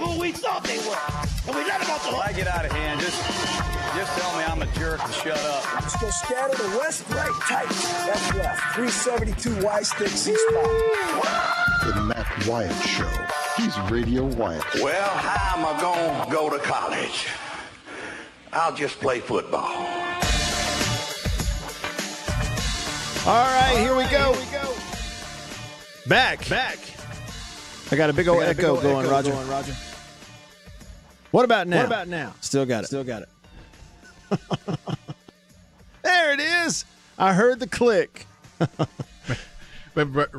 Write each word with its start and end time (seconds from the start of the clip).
who 0.00 0.20
we 0.20 0.32
thought 0.32 0.64
they 0.64 0.78
were. 0.78 0.98
And 1.46 1.56
we 1.56 1.64
let 1.64 1.80
them 1.80 1.90
off 1.90 2.02
the 2.04 2.10
hook. 2.10 2.26
I 2.26 2.32
get 2.32 2.46
out 2.46 2.64
of 2.64 2.72
hand, 2.72 3.00
just 3.00 3.18
just 3.96 4.18
tell 4.18 4.36
me 4.36 4.44
I'm 4.44 4.62
a 4.62 4.66
jerk 4.78 5.02
and 5.02 5.12
shut 5.12 5.38
up. 5.38 5.74
Let's 5.74 6.00
go 6.00 6.08
scatter 6.10 6.56
the 6.56 6.78
west, 6.78 7.04
right, 7.10 7.32
tight. 7.48 7.68
That's 8.06 8.34
left. 8.34 8.74
372 8.74 9.64
Y 9.64 9.82
stick, 9.82 10.08
C 10.08 10.36
spot. 10.36 11.94
The 11.94 12.02
Matt 12.02 12.46
Wyatt 12.46 12.82
Show. 12.82 13.10
He's 13.56 13.76
Radio 13.90 14.24
Wyatt. 14.24 14.62
Well, 14.76 15.08
how 15.08 15.58
am 15.58 15.66
I 15.66 15.80
going 15.80 16.26
to 16.26 16.32
go 16.32 16.50
to 16.50 16.58
college? 16.58 17.26
I'll 18.52 18.74
just 18.74 19.00
play 19.00 19.20
football. 19.20 19.72
All 23.26 23.44
right, 23.44 23.76
here 23.78 23.96
we 23.96 24.04
go. 24.04 24.36
Back. 26.06 26.48
Back. 26.48 26.78
I 27.90 27.96
got 27.96 28.10
a 28.10 28.12
big 28.12 28.28
old 28.28 28.42
echo 28.42 28.80
going, 28.80 29.08
Roger. 29.08 29.34
What 31.30 31.44
about 31.44 31.68
now? 31.68 31.76
What 31.78 31.86
about 31.86 32.08
now? 32.08 32.34
Still 32.40 32.64
got 32.66 32.84
it. 32.84 32.86
Still 32.88 33.04
got 33.04 33.22
it. 33.22 33.28
There 36.02 36.32
it 36.32 36.40
is. 36.40 36.84
I 37.18 37.34
heard 37.34 37.60
the 37.60 37.66
click. 37.66 38.26
But, 39.94 40.12
but 40.12 40.30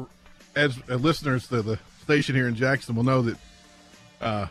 as 0.56 0.80
uh, 0.90 0.96
listeners 0.96 1.48
to 1.50 1.62
the 1.62 1.78
station 2.04 2.34
here 2.34 2.48
in 2.48 2.56
Jackson 2.56 2.96
will 2.96 3.04
know 3.04 3.22
that 3.24 3.38
uh, 4.22 4.48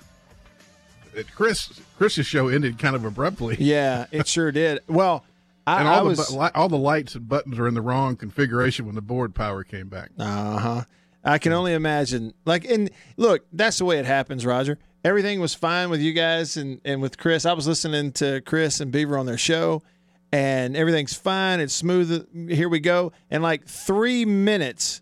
that 1.15 1.35
Chris 1.35 1.81
Chris's 1.97 2.27
show 2.27 2.49
ended 2.49 2.79
kind 2.79 2.95
of 2.95 3.07
abruptly, 3.07 3.57
Yeah, 3.61 4.05
it 4.13 4.27
sure 4.27 4.53
did. 4.53 4.81
Well, 4.87 5.25
I, 5.67 5.81
and 5.81 5.89
I 5.89 5.95
all 5.95 6.03
the 6.05 6.09
was. 6.11 6.31
bu- 6.31 6.51
all 6.55 6.69
the 6.69 6.77
lights 6.77 7.15
and 7.15 7.27
buttons 7.27 7.59
are 7.59 7.67
in 7.67 7.73
the 7.73 7.81
wrong 7.81 8.17
configuration 8.17 8.85
when 8.85 8.97
the 8.97 9.01
board 9.01 9.35
power 9.35 9.65
came 9.65 9.89
back. 9.89 10.11
Uh 10.19 10.59
huh. 10.59 10.83
I 11.25 11.39
can 11.39 11.53
only 11.55 11.73
imagine. 11.73 12.35
Like, 12.45 12.67
and 12.67 12.91
look, 13.17 13.47
that's 13.51 13.79
the 13.79 13.87
way 13.87 13.99
it 13.99 14.05
happens, 14.05 14.45
Roger. 14.45 14.79
Everything 15.05 15.41
was 15.41 15.55
fine 15.55 15.91
with 15.91 16.01
you 16.01 16.13
guys 16.13 16.57
and, 16.57 16.81
and 16.85 17.01
with 17.01 17.19
Chris. 17.19 17.47
I 17.47 17.53
was 17.53 17.67
listening 17.69 18.13
to 18.13 18.41
Chris 18.41 18.81
and 18.81 18.91
Beaver 18.91 19.17
on 19.17 19.27
their 19.27 19.39
show, 19.39 19.83
and 20.33 20.77
everything's 20.77 21.15
fine. 21.15 21.61
It's 21.61 21.73
smooth. 21.73 22.51
Here 22.51 22.69
we 22.69 22.81
go. 22.81 23.13
And 23.31 23.43
like 23.43 23.67
three 23.67 24.25
minutes, 24.25 25.01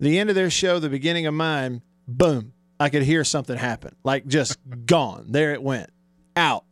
the 0.00 0.18
end 0.18 0.28
of 0.28 0.34
their 0.36 0.50
show, 0.50 0.78
the 0.80 0.88
beginning 0.88 1.26
of 1.26 1.34
mine, 1.34 1.82
boom, 2.08 2.52
I 2.80 2.88
could 2.88 3.02
hear 3.02 3.22
something 3.24 3.56
happen. 3.56 3.94
Like 4.04 4.26
just 4.26 4.58
gone. 4.86 5.26
There 5.28 5.52
it 5.52 5.62
went. 5.62 5.90
Out. 6.36 6.64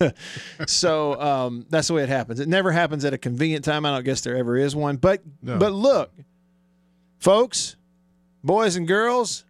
so 0.66 1.20
um, 1.20 1.66
that's 1.70 1.88
the 1.88 1.94
way 1.94 2.02
it 2.02 2.08
happens. 2.08 2.40
It 2.40 2.48
never 2.48 2.72
happens 2.72 3.04
at 3.04 3.12
a 3.14 3.18
convenient 3.18 3.64
time. 3.64 3.84
I 3.86 3.90
don't 3.92 4.04
guess 4.04 4.20
there 4.22 4.36
ever 4.36 4.56
is 4.56 4.74
one. 4.74 4.96
But 4.96 5.22
No. 5.42 5.58
but 5.58 5.72
look, 5.72 6.12
folks, 7.18 7.76
boys 8.42 8.76
and 8.76 8.86
girls, 8.88 9.44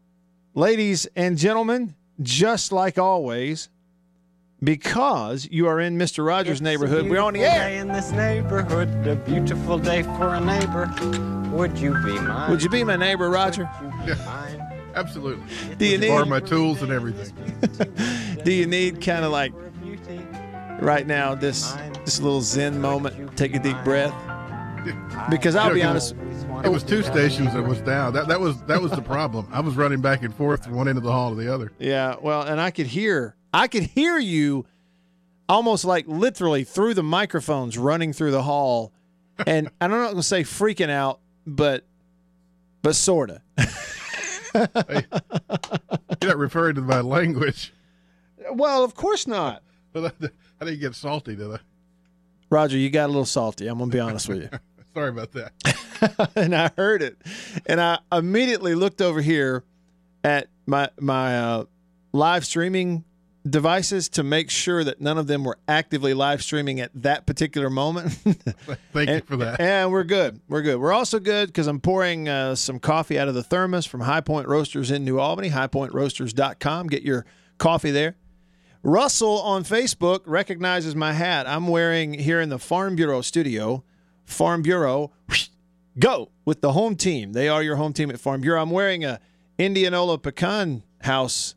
ladies 0.54 1.06
and 1.16 1.38
gentlemen, 1.38 1.94
just 2.22 2.72
like 2.72 2.98
always, 2.98 3.68
because 4.62 5.48
you 5.50 5.66
are 5.66 5.80
in 5.80 5.98
Mr. 5.98 6.24
Rogers' 6.26 6.60
neighborhood, 6.60 7.08
we're 7.08 7.20
on 7.20 7.34
the 7.34 7.44
air. 7.44 7.68
day 7.68 7.78
in 7.78 7.88
this 7.88 8.10
neighborhood, 8.12 8.88
a 9.06 9.16
beautiful 9.16 9.78
day 9.78 10.02
for 10.02 10.34
a 10.34 10.40
neighbor. 10.40 10.92
Would 11.52 11.78
you 11.78 11.92
be 12.04 12.18
mine? 12.20 12.50
Would 12.50 12.62
you 12.62 12.68
be 12.68 12.84
my 12.84 12.96
neighbor, 12.96 13.30
Roger? 13.30 13.68
Would 13.82 14.08
you 14.08 14.14
be 14.14 14.20
mine? 14.24 14.60
Absolutely. 14.94 15.44
Do 15.76 15.86
you 15.86 15.98
Borrow 15.98 16.24
need 16.24 16.30
my 16.30 16.40
tools 16.40 16.82
and 16.82 16.92
everything. 16.92 17.32
do 18.44 18.52
you 18.52 18.66
need 18.66 19.00
kind 19.00 19.24
of 19.24 19.30
like 19.30 19.52
right 20.80 21.06
now 21.06 21.34
this 21.34 21.72
this 22.04 22.20
little 22.20 22.42
zen 22.42 22.80
moment? 22.80 23.36
Take 23.36 23.54
a 23.54 23.60
deep 23.60 23.76
breath. 23.84 24.14
Because 25.30 25.54
I'll 25.54 25.72
be 25.72 25.82
know, 25.82 25.98
honest, 26.50 26.66
It 26.66 26.70
was 26.72 26.82
two 26.82 27.02
stations 27.02 27.52
that 27.54 27.62
was 27.62 27.80
down. 27.80 28.12
That 28.12 28.28
that 28.28 28.40
was 28.40 28.60
that 28.62 28.80
was 28.80 28.92
the 28.92 29.02
problem. 29.14 29.48
I 29.52 29.60
was 29.60 29.76
running 29.76 30.00
back 30.00 30.22
and 30.22 30.34
forth 30.34 30.64
from 30.64 30.74
one 30.74 30.88
end 30.88 30.98
of 30.98 31.04
the 31.04 31.12
hall 31.12 31.30
to 31.30 31.36
the 31.36 31.52
other. 31.52 31.72
Yeah, 31.78 32.16
well, 32.20 32.42
and 32.42 32.60
I 32.60 32.70
could 32.70 32.86
hear 32.86 33.34
I 33.52 33.68
could 33.68 33.84
hear 33.84 34.18
you 34.18 34.66
almost 35.48 35.84
like 35.84 36.06
literally 36.06 36.64
through 36.64 36.94
the 36.94 37.02
microphones 37.02 37.76
running 37.78 38.12
through 38.12 38.30
the 38.30 38.42
hall. 38.42 38.92
And 39.46 39.70
I'm 39.80 39.90
not 39.90 40.10
gonna 40.10 40.22
say 40.22 40.42
freaking 40.42 40.90
out, 40.90 41.20
but 41.46 41.84
but 42.82 42.94
sorta. 42.94 43.42
You're 44.54 45.02
not 46.22 46.38
referring 46.38 46.74
to 46.74 46.82
my 46.82 47.00
language. 47.00 47.72
Well, 48.52 48.84
of 48.84 48.94
course 48.94 49.26
not. 49.26 49.62
But 49.92 50.14
I, 50.22 50.26
I 50.60 50.64
didn't 50.66 50.80
get 50.80 50.94
salty, 50.94 51.36
did 51.36 51.50
I? 51.52 51.58
Roger, 52.50 52.76
you 52.76 52.90
got 52.90 53.06
a 53.06 53.12
little 53.12 53.24
salty. 53.24 53.66
I'm 53.68 53.78
gonna 53.78 53.90
be 53.90 54.00
honest 54.00 54.28
with 54.28 54.42
you. 54.42 54.50
Sorry 54.94 55.08
about 55.08 55.32
that. 55.32 56.32
and 56.36 56.54
I 56.54 56.70
heard 56.76 57.02
it, 57.02 57.16
and 57.66 57.80
I 57.80 57.98
immediately 58.12 58.74
looked 58.74 59.00
over 59.00 59.20
here 59.20 59.64
at 60.24 60.48
my 60.66 60.88
my 60.98 61.38
uh, 61.38 61.64
live 62.12 62.44
streaming 62.44 63.04
devices 63.48 64.08
to 64.10 64.22
make 64.22 64.50
sure 64.50 64.84
that 64.84 65.00
none 65.00 65.16
of 65.16 65.26
them 65.26 65.44
were 65.44 65.58
actively 65.66 66.12
live 66.12 66.42
streaming 66.42 66.80
at 66.80 66.90
that 66.94 67.26
particular 67.26 67.70
moment. 67.70 68.12
Thank 68.92 69.08
you 69.08 69.20
for 69.22 69.36
that. 69.38 69.60
And 69.60 69.90
we're 69.90 70.04
good. 70.04 70.40
We're 70.48 70.62
good. 70.62 70.78
We're 70.78 70.92
also 70.92 71.18
good 71.18 71.48
because 71.48 71.66
I'm 71.66 71.80
pouring 71.80 72.28
uh, 72.28 72.54
some 72.54 72.78
coffee 72.78 73.18
out 73.18 73.28
of 73.28 73.34
the 73.34 73.42
thermos 73.42 73.86
from 73.86 74.02
High 74.02 74.20
Point 74.20 74.46
Roasters 74.46 74.90
in 74.90 75.04
New 75.04 75.18
Albany. 75.18 75.50
HighPointRoasters.com. 75.50 76.88
Get 76.88 77.02
your 77.02 77.24
coffee 77.58 77.90
there. 77.90 78.16
Russell 78.82 79.40
on 79.42 79.64
Facebook 79.64 80.20
recognizes 80.24 80.96
my 80.96 81.12
hat. 81.12 81.46
I'm 81.46 81.68
wearing 81.68 82.14
here 82.14 82.40
in 82.40 82.48
the 82.48 82.58
Farm 82.58 82.96
Bureau 82.96 83.20
studio. 83.20 83.84
Farm 84.30 84.62
Bureau, 84.62 85.12
go 85.98 86.30
with 86.44 86.60
the 86.60 86.72
home 86.72 86.96
team. 86.96 87.32
They 87.32 87.48
are 87.48 87.62
your 87.62 87.76
home 87.76 87.92
team 87.92 88.10
at 88.10 88.20
Farm 88.20 88.40
Bureau. 88.40 88.62
I'm 88.62 88.70
wearing 88.70 89.04
a 89.04 89.20
Indianola 89.58 90.18
Pecan 90.18 90.82
House 91.02 91.54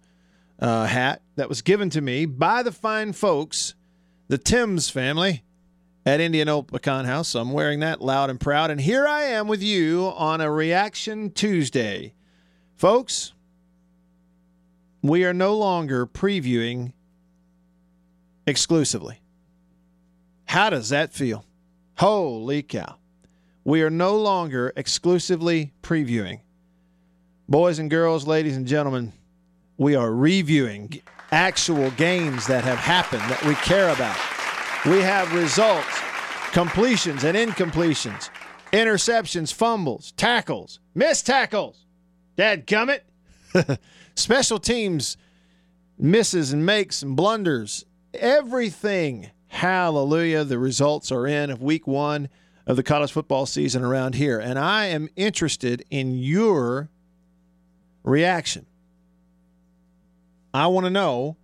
uh, 0.60 0.86
hat 0.86 1.22
that 1.36 1.50
was 1.50 1.62
given 1.62 1.90
to 1.92 2.02
me 2.02 2.26
by 2.26 2.64
the 2.64 2.72
fine 2.72 3.14
folks, 3.14 3.76
the 4.28 4.38
Timms 4.38 4.90
family 4.90 5.44
at 6.06 6.20
Indianola 6.20 6.64
Pecan 6.64 7.06
House. 7.06 7.30
So 7.30 7.42
I'm 7.42 7.52
wearing 7.52 7.80
that 7.80 8.02
loud 8.02 8.30
and 8.30 8.40
proud. 8.40 8.72
And 8.72 8.82
here 8.82 9.08
I 9.08 9.24
am 9.24 9.48
with 9.48 9.64
you 9.64 10.12
on 10.16 10.42
a 10.42 10.52
Reaction 10.52 11.32
Tuesday. 11.32 12.14
Folks, 12.76 13.34
we 15.02 15.24
are 15.26 15.34
no 15.34 15.56
longer 15.56 16.06
previewing 16.06 16.94
exclusively. 18.46 19.22
How 20.46 20.70
does 20.70 20.90
that 20.90 21.14
feel? 21.14 21.46
Holy 22.04 22.62
cow. 22.64 22.98
We 23.64 23.82
are 23.82 23.90
no 23.90 24.18
longer 24.18 24.74
exclusively 24.76 25.72
previewing. 25.82 26.42
Boys 27.48 27.80
and 27.80 27.90
girls, 27.90 28.28
ladies 28.28 28.58
and 28.58 28.68
gentlemen, 28.68 29.14
we 29.78 29.96
are 29.96 30.14
reviewing 30.14 31.02
actual 31.32 31.92
games 31.92 32.46
that 32.48 32.66
have 32.66 32.78
happened 32.78 33.22
that 33.30 33.42
we 33.46 33.56
care 33.56 33.88
about. 33.88 34.18
We 34.86 35.00
have 35.00 35.34
results, 35.34 35.98
completions 36.52 37.24
and 37.24 37.38
incompletions, 37.38 38.30
interceptions, 38.74 39.54
fumbles, 39.54 40.12
tackles, 40.18 40.82
missed 40.94 41.26
tackles. 41.26 41.86
Dad 42.36 42.68
gummit. 42.68 43.04
Special 44.16 44.60
teams 44.60 45.16
misses 45.98 46.52
and 46.52 46.66
makes 46.66 47.02
and 47.02 47.16
blunders. 47.16 47.86
Everything. 48.14 49.32
Hallelujah. 49.54 50.44
The 50.44 50.58
results 50.58 51.12
are 51.12 51.28
in 51.28 51.52
of 51.52 51.62
week 51.62 51.86
one 51.86 52.28
of 52.66 52.76
the 52.76 52.82
college 52.82 53.12
football 53.12 53.46
season 53.46 53.84
around 53.84 54.16
here. 54.16 54.40
And 54.40 54.58
I 54.58 54.88
am 54.88 55.10
interested 55.16 55.86
in 55.92 56.16
your 56.16 56.90
reaction. 58.04 58.66
I 60.56 60.66
want 60.68 60.88
to 60.88 60.90
know 60.90 61.38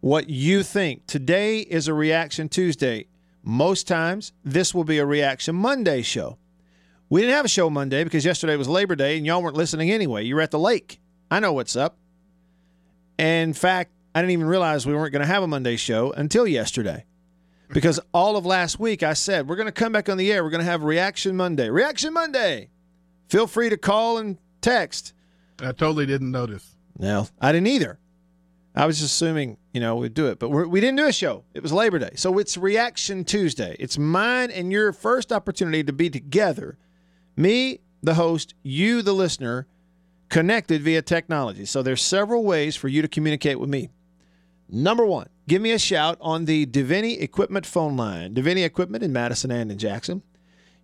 what 0.00 0.30
you 0.30 0.62
think. 0.62 1.06
Today 1.06 1.60
is 1.60 1.88
a 1.88 1.94
Reaction 1.94 2.48
Tuesday. 2.48 3.06
Most 3.42 3.86
times, 3.86 4.32
this 4.42 4.74
will 4.74 4.84
be 4.84 4.96
a 4.96 5.04
Reaction 5.06 5.54
Monday 5.54 6.00
show. 6.00 6.38
We 7.10 7.20
didn't 7.20 7.36
have 7.36 7.44
a 7.44 7.48
show 7.48 7.68
Monday 7.68 8.02
because 8.02 8.24
yesterday 8.24 8.56
was 8.56 8.66
Labor 8.66 8.96
Day 8.96 9.18
and 9.18 9.26
y'all 9.26 9.42
weren't 9.42 9.56
listening 9.56 9.90
anyway. 9.90 10.24
You 10.24 10.36
were 10.36 10.40
at 10.40 10.52
the 10.52 10.58
lake. 10.58 11.00
I 11.30 11.38
know 11.38 11.52
what's 11.52 11.76
up. 11.76 11.98
In 13.18 13.52
fact, 13.52 13.92
I 14.14 14.22
didn't 14.22 14.32
even 14.32 14.46
realize 14.46 14.86
we 14.86 14.94
weren't 14.94 15.12
going 15.12 15.20
to 15.20 15.32
have 15.32 15.42
a 15.42 15.46
Monday 15.46 15.76
show 15.76 16.12
until 16.12 16.46
yesterday. 16.46 17.04
Because 17.72 17.98
all 18.12 18.36
of 18.36 18.46
last 18.46 18.78
week 18.78 19.02
I 19.02 19.14
said, 19.14 19.48
we're 19.48 19.56
going 19.56 19.66
to 19.66 19.72
come 19.72 19.92
back 19.92 20.08
on 20.08 20.18
the 20.18 20.30
air. 20.32 20.44
We're 20.44 20.50
going 20.50 20.64
to 20.64 20.70
have 20.70 20.84
Reaction 20.84 21.36
Monday. 21.36 21.70
Reaction 21.70 22.12
Monday. 22.12 22.70
Feel 23.28 23.46
free 23.46 23.70
to 23.70 23.76
call 23.76 24.18
and 24.18 24.38
text. 24.60 25.14
I 25.60 25.72
totally 25.72 26.06
didn't 26.06 26.30
notice. 26.30 26.76
No, 26.98 27.26
I 27.40 27.52
didn't 27.52 27.68
either. 27.68 27.98
I 28.74 28.86
was 28.86 29.00
just 29.00 29.14
assuming 29.14 29.56
you 29.72 29.80
know, 29.80 29.96
we'd 29.96 30.14
do 30.14 30.26
it. 30.26 30.38
But 30.38 30.50
we're, 30.50 30.66
we 30.66 30.80
didn't 30.80 30.96
do 30.96 31.06
a 31.06 31.12
show. 31.12 31.44
It 31.54 31.62
was 31.62 31.72
Labor 31.72 31.98
Day. 31.98 32.10
So 32.14 32.38
it's 32.38 32.56
Reaction 32.56 33.24
Tuesday. 33.24 33.74
It's 33.78 33.98
mine 33.98 34.50
and 34.50 34.70
your 34.70 34.92
first 34.92 35.32
opportunity 35.32 35.82
to 35.84 35.92
be 35.92 36.10
together. 36.10 36.78
Me, 37.36 37.80
the 38.02 38.14
host, 38.14 38.54
you, 38.62 39.02
the 39.02 39.14
listener, 39.14 39.66
connected 40.28 40.82
via 40.82 41.02
technology. 41.02 41.64
So 41.64 41.82
there's 41.82 42.02
several 42.02 42.44
ways 42.44 42.76
for 42.76 42.88
you 42.88 43.02
to 43.02 43.08
communicate 43.08 43.58
with 43.58 43.70
me. 43.70 43.88
Number 44.74 45.04
one, 45.04 45.28
give 45.46 45.60
me 45.60 45.72
a 45.72 45.78
shout 45.78 46.16
on 46.22 46.46
the 46.46 46.64
Divini 46.64 47.20
Equipment 47.20 47.66
phone 47.66 47.94
line. 47.94 48.34
Divini 48.34 48.64
Equipment 48.64 49.04
in 49.04 49.12
Madison 49.12 49.50
and 49.50 49.70
in 49.70 49.76
Jackson. 49.76 50.22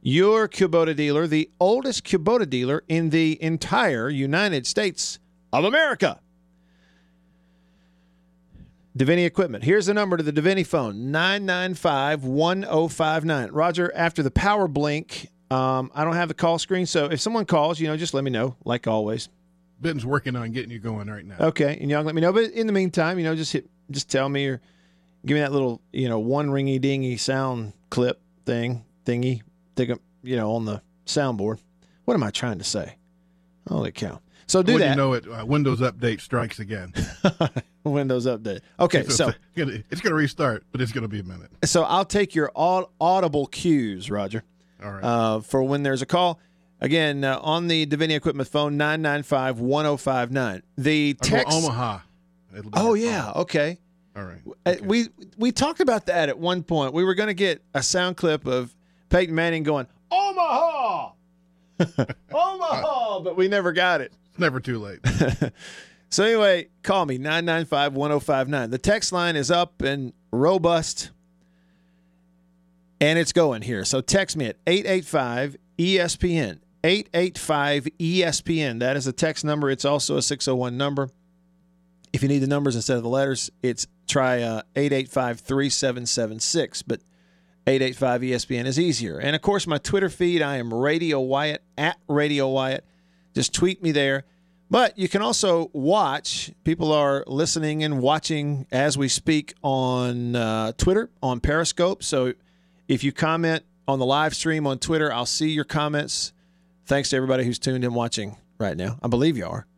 Your 0.02 0.46
Kubota 0.46 0.94
dealer, 0.94 1.26
the 1.26 1.50
oldest 1.58 2.04
Kubota 2.04 2.48
dealer 2.48 2.84
in 2.86 3.08
the 3.08 3.42
entire 3.42 4.10
United 4.10 4.66
States 4.66 5.18
of 5.54 5.64
America. 5.64 6.20
Divini 8.96 9.24
Equipment. 9.24 9.64
Here's 9.64 9.86
the 9.86 9.94
number 9.94 10.18
to 10.18 10.22
the 10.22 10.32
Divini 10.32 10.66
phone 10.66 11.10
995 11.10 12.24
1059. 12.24 13.50
Roger, 13.52 13.90
after 13.94 14.22
the 14.22 14.30
power 14.30 14.68
blink, 14.68 15.30
um, 15.50 15.90
I 15.94 16.04
don't 16.04 16.14
have 16.14 16.28
the 16.28 16.34
call 16.34 16.58
screen. 16.58 16.84
So 16.84 17.06
if 17.06 17.20
someone 17.20 17.46
calls, 17.46 17.80
you 17.80 17.88
know, 17.88 17.96
just 17.96 18.12
let 18.12 18.22
me 18.22 18.30
know, 18.30 18.56
like 18.66 18.86
always. 18.86 19.30
Ben's 19.80 20.04
working 20.04 20.36
on 20.36 20.50
getting 20.50 20.70
you 20.70 20.78
going 20.78 21.08
right 21.08 21.24
now. 21.24 21.36
Okay, 21.38 21.78
and 21.80 21.90
y'all 21.90 22.02
let 22.02 22.14
me 22.14 22.20
know. 22.20 22.32
But 22.32 22.50
in 22.50 22.66
the 22.66 22.72
meantime, 22.72 23.18
you 23.18 23.24
know, 23.24 23.36
just 23.36 23.52
hit, 23.52 23.70
just 23.90 24.10
tell 24.10 24.28
me 24.28 24.46
or 24.46 24.60
give 25.26 25.34
me 25.34 25.40
that 25.40 25.52
little, 25.52 25.80
you 25.92 26.08
know, 26.08 26.18
one 26.18 26.48
ringy 26.48 26.80
dingy 26.80 27.16
sound 27.16 27.72
clip 27.90 28.20
thing, 28.44 28.84
thingy, 29.04 29.42
think, 29.76 30.00
you 30.22 30.36
know, 30.36 30.52
on 30.52 30.64
the 30.64 30.82
soundboard. 31.06 31.58
What 32.04 32.14
am 32.14 32.22
I 32.22 32.30
trying 32.30 32.58
to 32.58 32.64
say? 32.64 32.96
Holy 33.68 33.92
cow! 33.92 34.20
So 34.46 34.62
do 34.62 34.72
when 34.72 34.80
that. 34.80 34.90
you 34.90 34.96
know 34.96 35.12
it, 35.12 35.26
uh, 35.28 35.44
Windows 35.44 35.80
Update 35.80 36.22
strikes 36.22 36.58
again. 36.58 36.94
Windows 37.84 38.26
Update. 38.26 38.60
Okay, 38.80 39.04
so 39.04 39.32
it's 39.54 40.00
going 40.00 40.10
to 40.10 40.14
restart, 40.14 40.64
but 40.72 40.80
it's 40.80 40.92
going 40.92 41.02
to 41.02 41.08
be 41.08 41.20
a 41.20 41.24
minute. 41.24 41.50
so 41.64 41.82
I'll 41.82 42.06
take 42.06 42.34
your 42.34 42.50
audible 42.56 43.46
cues, 43.46 44.10
Roger, 44.10 44.42
All 44.82 44.90
right. 44.92 45.04
uh, 45.04 45.40
for 45.40 45.62
when 45.62 45.82
there's 45.82 46.00
a 46.02 46.06
call. 46.06 46.40
Again, 46.80 47.24
uh, 47.24 47.38
on 47.42 47.66
the 47.66 47.86
Divini 47.86 48.14
Equipment 48.16 48.48
phone, 48.48 48.76
995 48.76 49.60
1059. 49.60 50.62
The 50.78 51.14
text. 51.14 51.52
Omaha. 51.52 51.98
It'll 52.56 52.70
be 52.70 52.78
Oh, 52.78 52.94
yeah. 52.94 53.32
Okay. 53.36 53.78
All 54.16 54.24
right. 54.24 54.40
Uh, 54.66 54.74
We 54.82 55.08
we 55.36 55.52
talked 55.52 55.80
about 55.80 56.06
that 56.06 56.28
at 56.28 56.38
one 56.38 56.62
point. 56.62 56.92
We 56.92 57.04
were 57.04 57.14
going 57.14 57.28
to 57.28 57.34
get 57.34 57.62
a 57.74 57.82
sound 57.82 58.16
clip 58.16 58.46
of 58.46 58.74
Peyton 59.10 59.34
Manning 59.34 59.62
going 59.62 59.86
Omaha, 60.10 61.10
Omaha, 62.32 63.20
but 63.20 63.36
we 63.36 63.46
never 63.48 63.72
got 63.72 64.00
it. 64.00 64.12
It's 64.30 64.38
never 64.38 64.60
too 64.60 64.78
late. 64.78 65.00
So 66.10 66.24
anyway, 66.24 66.68
call 66.82 67.04
me 67.04 67.18
995-1059. 67.18 68.70
The 68.70 68.78
text 68.78 69.12
line 69.12 69.36
is 69.36 69.50
up 69.50 69.82
and 69.82 70.14
robust 70.32 71.10
and 72.98 73.18
it's 73.18 73.32
going 73.32 73.60
here. 73.62 73.84
So 73.84 74.00
text 74.00 74.34
me 74.34 74.46
at 74.46 74.56
885 74.66 75.56
ESPN. 75.78 76.60
885 76.82 77.84
ESPN. 77.98 78.78
That 78.80 78.96
is 78.96 79.06
a 79.06 79.12
text 79.12 79.44
number. 79.44 79.68
It's 79.70 79.84
also 79.84 80.16
a 80.16 80.22
601 80.22 80.76
number. 80.78 81.10
If 82.18 82.22
you 82.22 82.28
need 82.28 82.40
the 82.40 82.48
numbers 82.48 82.74
instead 82.74 82.96
of 82.96 83.04
the 83.04 83.08
letters, 83.08 83.48
it's 83.62 83.86
try 84.08 84.42
uh, 84.42 84.62
885 84.74 85.38
3776. 85.38 86.82
But 86.82 87.00
885 87.64 88.22
ESPN 88.22 88.66
is 88.66 88.76
easier. 88.76 89.18
And 89.18 89.36
of 89.36 89.42
course, 89.42 89.68
my 89.68 89.78
Twitter 89.78 90.08
feed, 90.08 90.42
I 90.42 90.56
am 90.56 90.74
Radio 90.74 91.20
Wyatt 91.20 91.62
at 91.76 91.96
Radio 92.08 92.48
Wyatt. 92.48 92.84
Just 93.36 93.54
tweet 93.54 93.84
me 93.84 93.92
there. 93.92 94.24
But 94.68 94.98
you 94.98 95.08
can 95.08 95.22
also 95.22 95.70
watch. 95.72 96.50
People 96.64 96.90
are 96.90 97.22
listening 97.28 97.84
and 97.84 98.00
watching 98.00 98.66
as 98.72 98.98
we 98.98 99.06
speak 99.06 99.54
on 99.62 100.34
uh, 100.34 100.72
Twitter, 100.72 101.10
on 101.22 101.38
Periscope. 101.38 102.02
So 102.02 102.32
if 102.88 103.04
you 103.04 103.12
comment 103.12 103.62
on 103.86 104.00
the 104.00 104.06
live 104.06 104.34
stream 104.34 104.66
on 104.66 104.80
Twitter, 104.80 105.12
I'll 105.12 105.24
see 105.24 105.50
your 105.50 105.62
comments. 105.62 106.32
Thanks 106.84 107.10
to 107.10 107.16
everybody 107.16 107.44
who's 107.44 107.60
tuned 107.60 107.84
in 107.84 107.94
watching 107.94 108.38
right 108.58 108.76
now. 108.76 108.98
I 109.04 109.06
believe 109.06 109.36
you 109.36 109.46
are. 109.46 109.68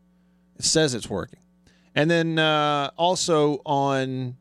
It 0.59 0.65
says 0.65 0.95
it's 0.95 1.11
working. 1.11 1.41
And 1.95 2.11
then 2.11 2.39
uh, 2.39 2.91
also 2.97 3.61
on 3.67 4.37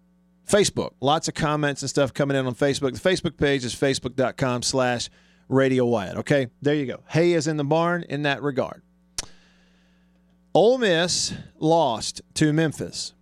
Facebook, 0.47 0.91
lots 1.01 1.27
of 1.27 1.33
comments 1.33 1.81
and 1.81 1.89
stuff 1.89 2.13
coming 2.13 2.37
in 2.37 2.45
on 2.45 2.55
Facebook. 2.55 2.99
The 2.99 3.09
Facebook 3.09 3.37
page 3.37 3.65
is 3.65 3.75
facebook.com 3.75 4.63
slash 4.63 5.09
Radio 5.47 5.85
Wyatt. 5.85 6.17
Okay, 6.17 6.47
there 6.61 6.75
you 6.75 6.85
go. 6.85 7.01
Hay 7.09 7.33
is 7.33 7.47
in 7.47 7.57
the 7.57 7.63
barn 7.63 8.03
in 8.07 8.23
that 8.23 8.41
regard. 8.41 8.81
Ole 10.53 10.77
Miss 10.77 11.33
lost 11.59 12.21
to 12.35 12.53
Memphis. 12.53 13.13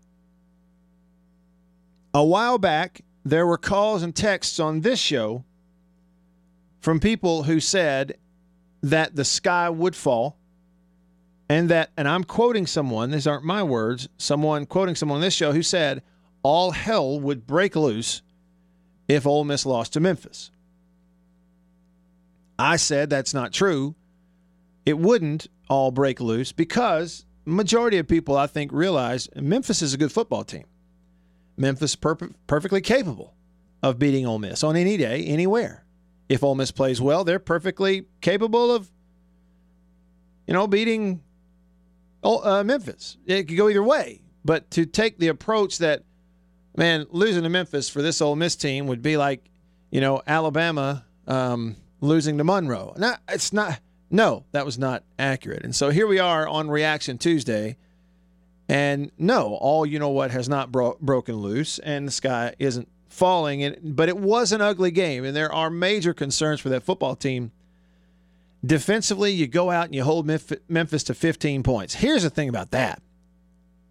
A 2.13 2.23
while 2.23 2.57
back, 2.57 3.01
there 3.23 3.45
were 3.45 3.57
calls 3.57 4.03
and 4.03 4.15
texts 4.15 4.59
on 4.59 4.81
this 4.81 4.99
show 4.99 5.43
from 6.79 6.99
people 6.99 7.43
who 7.43 7.59
said 7.59 8.17
that 8.81 9.15
the 9.15 9.25
sky 9.25 9.69
would 9.69 9.95
fall 9.95 10.37
and 11.49 11.69
that, 11.69 11.91
and 11.95 12.07
I'm 12.07 12.23
quoting 12.23 12.67
someone, 12.67 13.11
these 13.11 13.27
aren't 13.27 13.45
my 13.45 13.63
words, 13.63 14.09
someone 14.17 14.65
quoting 14.65 14.95
someone 14.95 15.17
on 15.17 15.21
this 15.21 15.33
show 15.33 15.51
who 15.51 15.63
said 15.63 16.01
all 16.43 16.71
hell 16.71 17.19
would 17.19 17.47
break 17.47 17.75
loose 17.75 18.21
if 19.07 19.25
Ole 19.25 19.43
Miss 19.43 19.65
lost 19.65 19.93
to 19.93 19.99
Memphis. 19.99 20.51
I 22.59 22.75
said 22.75 23.09
that's 23.09 23.33
not 23.33 23.53
true. 23.53 23.95
It 24.85 24.97
wouldn't 24.97 25.47
all 25.69 25.91
break 25.91 26.19
loose 26.19 26.51
because 26.51 27.25
majority 27.45 27.97
of 27.97 28.07
people 28.07 28.35
I 28.35 28.47
think 28.47 28.71
realize 28.71 29.29
Memphis 29.35 29.81
is 29.81 29.93
a 29.93 29.97
good 29.97 30.11
football 30.11 30.43
team. 30.43 30.65
Memphis 31.55 31.95
per- 31.95 32.29
perfectly 32.45 32.81
capable 32.81 33.33
of 33.81 33.99
beating 33.99 34.25
Ole 34.25 34.39
Miss 34.39 34.63
on 34.63 34.75
any 34.75 34.97
day, 34.97 35.23
anywhere. 35.25 35.85
If 36.29 36.43
Ole 36.43 36.55
Miss 36.55 36.71
plays 36.71 36.99
well, 36.99 37.23
they're 37.23 37.39
perfectly 37.39 38.05
capable 38.21 38.71
of, 38.71 38.91
you 40.45 40.53
know, 40.53 40.67
beating 40.67 41.21
uh, 42.23 42.63
Memphis. 42.63 43.17
It 43.25 43.47
could 43.47 43.57
go 43.57 43.69
either 43.69 43.83
way. 43.83 44.21
But 44.43 44.71
to 44.71 44.85
take 44.85 45.19
the 45.19 45.27
approach 45.27 45.79
that, 45.79 46.03
man, 46.75 47.05
losing 47.09 47.43
to 47.43 47.49
Memphis 47.49 47.89
for 47.89 48.01
this 48.01 48.21
Ole 48.21 48.35
Miss 48.35 48.55
team 48.55 48.87
would 48.87 49.01
be 49.01 49.17
like, 49.17 49.43
you 49.91 50.01
know, 50.01 50.21
Alabama 50.25 51.05
um, 51.27 51.75
losing 52.01 52.37
to 52.37 52.43
Monroe. 52.43 52.93
No, 52.97 53.15
it's 53.29 53.51
not. 53.51 53.79
No, 54.09 54.45
that 54.53 54.65
was 54.65 54.79
not 54.79 55.03
accurate. 55.19 55.63
And 55.63 55.75
so 55.75 55.89
here 55.89 56.07
we 56.07 56.19
are 56.19 56.47
on 56.47 56.69
Reaction 56.69 57.17
Tuesday. 57.17 57.77
And 58.69 59.11
no, 59.17 59.55
all 59.55 59.85
you 59.85 59.99
know 59.99 60.09
what 60.09 60.31
has 60.31 60.49
not 60.49 60.71
bro- 60.71 60.97
broken 60.99 61.35
loose, 61.35 61.79
and 61.79 62.07
the 62.07 62.11
sky 62.11 62.53
isn't 62.59 62.87
falling. 63.07 63.63
And, 63.63 63.95
but 63.95 64.09
it 64.09 64.17
was 64.17 64.51
an 64.51 64.61
ugly 64.61 64.91
game, 64.91 65.23
and 65.23 65.35
there 65.35 65.51
are 65.51 65.69
major 65.69 66.13
concerns 66.13 66.59
for 66.59 66.69
that 66.69 66.83
football 66.83 67.15
team. 67.15 67.51
Defensively, 68.65 69.31
you 69.31 69.47
go 69.47 69.69
out 69.69 69.85
and 69.85 69.95
you 69.95 70.03
hold 70.03 70.25
Memphis 70.67 71.03
to 71.03 71.13
15 71.13 71.63
points. 71.63 71.93
Here's 71.93 72.23
the 72.23 72.29
thing 72.29 72.49
about 72.49 72.71
that. 72.71 73.01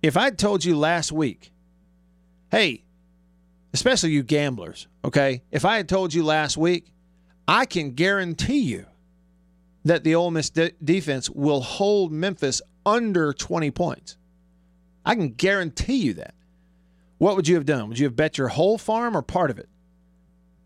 If 0.03 0.17
I'd 0.17 0.39
told 0.39 0.65
you 0.65 0.77
last 0.77 1.13
week, 1.13 1.53
hey, 2.51 2.85
especially 3.73 4.11
you 4.11 4.23
gamblers, 4.23 4.89
okay, 5.05 5.43
if 5.51 5.65
I 5.65 5.77
had 5.77 5.89
told 5.89 6.13
you 6.13 6.25
last 6.25 6.57
week, 6.57 6.93
I 7.49 7.65
can 7.65 7.93
guarantee 7.93 8.61
you 8.61 8.87
that 9.85 10.03
the 10.03 10.17
Ole 10.17 10.33
Miss 10.33 10.51
de- 10.51 10.73
defense 10.83 11.31
will 11.31 11.61
hold 11.61 12.11
Memphis 12.11 12.61
under 12.85 13.33
20 13.33 13.71
points. 13.71 14.17
I 15.05 15.15
can 15.15 15.31
guarantee 15.31 15.99
you 15.99 16.15
that. 16.15 16.35
What 17.19 17.37
would 17.37 17.47
you 17.49 17.55
have 17.55 17.65
done? 17.65 17.89
Would 17.89 17.99
you 17.99 18.07
have 18.07 18.17
bet 18.17 18.37
your 18.37 18.49
whole 18.49 18.79
farm 18.79 19.17
or 19.17 19.23
part 19.23 19.51
of 19.51 19.59
it? 19.59 19.69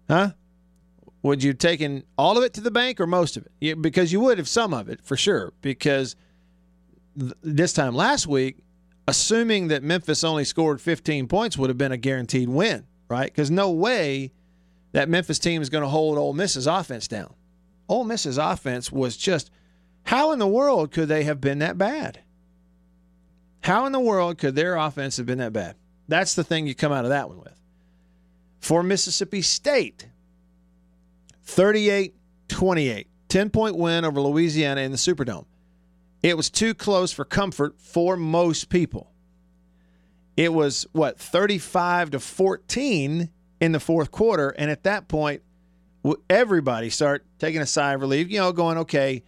Huh? 0.09 0.33
Would 1.23 1.43
you 1.43 1.51
have 1.51 1.59
taken 1.59 2.05
all 2.17 2.39
of 2.39 2.45
it 2.45 2.55
to 2.55 2.61
the 2.61 2.71
bank 2.71 3.01
or 3.01 3.07
most 3.07 3.37
of 3.37 3.47
it? 3.61 3.83
Because 3.83 4.13
you 4.13 4.21
would 4.21 4.39
have 4.39 4.49
some 4.49 4.73
of 4.73 4.89
it 4.89 5.01
for 5.03 5.17
sure. 5.17 5.53
Because 5.61 6.17
th- 7.19 7.33
this 7.43 7.73
time 7.73 7.95
last 7.95 8.27
week, 8.27 8.59
assuming 9.07 9.69
that 9.69 9.83
Memphis 9.83 10.25
only 10.25 10.45
scored 10.45 10.81
15 10.81 11.29
points 11.29 11.59
would 11.59 11.69
have 11.69 11.79
been 11.79 11.93
a 11.93 11.99
guaranteed 11.99 12.49
win, 12.49 12.87
right? 13.09 13.31
Because 13.31 13.51
no 13.51 13.71
way 13.71 14.33
that 14.93 15.09
Memphis 15.09 15.39
team 15.39 15.61
is 15.61 15.69
going 15.69 15.83
to 15.83 15.89
hold 15.89 16.17
Ole 16.17 16.33
Miss's 16.33 16.67
offense 16.67 17.07
down. 17.07 17.35
Ole 17.89 18.05
Miss's 18.05 18.39
offense 18.39 18.91
was 18.91 19.17
just 19.17 19.51
how 20.05 20.33
in 20.33 20.39
the 20.39 20.47
world 20.47 20.91
could 20.91 21.09
they 21.09 21.25
have 21.25 21.41
been 21.41 21.59
that 21.59 21.77
bad? 21.77 22.21
How 23.63 23.85
in 23.87 23.93
the 23.93 24.01
world 24.01 24.39
could 24.39 24.55
their 24.55 24.77
offense 24.77 25.19
have 25.19 25.27
been 25.27 25.39
that 25.39 25.53
bad? 25.53 25.77
That's 26.09 26.35
the 26.35 26.45
thing 26.45 26.67
you 26.67 26.75
come 26.75 26.93
out 26.93 27.05
of 27.05 27.11
that 27.11 27.29
one 27.29 27.41
with. 27.41 27.61
For 28.59 28.83
Mississippi 28.83 29.43
State, 29.43 30.09
38 31.51 32.15
28, 32.49 33.07
10 33.29 33.51
point 33.51 33.77
win 33.77 34.05
over 34.05 34.21
Louisiana 34.21 34.81
in 34.81 34.91
the 34.91 34.97
Superdome. 34.97 35.47
It 36.23 36.37
was 36.37 36.51
too 36.51 36.75
close 36.75 37.13
for 37.13 37.25
comfort 37.25 37.81
for 37.81 38.17
most 38.17 38.69
people. 38.69 39.11
It 40.37 40.53
was, 40.53 40.87
what, 40.93 41.19
35 41.19 42.11
to 42.11 42.21
14 42.21 43.31
in 43.61 43.73
the 43.73 43.81
fourth 43.81 44.11
quarter. 44.11 44.51
And 44.51 44.71
at 44.71 44.85
that 44.85 45.09
point, 45.09 45.43
everybody 46.29 46.91
start 46.91 47.25
taking 47.39 47.61
a 47.61 47.67
sigh 47.67 47.93
of 47.93 48.01
relief, 48.01 48.31
you 48.31 48.39
know, 48.39 48.53
going, 48.53 48.79
okay, 48.79 49.23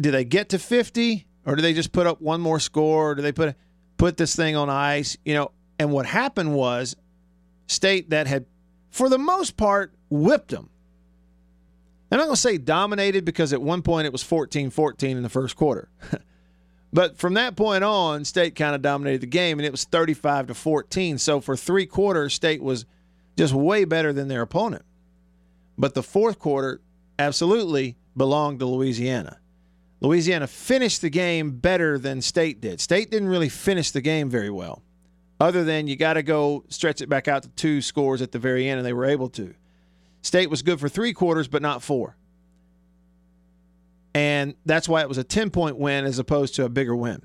do 0.00 0.10
they 0.10 0.24
get 0.24 0.50
to 0.50 0.58
50 0.58 1.26
or 1.46 1.56
do 1.56 1.62
they 1.62 1.74
just 1.74 1.92
put 1.92 2.06
up 2.06 2.20
one 2.20 2.40
more 2.40 2.60
score? 2.60 3.10
Or 3.10 3.14
do 3.14 3.22
they 3.22 3.32
put 3.32 3.54
put 3.98 4.16
this 4.16 4.34
thing 4.34 4.56
on 4.56 4.70
ice? 4.70 5.16
You 5.24 5.34
know, 5.34 5.50
And 5.78 5.92
what 5.92 6.06
happened 6.06 6.54
was 6.54 6.96
State 7.66 8.10
that 8.10 8.26
had, 8.26 8.46
for 8.90 9.08
the 9.08 9.18
most 9.18 9.56
part, 9.56 9.94
whipped 10.10 10.50
them. 10.50 10.68
I'm 12.12 12.18
not 12.18 12.24
going 12.24 12.34
to 12.34 12.40
say 12.40 12.58
dominated 12.58 13.24
because 13.24 13.54
at 13.54 13.62
one 13.62 13.80
point 13.80 14.06
it 14.06 14.12
was 14.12 14.22
14 14.22 14.68
14 14.68 15.16
in 15.16 15.22
the 15.22 15.30
first 15.30 15.56
quarter. 15.56 15.88
but 16.92 17.16
from 17.16 17.34
that 17.34 17.56
point 17.56 17.82
on, 17.82 18.26
State 18.26 18.54
kind 18.54 18.74
of 18.74 18.82
dominated 18.82 19.22
the 19.22 19.26
game 19.26 19.58
and 19.58 19.64
it 19.64 19.72
was 19.72 19.84
35 19.84 20.48
to 20.48 20.54
14. 20.54 21.16
So 21.16 21.40
for 21.40 21.56
three 21.56 21.86
quarters, 21.86 22.34
State 22.34 22.62
was 22.62 22.84
just 23.38 23.54
way 23.54 23.86
better 23.86 24.12
than 24.12 24.28
their 24.28 24.42
opponent. 24.42 24.84
But 25.78 25.94
the 25.94 26.02
fourth 26.02 26.38
quarter 26.38 26.82
absolutely 27.18 27.96
belonged 28.14 28.58
to 28.58 28.66
Louisiana. 28.66 29.38
Louisiana 30.00 30.46
finished 30.46 31.00
the 31.00 31.08
game 31.08 31.52
better 31.52 31.98
than 31.98 32.20
State 32.20 32.60
did. 32.60 32.80
State 32.80 33.10
didn't 33.10 33.28
really 33.28 33.48
finish 33.48 33.90
the 33.90 34.02
game 34.02 34.28
very 34.28 34.50
well, 34.50 34.82
other 35.40 35.64
than 35.64 35.86
you 35.86 35.96
got 35.96 36.14
to 36.14 36.22
go 36.22 36.64
stretch 36.68 37.00
it 37.00 37.08
back 37.08 37.26
out 37.26 37.44
to 37.44 37.48
two 37.50 37.80
scores 37.80 38.20
at 38.20 38.32
the 38.32 38.38
very 38.38 38.68
end, 38.68 38.78
and 38.78 38.86
they 38.86 38.92
were 38.92 39.06
able 39.06 39.30
to. 39.30 39.54
State 40.22 40.48
was 40.48 40.62
good 40.62 40.80
for 40.80 40.88
three 40.88 41.12
quarters, 41.12 41.48
but 41.48 41.62
not 41.62 41.82
four. 41.82 42.16
And 44.14 44.54
that's 44.64 44.88
why 44.88 45.02
it 45.02 45.08
was 45.08 45.18
a 45.18 45.24
10 45.24 45.50
point 45.50 45.76
win 45.76 46.04
as 46.04 46.18
opposed 46.18 46.54
to 46.54 46.64
a 46.64 46.68
bigger 46.68 46.94
win. 46.94 47.22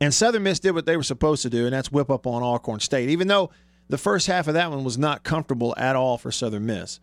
And 0.00 0.12
Southern 0.12 0.42
Miss 0.42 0.58
did 0.58 0.72
what 0.72 0.84
they 0.84 0.96
were 0.96 1.04
supposed 1.04 1.42
to 1.42 1.50
do, 1.50 1.64
and 1.64 1.72
that's 1.72 1.92
whip 1.92 2.10
up 2.10 2.26
on 2.26 2.42
Alcorn 2.42 2.80
State, 2.80 3.08
even 3.10 3.28
though 3.28 3.50
the 3.88 3.98
first 3.98 4.26
half 4.26 4.48
of 4.48 4.54
that 4.54 4.70
one 4.70 4.82
was 4.82 4.98
not 4.98 5.22
comfortable 5.22 5.74
at 5.76 5.94
all 5.94 6.18
for 6.18 6.32
Southern 6.32 6.66
Miss. 6.66 6.98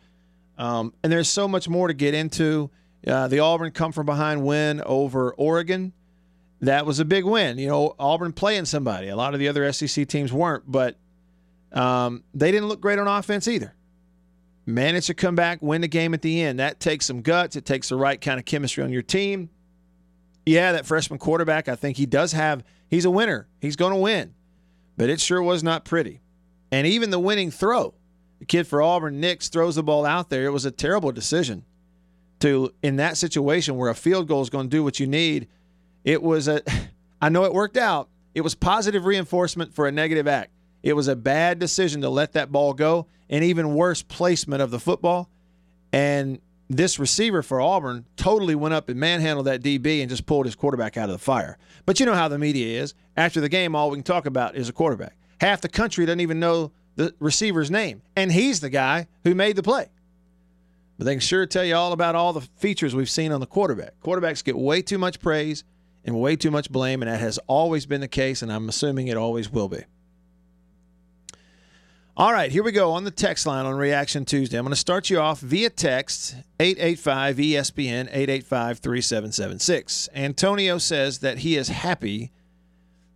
Um, 0.57 0.93
and 1.01 1.11
there's 1.11 1.29
so 1.29 1.47
much 1.47 1.69
more 1.69 1.87
to 1.87 1.93
get 1.93 2.13
into. 2.13 2.69
Uh, 3.07 3.29
the 3.29 3.39
Auburn 3.39 3.71
come 3.71 3.93
from 3.93 4.05
behind 4.05 4.45
win 4.45 4.81
over 4.81 5.31
Oregon. 5.35 5.93
That 6.59 6.85
was 6.85 6.99
a 6.99 7.05
big 7.05 7.23
win. 7.23 7.57
You 7.57 7.69
know, 7.69 7.95
Auburn 7.97 8.33
playing 8.33 8.65
somebody. 8.65 9.07
A 9.07 9.15
lot 9.15 9.33
of 9.33 9.39
the 9.39 9.47
other 9.47 9.71
SEC 9.71 10.05
teams 10.09 10.33
weren't, 10.33 10.69
but 10.69 10.97
um, 11.71 12.25
they 12.33 12.51
didn't 12.51 12.67
look 12.67 12.81
great 12.81 12.99
on 12.99 13.07
offense 13.07 13.47
either 13.47 13.73
manage 14.69 15.07
to 15.07 15.13
come 15.13 15.35
back, 15.35 15.61
win 15.61 15.81
the 15.81 15.87
game 15.87 16.13
at 16.13 16.21
the 16.21 16.41
end. 16.41 16.59
That 16.59 16.79
takes 16.79 17.05
some 17.05 17.21
guts. 17.21 17.55
It 17.55 17.65
takes 17.65 17.89
the 17.89 17.95
right 17.95 18.19
kind 18.19 18.39
of 18.39 18.45
chemistry 18.45 18.83
on 18.83 18.91
your 18.91 19.01
team. 19.01 19.49
Yeah, 20.45 20.71
that 20.71 20.85
freshman 20.85 21.19
quarterback, 21.19 21.67
I 21.67 21.75
think 21.75 21.97
he 21.97 22.05
does 22.05 22.31
have, 22.31 22.63
he's 22.89 23.05
a 23.05 23.11
winner. 23.11 23.47
He's 23.59 23.75
going 23.75 23.93
to 23.93 23.99
win. 23.99 24.33
But 24.97 25.09
it 25.09 25.19
sure 25.19 25.41
was 25.41 25.63
not 25.63 25.85
pretty. 25.85 26.21
And 26.71 26.87
even 26.87 27.09
the 27.09 27.19
winning 27.19 27.51
throw, 27.51 27.93
the 28.39 28.45
kid 28.45 28.67
for 28.67 28.81
Auburn, 28.81 29.19
Nix, 29.19 29.49
throws 29.49 29.75
the 29.75 29.83
ball 29.83 30.05
out 30.05 30.29
there. 30.29 30.45
It 30.45 30.51
was 30.51 30.65
a 30.65 30.71
terrible 30.71 31.11
decision 31.11 31.65
to, 32.39 32.73
in 32.81 32.95
that 32.97 33.17
situation 33.17 33.77
where 33.77 33.89
a 33.89 33.95
field 33.95 34.27
goal 34.27 34.41
is 34.41 34.49
going 34.49 34.69
to 34.69 34.75
do 34.75 34.83
what 34.83 34.99
you 34.99 35.07
need. 35.07 35.47
It 36.03 36.21
was 36.21 36.47
a, 36.47 36.61
I 37.21 37.29
know 37.29 37.43
it 37.43 37.53
worked 37.53 37.77
out. 37.77 38.09
It 38.33 38.41
was 38.41 38.55
positive 38.55 39.05
reinforcement 39.05 39.73
for 39.73 39.87
a 39.87 39.91
negative 39.91 40.27
act. 40.27 40.51
It 40.83 40.93
was 40.93 41.07
a 41.07 41.15
bad 41.15 41.59
decision 41.59 42.01
to 42.01 42.09
let 42.09 42.33
that 42.33 42.51
ball 42.51 42.73
go, 42.73 43.07
and 43.29 43.43
even 43.43 43.75
worse 43.75 44.01
placement 44.01 44.61
of 44.61 44.71
the 44.71 44.79
football. 44.79 45.29
And 45.91 46.39
this 46.69 46.99
receiver 46.99 47.41
for 47.41 47.59
Auburn 47.59 48.05
totally 48.15 48.55
went 48.55 48.73
up 48.73 48.89
and 48.89 48.99
manhandled 48.99 49.47
that 49.47 49.61
DB 49.61 50.01
and 50.01 50.09
just 50.09 50.25
pulled 50.25 50.45
his 50.45 50.55
quarterback 50.55 50.97
out 50.97 51.09
of 51.09 51.13
the 51.13 51.19
fire. 51.19 51.57
But 51.85 51.99
you 51.99 52.05
know 52.05 52.13
how 52.13 52.27
the 52.27 52.37
media 52.37 52.81
is. 52.81 52.93
After 53.17 53.41
the 53.41 53.49
game, 53.49 53.75
all 53.75 53.89
we 53.89 53.97
can 53.97 54.03
talk 54.03 54.25
about 54.25 54.55
is 54.55 54.69
a 54.69 54.73
quarterback. 54.73 55.15
Half 55.41 55.61
the 55.61 55.69
country 55.69 56.05
doesn't 56.05 56.19
even 56.19 56.39
know 56.39 56.71
the 56.95 57.13
receiver's 57.19 57.71
name, 57.71 58.01
and 58.15 58.31
he's 58.31 58.59
the 58.59 58.69
guy 58.69 59.07
who 59.23 59.33
made 59.33 59.55
the 59.55 59.63
play. 59.63 59.87
But 60.97 61.05
they 61.05 61.13
can 61.13 61.21
sure 61.21 61.45
tell 61.45 61.63
you 61.63 61.75
all 61.75 61.93
about 61.93 62.15
all 62.15 62.33
the 62.33 62.41
features 62.41 62.93
we've 62.93 63.09
seen 63.09 63.31
on 63.31 63.39
the 63.39 63.47
quarterback. 63.47 63.99
Quarterbacks 64.01 64.43
get 64.43 64.57
way 64.57 64.81
too 64.81 64.97
much 64.97 65.19
praise 65.21 65.63
and 66.03 66.19
way 66.19 66.35
too 66.35 66.51
much 66.51 66.69
blame, 66.69 67.01
and 67.01 67.09
that 67.09 67.19
has 67.19 67.39
always 67.47 67.85
been 67.85 68.01
the 68.01 68.07
case, 68.07 68.41
and 68.41 68.51
I'm 68.51 68.67
assuming 68.67 69.07
it 69.07 69.17
always 69.17 69.49
will 69.49 69.69
be. 69.69 69.83
All 72.19 72.33
right, 72.33 72.51
here 72.51 72.63
we 72.63 72.73
go 72.73 72.91
on 72.91 73.05
the 73.05 73.11
text 73.11 73.45
line 73.45 73.65
on 73.65 73.75
Reaction 73.75 74.25
Tuesday. 74.25 74.57
I'm 74.57 74.65
going 74.65 74.73
to 74.73 74.75
start 74.75 75.09
you 75.09 75.21
off 75.21 75.39
via 75.39 75.69
text 75.69 76.35
885 76.59 77.37
ESPN 77.37 78.09
885 78.11 78.79
3776. 78.79 80.09
Antonio 80.13 80.77
says 80.79 81.19
that 81.19 81.37
he 81.37 81.55
is 81.55 81.69
happy 81.69 82.33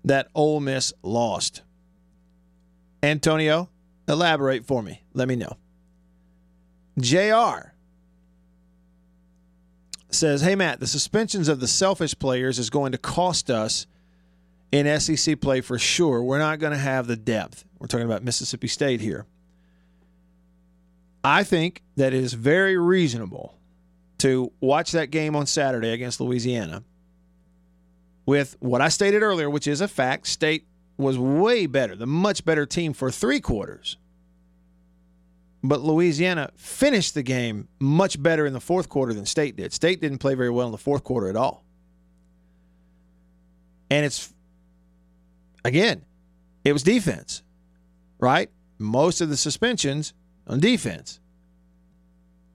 that 0.05 0.29
Ole 0.33 0.61
Miss 0.61 0.93
lost. 1.03 1.63
Antonio, 3.03 3.67
elaborate 4.07 4.65
for 4.65 4.81
me. 4.81 5.03
Let 5.13 5.27
me 5.27 5.35
know. 5.35 5.57
JR 6.97 7.73
says, 10.11 10.43
Hey, 10.43 10.55
Matt, 10.55 10.79
the 10.79 10.87
suspensions 10.87 11.49
of 11.49 11.59
the 11.59 11.67
selfish 11.67 12.17
players 12.17 12.57
is 12.57 12.69
going 12.69 12.93
to 12.93 12.97
cost 12.97 13.49
us 13.49 13.85
in 14.71 14.97
SEC 15.01 15.41
play 15.41 15.59
for 15.59 15.77
sure. 15.77 16.23
We're 16.23 16.39
not 16.39 16.59
going 16.59 16.71
to 16.71 16.79
have 16.79 17.07
the 17.07 17.17
depth. 17.17 17.65
We're 17.83 17.87
talking 17.87 18.05
about 18.05 18.23
Mississippi 18.23 18.69
State 18.69 19.01
here. 19.01 19.25
I 21.21 21.43
think 21.43 21.83
that 21.97 22.13
it 22.13 22.23
is 22.23 22.31
very 22.31 22.77
reasonable 22.77 23.57
to 24.19 24.53
watch 24.61 24.93
that 24.93 25.11
game 25.11 25.35
on 25.35 25.45
Saturday 25.47 25.89
against 25.89 26.21
Louisiana 26.21 26.85
with 28.25 28.55
what 28.61 28.79
I 28.79 28.87
stated 28.87 29.21
earlier, 29.21 29.49
which 29.49 29.67
is 29.67 29.81
a 29.81 29.89
fact. 29.89 30.27
State 30.27 30.65
was 30.95 31.19
way 31.19 31.65
better, 31.65 31.97
the 31.97 32.05
much 32.07 32.45
better 32.45 32.65
team 32.65 32.93
for 32.93 33.11
three 33.11 33.41
quarters. 33.41 33.97
But 35.61 35.81
Louisiana 35.81 36.51
finished 36.55 37.15
the 37.15 37.23
game 37.23 37.67
much 37.81 38.23
better 38.23 38.45
in 38.45 38.53
the 38.53 38.61
fourth 38.61 38.87
quarter 38.87 39.13
than 39.13 39.25
State 39.25 39.57
did. 39.57 39.73
State 39.73 39.99
didn't 39.99 40.19
play 40.19 40.35
very 40.35 40.51
well 40.51 40.67
in 40.67 40.71
the 40.71 40.77
fourth 40.77 41.03
quarter 41.03 41.27
at 41.27 41.35
all. 41.35 41.65
And 43.91 44.05
it's 44.05 44.33
again, 45.65 46.05
it 46.63 46.71
was 46.71 46.81
defense, 46.83 47.43
right? 48.23 48.49
Most 48.79 49.21
of 49.21 49.29
the 49.29 49.37
suspensions 49.37 50.13
on 50.47 50.59
defense. 50.59 51.19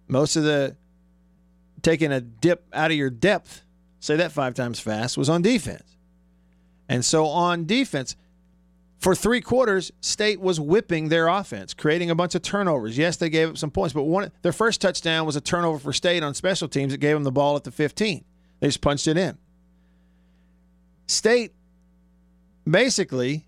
Most 0.09 0.35
of 0.35 0.43
the 0.43 0.77
taking 1.83 2.11
a 2.11 2.21
dip 2.21 2.67
out 2.73 2.91
of 2.91 2.97
your 2.97 3.11
depth, 3.11 3.63
say 4.01 4.17
that 4.17 4.33
five 4.33 4.55
times 4.55 4.81
fast, 4.81 5.19
was 5.19 5.29
on 5.29 5.43
defense. 5.43 5.97
And 6.89 7.05
so 7.05 7.27
on 7.27 7.67
defense, 7.67 8.17
for 8.99 9.15
three 9.15 9.43
quarters, 9.43 9.93
State 10.01 10.41
was 10.41 10.59
whipping 10.59 11.09
their 11.09 11.29
offense, 11.29 11.75
creating 11.75 12.11
a 12.11 12.15
bunch 12.15 12.35
of 12.35 12.43
turnovers. 12.43 12.99
Yes, 12.99 13.17
they 13.17 13.29
gave 13.29 13.51
up 13.51 13.59
some 13.59 13.71
points, 13.71 13.93
but 13.93 14.05
one 14.05 14.33
their 14.43 14.53
first 14.53 14.81
touchdown 14.81 15.27
was 15.27 15.37
a 15.37 15.41
turnover 15.41 15.79
for 15.79 15.93
State 15.93 16.23
on 16.23 16.35
special 16.35 16.67
teams 16.67 16.93
that 16.93 16.99
gave 16.99 17.15
them 17.15 17.25
the 17.25 17.31
ball 17.31 17.55
at 17.55 17.65
the 17.65 17.71
15. 17.71 18.25
They 18.61 18.67
just 18.67 18.81
punched 18.81 19.07
it 19.07 19.17
in. 19.17 19.39
State 21.07 21.53
basically 22.69 23.47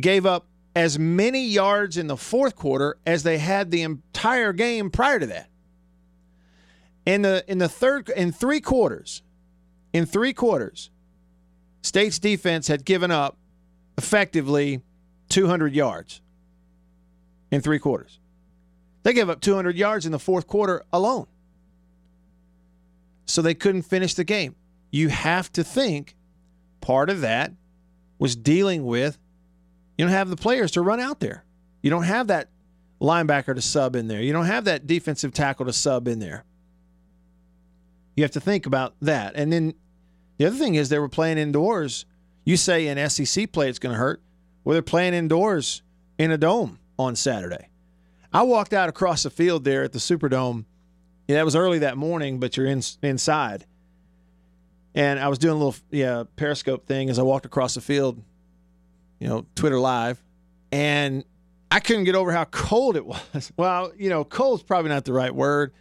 gave 0.00 0.26
up 0.26 0.47
as 0.78 0.96
many 0.96 1.44
yards 1.44 1.96
in 1.96 2.06
the 2.06 2.16
fourth 2.16 2.54
quarter 2.54 2.96
as 3.04 3.24
they 3.24 3.36
had 3.36 3.72
the 3.72 3.82
entire 3.82 4.52
game 4.52 4.90
prior 4.90 5.18
to 5.18 5.26
that. 5.26 5.50
In 7.04 7.22
the 7.22 7.44
in 7.48 7.58
the 7.58 7.68
third 7.68 8.08
in 8.10 8.30
three 8.30 8.60
quarters, 8.60 9.22
in 9.92 10.06
three 10.06 10.32
quarters, 10.32 10.90
State's 11.82 12.20
defense 12.20 12.68
had 12.68 12.84
given 12.84 13.10
up 13.10 13.36
effectively 13.96 14.80
200 15.30 15.74
yards 15.74 16.20
in 17.50 17.60
three 17.60 17.80
quarters. 17.80 18.20
They 19.02 19.12
gave 19.12 19.28
up 19.28 19.40
200 19.40 19.76
yards 19.76 20.06
in 20.06 20.12
the 20.12 20.18
fourth 20.20 20.46
quarter 20.46 20.84
alone. 20.92 21.26
So 23.26 23.42
they 23.42 23.54
couldn't 23.54 23.82
finish 23.82 24.14
the 24.14 24.22
game. 24.22 24.54
You 24.92 25.08
have 25.08 25.50
to 25.54 25.64
think 25.64 26.14
part 26.80 27.10
of 27.10 27.22
that 27.22 27.50
was 28.20 28.36
dealing 28.36 28.86
with 28.86 29.18
you 29.98 30.04
don't 30.04 30.12
have 30.12 30.30
the 30.30 30.36
players 30.36 30.70
to 30.72 30.80
run 30.80 31.00
out 31.00 31.20
there. 31.20 31.44
You 31.82 31.90
don't 31.90 32.04
have 32.04 32.28
that 32.28 32.48
linebacker 33.00 33.54
to 33.54 33.60
sub 33.60 33.96
in 33.96 34.08
there. 34.08 34.22
You 34.22 34.32
don't 34.32 34.46
have 34.46 34.64
that 34.64 34.86
defensive 34.86 35.32
tackle 35.32 35.66
to 35.66 35.72
sub 35.72 36.08
in 36.08 36.20
there. 36.20 36.44
You 38.16 38.24
have 38.24 38.30
to 38.32 38.40
think 38.40 38.64
about 38.64 38.94
that. 39.02 39.34
And 39.36 39.52
then 39.52 39.74
the 40.38 40.46
other 40.46 40.56
thing 40.56 40.76
is 40.76 40.88
they 40.88 40.98
were 40.98 41.08
playing 41.08 41.38
indoors. 41.38 42.06
You 42.44 42.56
say 42.56 42.86
in 42.86 43.10
SEC 43.10 43.52
play 43.52 43.68
it's 43.68 43.78
going 43.78 43.92
to 43.92 43.98
hurt. 43.98 44.22
Well, 44.64 44.72
they're 44.72 44.82
playing 44.82 45.14
indoors 45.14 45.82
in 46.18 46.30
a 46.30 46.38
dome 46.38 46.78
on 46.98 47.16
Saturday. 47.16 47.68
I 48.32 48.42
walked 48.42 48.72
out 48.72 48.88
across 48.88 49.22
the 49.22 49.30
field 49.30 49.64
there 49.64 49.82
at 49.82 49.92
the 49.92 49.98
Superdome. 49.98 50.64
Yeah, 51.26 51.36
that 51.36 51.44
was 51.44 51.56
early 51.56 51.80
that 51.80 51.96
morning, 51.96 52.40
but 52.40 52.56
you're 52.56 52.66
in, 52.66 52.82
inside. 53.02 53.66
And 54.94 55.20
I 55.20 55.28
was 55.28 55.38
doing 55.38 55.54
a 55.54 55.58
little 55.58 55.76
yeah 55.90 56.24
Periscope 56.36 56.86
thing 56.86 57.10
as 57.10 57.18
I 57.18 57.22
walked 57.22 57.46
across 57.46 57.74
the 57.74 57.80
field, 57.80 58.22
you 59.18 59.28
know, 59.28 59.46
Twitter 59.54 59.78
Live, 59.78 60.22
and 60.72 61.24
I 61.70 61.80
couldn't 61.80 62.04
get 62.04 62.14
over 62.14 62.32
how 62.32 62.44
cold 62.44 62.96
it 62.96 63.06
was. 63.34 63.52
Well, 63.56 63.92
you 63.96 64.10
know, 64.10 64.24
cold's 64.24 64.62
probably 64.62 64.90
not 64.90 65.04
the 65.04 65.12
right 65.12 65.34
word, 65.34 65.72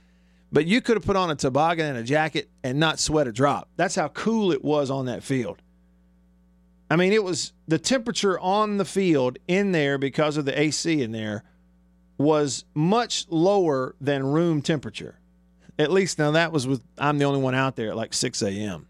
but 0.52 0.66
you 0.66 0.82
could 0.82 0.98
have 0.98 1.06
put 1.06 1.16
on 1.16 1.30
a 1.30 1.36
toboggan 1.36 1.86
and 1.86 1.98
a 1.98 2.04
jacket 2.04 2.50
and 2.64 2.80
not 2.80 3.00
sweat 3.00 3.28
a 3.28 3.32
drop. 3.32 3.70
That's 3.76 3.96
how 3.96 4.10
cool 4.10 4.52
it 4.52 4.64
was 4.64 4.90
on 4.90 5.06
that 5.06 5.24
field. 5.24 5.62
I 6.90 6.96
mean, 6.96 7.12
it 7.12 7.24
was 7.24 7.52
the 7.68 7.78
temperature 7.78 8.40
on 8.40 8.78
the 8.78 8.86
field 8.86 9.38
in 9.48 9.74
there 9.74 9.98
because 9.98 10.38
of 10.38 10.46
the 10.46 10.58
AC 10.58 11.02
in 11.02 11.12
there 11.12 11.44
was 12.18 12.64
much 12.74 13.28
lower 13.30 13.96
than 14.00 14.26
room 14.26 14.62
temperature. 14.62 15.20
At 15.78 15.92
least 15.92 16.18
now 16.18 16.32
that 16.32 16.52
was 16.52 16.66
with 16.66 16.82
I'm 16.98 17.18
the 17.18 17.26
only 17.26 17.42
one 17.42 17.54
out 17.54 17.76
there 17.76 17.90
at 17.90 17.98
like 17.98 18.14
6 18.14 18.42
a.m. 18.42 18.88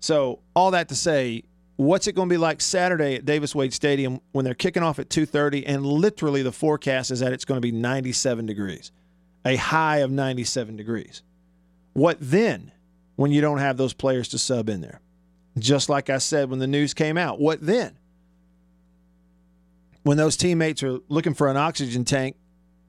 So 0.00 0.40
all 0.54 0.72
that 0.72 0.88
to 0.90 0.94
say, 0.94 1.44
what's 1.82 2.06
it 2.06 2.14
going 2.14 2.28
to 2.28 2.32
be 2.32 2.38
like 2.38 2.60
Saturday 2.60 3.14
at 3.16 3.24
Davis 3.24 3.54
Wade 3.54 3.72
Stadium 3.72 4.20
when 4.32 4.44
they're 4.44 4.54
kicking 4.54 4.82
off 4.82 4.98
at 4.98 5.08
2:30 5.08 5.64
and 5.66 5.84
literally 5.84 6.42
the 6.42 6.52
forecast 6.52 7.10
is 7.10 7.20
that 7.20 7.32
it's 7.32 7.44
going 7.44 7.56
to 7.56 7.62
be 7.62 7.72
97 7.72 8.46
degrees, 8.46 8.92
a 9.44 9.56
high 9.56 9.98
of 9.98 10.10
97 10.10 10.76
degrees. 10.76 11.22
What 11.92 12.18
then 12.20 12.72
when 13.16 13.32
you 13.32 13.40
don't 13.40 13.58
have 13.58 13.76
those 13.76 13.92
players 13.92 14.28
to 14.28 14.38
sub 14.38 14.68
in 14.68 14.80
there? 14.80 15.00
Just 15.58 15.88
like 15.88 16.08
I 16.08 16.18
said 16.18 16.48
when 16.48 16.58
the 16.58 16.66
news 16.66 16.94
came 16.94 17.18
out, 17.18 17.38
what 17.38 17.60
then? 17.60 17.98
When 20.02 20.16
those 20.16 20.36
teammates 20.36 20.82
are 20.82 20.98
looking 21.08 21.34
for 21.34 21.48
an 21.48 21.56
oxygen 21.56 22.04
tank 22.04 22.36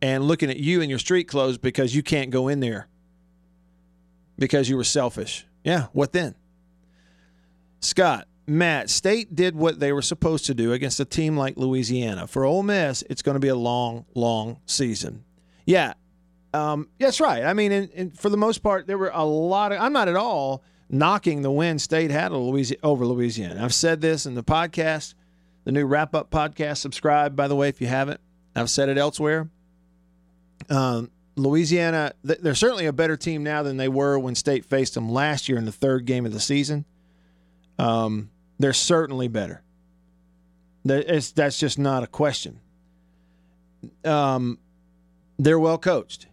and 0.02 0.24
looking 0.24 0.50
at 0.50 0.58
you 0.58 0.82
in 0.82 0.90
your 0.90 1.00
street 1.00 1.26
clothes 1.26 1.58
because 1.58 1.96
you 1.96 2.02
can't 2.02 2.32
go 2.32 2.48
in 2.48 2.60
there 2.60 2.88
because 4.38 4.70
you 4.70 4.78
were 4.78 4.84
selfish. 4.84 5.46
Yeah, 5.64 5.88
what 5.94 6.12
then? 6.12 6.36
Scott, 7.82 8.28
Matt, 8.46 8.90
State 8.90 9.36
did 9.36 9.56
what 9.56 9.80
they 9.80 9.94
were 9.94 10.02
supposed 10.02 10.46
to 10.46 10.54
do 10.54 10.74
against 10.74 11.00
a 11.00 11.06
team 11.06 11.38
like 11.38 11.56
Louisiana. 11.58 12.28
For 12.28 12.44
Ole 12.44 12.64
Miss, 12.64 13.04
it's 13.10 13.22
going 13.22 13.36
to 13.36 13.40
be 13.40 13.48
a 13.48 13.56
long, 13.56 14.06
long 14.16 14.60
season. 14.66 15.24
Yeah, 15.66 15.94
um, 16.54 16.90
that's 17.00 17.22
right. 17.22 17.44
I 17.44 17.54
mean, 17.54 18.12
for 18.12 18.30
the 18.30 18.38
most 18.38 18.60
part, 18.60 18.86
there 18.86 18.98
were 18.98 19.12
a 19.14 19.24
lot 19.24 19.72
of. 19.72 19.80
I'm 19.80 19.94
not 19.94 20.08
at 20.08 20.16
all 20.16 20.64
knocking 20.90 21.42
the 21.42 21.52
win 21.52 21.80
State 21.80 22.12
had 22.12 22.32
over 22.32 23.06
Louisiana. 23.06 23.64
I've 23.64 23.74
said 23.74 24.02
this 24.02 24.26
in 24.26 24.36
the 24.36 24.44
podcast, 24.44 25.16
the 25.64 25.72
new 25.72 25.86
wrap 25.86 26.14
up 26.14 26.30
podcast. 26.30 26.78
Subscribe, 26.78 27.36
by 27.36 27.48
the 27.48 27.56
way, 27.56 27.70
if 27.70 27.82
you 27.82 27.88
haven't. 27.88 28.20
I've 28.56 28.70
said 28.70 28.90
it 28.90 28.98
elsewhere. 28.98 29.50
Um, 30.70 31.10
Louisiana, 31.36 32.14
they're 32.24 32.54
certainly 32.54 32.86
a 32.86 32.94
better 32.94 33.18
team 33.18 33.44
now 33.44 33.64
than 33.64 33.78
they 33.78 33.88
were 33.88 34.20
when 34.20 34.36
State 34.36 34.66
faced 34.66 34.94
them 34.94 35.10
last 35.10 35.50
year 35.50 35.58
in 35.58 35.66
the 35.66 35.72
third 35.72 36.06
game 36.06 36.26
of 36.26 36.34
the 36.34 36.40
season. 36.40 36.86
Um, 37.80 38.30
they're 38.64 38.72
certainly 38.72 39.28
better. 39.28 39.62
It's, 40.86 41.32
that's 41.32 41.58
just 41.58 41.78
not 41.78 42.02
a 42.02 42.08
question. 42.08 42.62
Um, 44.06 44.58
they're 45.38 45.60
well 45.60 45.78
coached. 45.78 46.28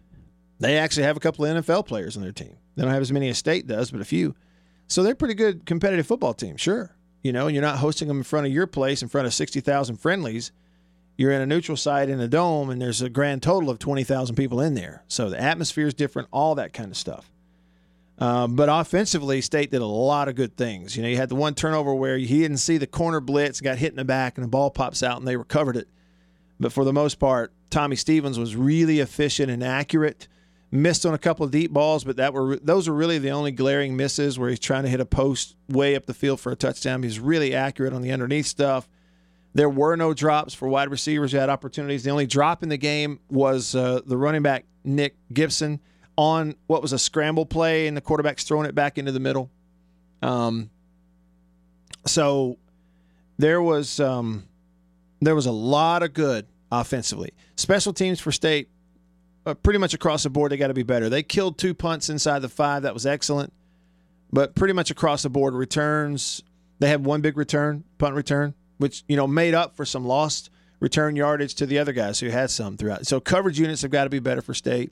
They 0.57 0.77
actually 0.77 1.03
have 1.03 1.17
a 1.17 1.19
couple 1.19 1.43
of 1.43 1.65
NFL 1.65 1.87
players 1.87 2.15
on 2.15 2.23
their 2.23 2.31
team. 2.31 2.55
They 2.75 2.83
don't 2.83 2.91
have 2.93 3.01
as 3.01 3.11
many 3.11 3.27
as 3.27 3.37
State 3.37 3.67
does, 3.67 3.91
but 3.91 3.99
a 3.99 4.05
few. 4.05 4.33
So 4.87 5.03
they're 5.03 5.13
pretty 5.13 5.33
good 5.33 5.65
competitive 5.65 6.07
football 6.07 6.33
team, 6.33 6.55
sure. 6.55 6.95
You 7.21 7.33
know, 7.33 7.47
and 7.47 7.53
you're 7.53 7.61
not 7.61 7.79
hosting 7.79 8.07
them 8.07 8.19
in 8.19 8.23
front 8.23 8.47
of 8.47 8.53
your 8.53 8.65
place 8.65 9.01
in 9.01 9.09
front 9.09 9.27
of 9.27 9.33
60,000 9.33 9.97
friendlies. 9.97 10.53
You're 11.17 11.31
in 11.33 11.41
a 11.41 11.45
neutral 11.45 11.75
site 11.75 12.07
in 12.07 12.21
a 12.21 12.29
dome, 12.29 12.69
and 12.69 12.81
there's 12.81 13.01
a 13.01 13.09
grand 13.09 13.43
total 13.43 13.69
of 13.69 13.77
20,000 13.77 14.37
people 14.37 14.61
in 14.61 14.75
there. 14.75 15.03
So 15.09 15.29
the 15.29 15.41
atmosphere 15.41 15.87
is 15.87 15.93
different, 15.93 16.29
all 16.31 16.55
that 16.55 16.71
kind 16.71 16.91
of 16.91 16.97
stuff. 16.97 17.29
Um, 18.17 18.55
but 18.55 18.69
offensively, 18.69 19.41
State 19.41 19.71
did 19.71 19.81
a 19.81 19.85
lot 19.85 20.27
of 20.27 20.35
good 20.35 20.55
things. 20.55 20.95
You 20.95 21.01
know, 21.01 21.09
you 21.09 21.17
had 21.17 21.29
the 21.29 21.35
one 21.35 21.55
turnover 21.55 21.93
where 21.95 22.17
he 22.17 22.39
didn't 22.39 22.57
see 22.57 22.77
the 22.77 22.87
corner 22.87 23.19
blitz, 23.19 23.61
got 23.61 23.79
hit 23.79 23.91
in 23.91 23.97
the 23.97 24.05
back, 24.05 24.37
and 24.37 24.43
the 24.43 24.49
ball 24.49 24.69
pops 24.69 25.01
out, 25.01 25.17
and 25.17 25.27
they 25.27 25.35
recovered 25.35 25.75
it. 25.75 25.87
But 26.59 26.71
for 26.71 26.85
the 26.85 26.93
most 26.93 27.17
part, 27.17 27.51
Tommy 27.71 27.95
Stevens 27.95 28.37
was 28.37 28.55
really 28.55 28.99
efficient 28.99 29.49
and 29.49 29.63
accurate. 29.63 30.27
Missed 30.73 31.05
on 31.05 31.13
a 31.13 31.17
couple 31.17 31.45
of 31.45 31.51
deep 31.51 31.71
balls, 31.71 32.05
but 32.05 32.15
that 32.15 32.33
were 32.33 32.55
those 32.55 32.87
were 32.87 32.95
really 32.95 33.17
the 33.17 33.31
only 33.31 33.51
glaring 33.51 33.97
misses 33.97 34.39
where 34.39 34.49
he's 34.49 34.59
trying 34.59 34.83
to 34.83 34.89
hit 34.89 35.01
a 35.01 35.05
post 35.05 35.57
way 35.67 35.95
up 35.95 36.05
the 36.05 36.13
field 36.13 36.39
for 36.39 36.49
a 36.49 36.55
touchdown. 36.55 37.03
He's 37.03 37.19
really 37.19 37.53
accurate 37.53 37.91
on 37.91 38.01
the 38.01 38.11
underneath 38.11 38.45
stuff. 38.45 38.87
There 39.53 39.69
were 39.69 39.97
no 39.97 40.13
drops 40.13 40.53
for 40.53 40.69
wide 40.69 40.89
receivers 40.89 41.33
who 41.33 41.39
had 41.39 41.49
opportunities. 41.49 42.03
The 42.03 42.11
only 42.11 42.25
drop 42.25 42.63
in 42.63 42.69
the 42.69 42.77
game 42.77 43.19
was 43.29 43.75
uh, 43.75 43.99
the 44.05 44.15
running 44.15 44.43
back 44.43 44.63
Nick 44.85 45.17
Gibson 45.33 45.81
on 46.17 46.55
what 46.67 46.81
was 46.81 46.93
a 46.93 46.99
scramble 46.99 47.45
play, 47.45 47.87
and 47.87 47.95
the 47.95 48.01
quarterback's 48.01 48.43
throwing 48.43 48.67
it 48.67 48.75
back 48.75 48.97
into 48.97 49.11
the 49.11 49.19
middle. 49.19 49.49
Um, 50.21 50.69
so 52.05 52.57
there 53.37 53.61
was 53.61 53.99
um, 53.99 54.47
there 55.21 55.35
was 55.35 55.45
a 55.45 55.51
lot 55.51 56.03
of 56.03 56.13
good 56.13 56.47
offensively. 56.71 57.31
Special 57.55 57.93
teams 57.93 58.19
for 58.19 58.31
state, 58.31 58.69
uh, 59.45 59.53
pretty 59.53 59.79
much 59.79 59.93
across 59.93 60.23
the 60.23 60.29
board, 60.29 60.51
they 60.51 60.57
got 60.57 60.67
to 60.67 60.73
be 60.73 60.83
better. 60.83 61.09
They 61.09 61.23
killed 61.23 61.57
two 61.57 61.73
punts 61.73 62.09
inside 62.09 62.39
the 62.39 62.49
five. 62.49 62.83
That 62.83 62.93
was 62.93 63.05
excellent. 63.05 63.53
But 64.33 64.55
pretty 64.55 64.73
much 64.73 64.91
across 64.91 65.23
the 65.23 65.29
board, 65.29 65.53
returns. 65.53 66.41
They 66.79 66.89
had 66.89 67.05
one 67.05 67.21
big 67.21 67.37
return, 67.37 67.83
punt 67.97 68.15
return, 68.15 68.53
which 68.77 69.03
you 69.07 69.15
know 69.15 69.27
made 69.27 69.53
up 69.53 69.75
for 69.75 69.85
some 69.85 70.05
lost 70.05 70.49
return 70.79 71.15
yardage 71.15 71.55
to 71.55 71.65
the 71.65 71.77
other 71.77 71.93
guys 71.93 72.19
who 72.19 72.29
had 72.29 72.49
some 72.49 72.75
throughout. 72.75 73.05
So 73.05 73.19
coverage 73.19 73.59
units 73.59 73.83
have 73.83 73.91
got 73.91 74.05
to 74.05 74.09
be 74.09 74.19
better 74.19 74.41
for 74.41 74.53
state. 74.53 74.91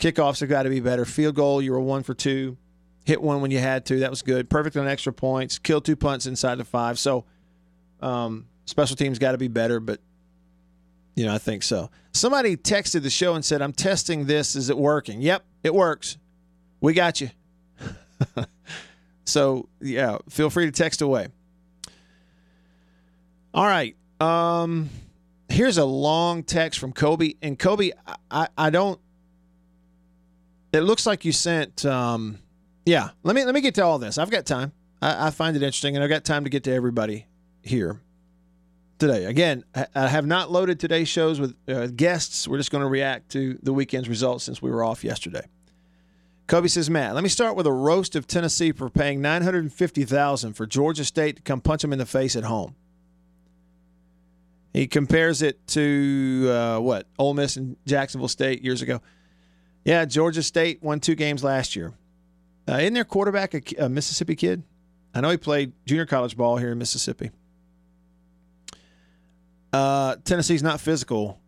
Kickoffs 0.00 0.40
have 0.40 0.48
got 0.48 0.62
to 0.64 0.70
be 0.70 0.80
better. 0.80 1.04
Field 1.04 1.34
goal, 1.34 1.60
you 1.60 1.72
were 1.72 1.80
one 1.80 2.02
for 2.02 2.14
two. 2.14 2.56
Hit 3.04 3.20
one 3.20 3.42
when 3.42 3.50
you 3.50 3.58
had 3.58 3.84
to. 3.86 4.00
That 4.00 4.10
was 4.10 4.22
good. 4.22 4.48
Perfect 4.48 4.76
on 4.76 4.88
extra 4.88 5.12
points. 5.12 5.58
Kill 5.58 5.80
two 5.80 5.96
punts 5.96 6.26
inside 6.26 6.56
the 6.56 6.64
five. 6.64 6.98
So 6.98 7.26
um, 8.00 8.46
special 8.64 8.96
teams 8.96 9.18
got 9.18 9.32
to 9.32 9.38
be 9.38 9.48
better, 9.48 9.78
but 9.78 10.00
you 11.14 11.26
know 11.26 11.34
I 11.34 11.38
think 11.38 11.62
so. 11.62 11.90
Somebody 12.12 12.56
texted 12.56 13.02
the 13.02 13.10
show 13.10 13.34
and 13.34 13.44
said, 13.44 13.62
"I'm 13.62 13.72
testing 13.72 14.26
this. 14.26 14.56
Is 14.56 14.70
it 14.70 14.78
working?" 14.78 15.20
Yep, 15.20 15.44
it 15.62 15.74
works. 15.74 16.16
We 16.80 16.94
got 16.94 17.20
you. 17.20 17.30
so 19.24 19.68
yeah, 19.80 20.18
feel 20.28 20.50
free 20.50 20.66
to 20.66 20.72
text 20.72 21.02
away. 21.02 21.28
All 23.52 23.66
right. 23.66 23.96
Um, 24.20 24.88
here's 25.48 25.78
a 25.78 25.84
long 25.84 26.42
text 26.42 26.78
from 26.78 26.92
Kobe, 26.92 27.34
and 27.42 27.58
Kobe, 27.58 27.90
I, 28.30 28.48
I 28.56 28.70
don't 28.70 29.00
it 30.72 30.80
looks 30.80 31.06
like 31.06 31.24
you 31.24 31.32
sent. 31.32 31.84
Um, 31.84 32.38
yeah, 32.86 33.10
let 33.22 33.36
me 33.36 33.44
let 33.44 33.54
me 33.54 33.60
get 33.60 33.74
to 33.76 33.84
all 33.84 33.98
this. 33.98 34.18
I've 34.18 34.30
got 34.30 34.46
time. 34.46 34.72
I, 35.02 35.28
I 35.28 35.30
find 35.30 35.56
it 35.56 35.62
interesting, 35.62 35.96
and 35.96 36.04
I've 36.04 36.10
got 36.10 36.24
time 36.24 36.44
to 36.44 36.50
get 36.50 36.64
to 36.64 36.72
everybody 36.72 37.26
here 37.62 38.00
today. 38.98 39.24
Again, 39.24 39.64
I 39.94 40.08
have 40.08 40.26
not 40.26 40.50
loaded 40.50 40.78
today's 40.78 41.08
shows 41.08 41.40
with 41.40 41.54
uh, 41.68 41.86
guests. 41.88 42.46
We're 42.46 42.58
just 42.58 42.70
going 42.70 42.82
to 42.82 42.88
react 42.88 43.30
to 43.30 43.58
the 43.62 43.72
weekend's 43.72 44.08
results 44.08 44.44
since 44.44 44.60
we 44.60 44.70
were 44.70 44.84
off 44.84 45.04
yesterday. 45.04 45.46
Kobe 46.46 46.68
says, 46.68 46.90
Matt, 46.90 47.14
let 47.14 47.22
me 47.22 47.28
start 47.28 47.54
with 47.54 47.66
a 47.66 47.72
roast 47.72 48.16
of 48.16 48.26
Tennessee 48.26 48.72
for 48.72 48.90
paying 48.90 49.20
nine 49.20 49.42
hundred 49.42 49.60
and 49.60 49.72
fifty 49.72 50.04
thousand 50.04 50.54
for 50.54 50.66
Georgia 50.66 51.04
State 51.04 51.36
to 51.36 51.42
come 51.42 51.60
punch 51.60 51.82
them 51.82 51.92
in 51.92 51.98
the 51.98 52.06
face 52.06 52.34
at 52.34 52.44
home. 52.44 52.74
He 54.72 54.86
compares 54.86 55.42
it 55.42 55.66
to 55.68 56.48
uh, 56.50 56.78
what 56.80 57.06
Ole 57.18 57.34
Miss 57.34 57.56
and 57.56 57.76
Jacksonville 57.86 58.28
State 58.28 58.62
years 58.62 58.82
ago. 58.82 59.00
Yeah, 59.84 60.04
Georgia 60.04 60.42
State 60.42 60.82
won 60.82 61.00
two 61.00 61.14
games 61.14 61.42
last 61.42 61.74
year. 61.74 61.94
Uh, 62.68 62.74
isn't 62.74 62.94
their 62.94 63.04
quarterback 63.04 63.54
a, 63.54 63.84
a 63.84 63.88
Mississippi 63.88 64.36
kid? 64.36 64.62
I 65.14 65.20
know 65.20 65.30
he 65.30 65.36
played 65.36 65.72
junior 65.86 66.06
college 66.06 66.36
ball 66.36 66.56
here 66.56 66.72
in 66.72 66.78
Mississippi. 66.78 67.30
Uh, 69.72 70.16
Tennessee's 70.24 70.62
not 70.62 70.80
physical, 70.80 71.40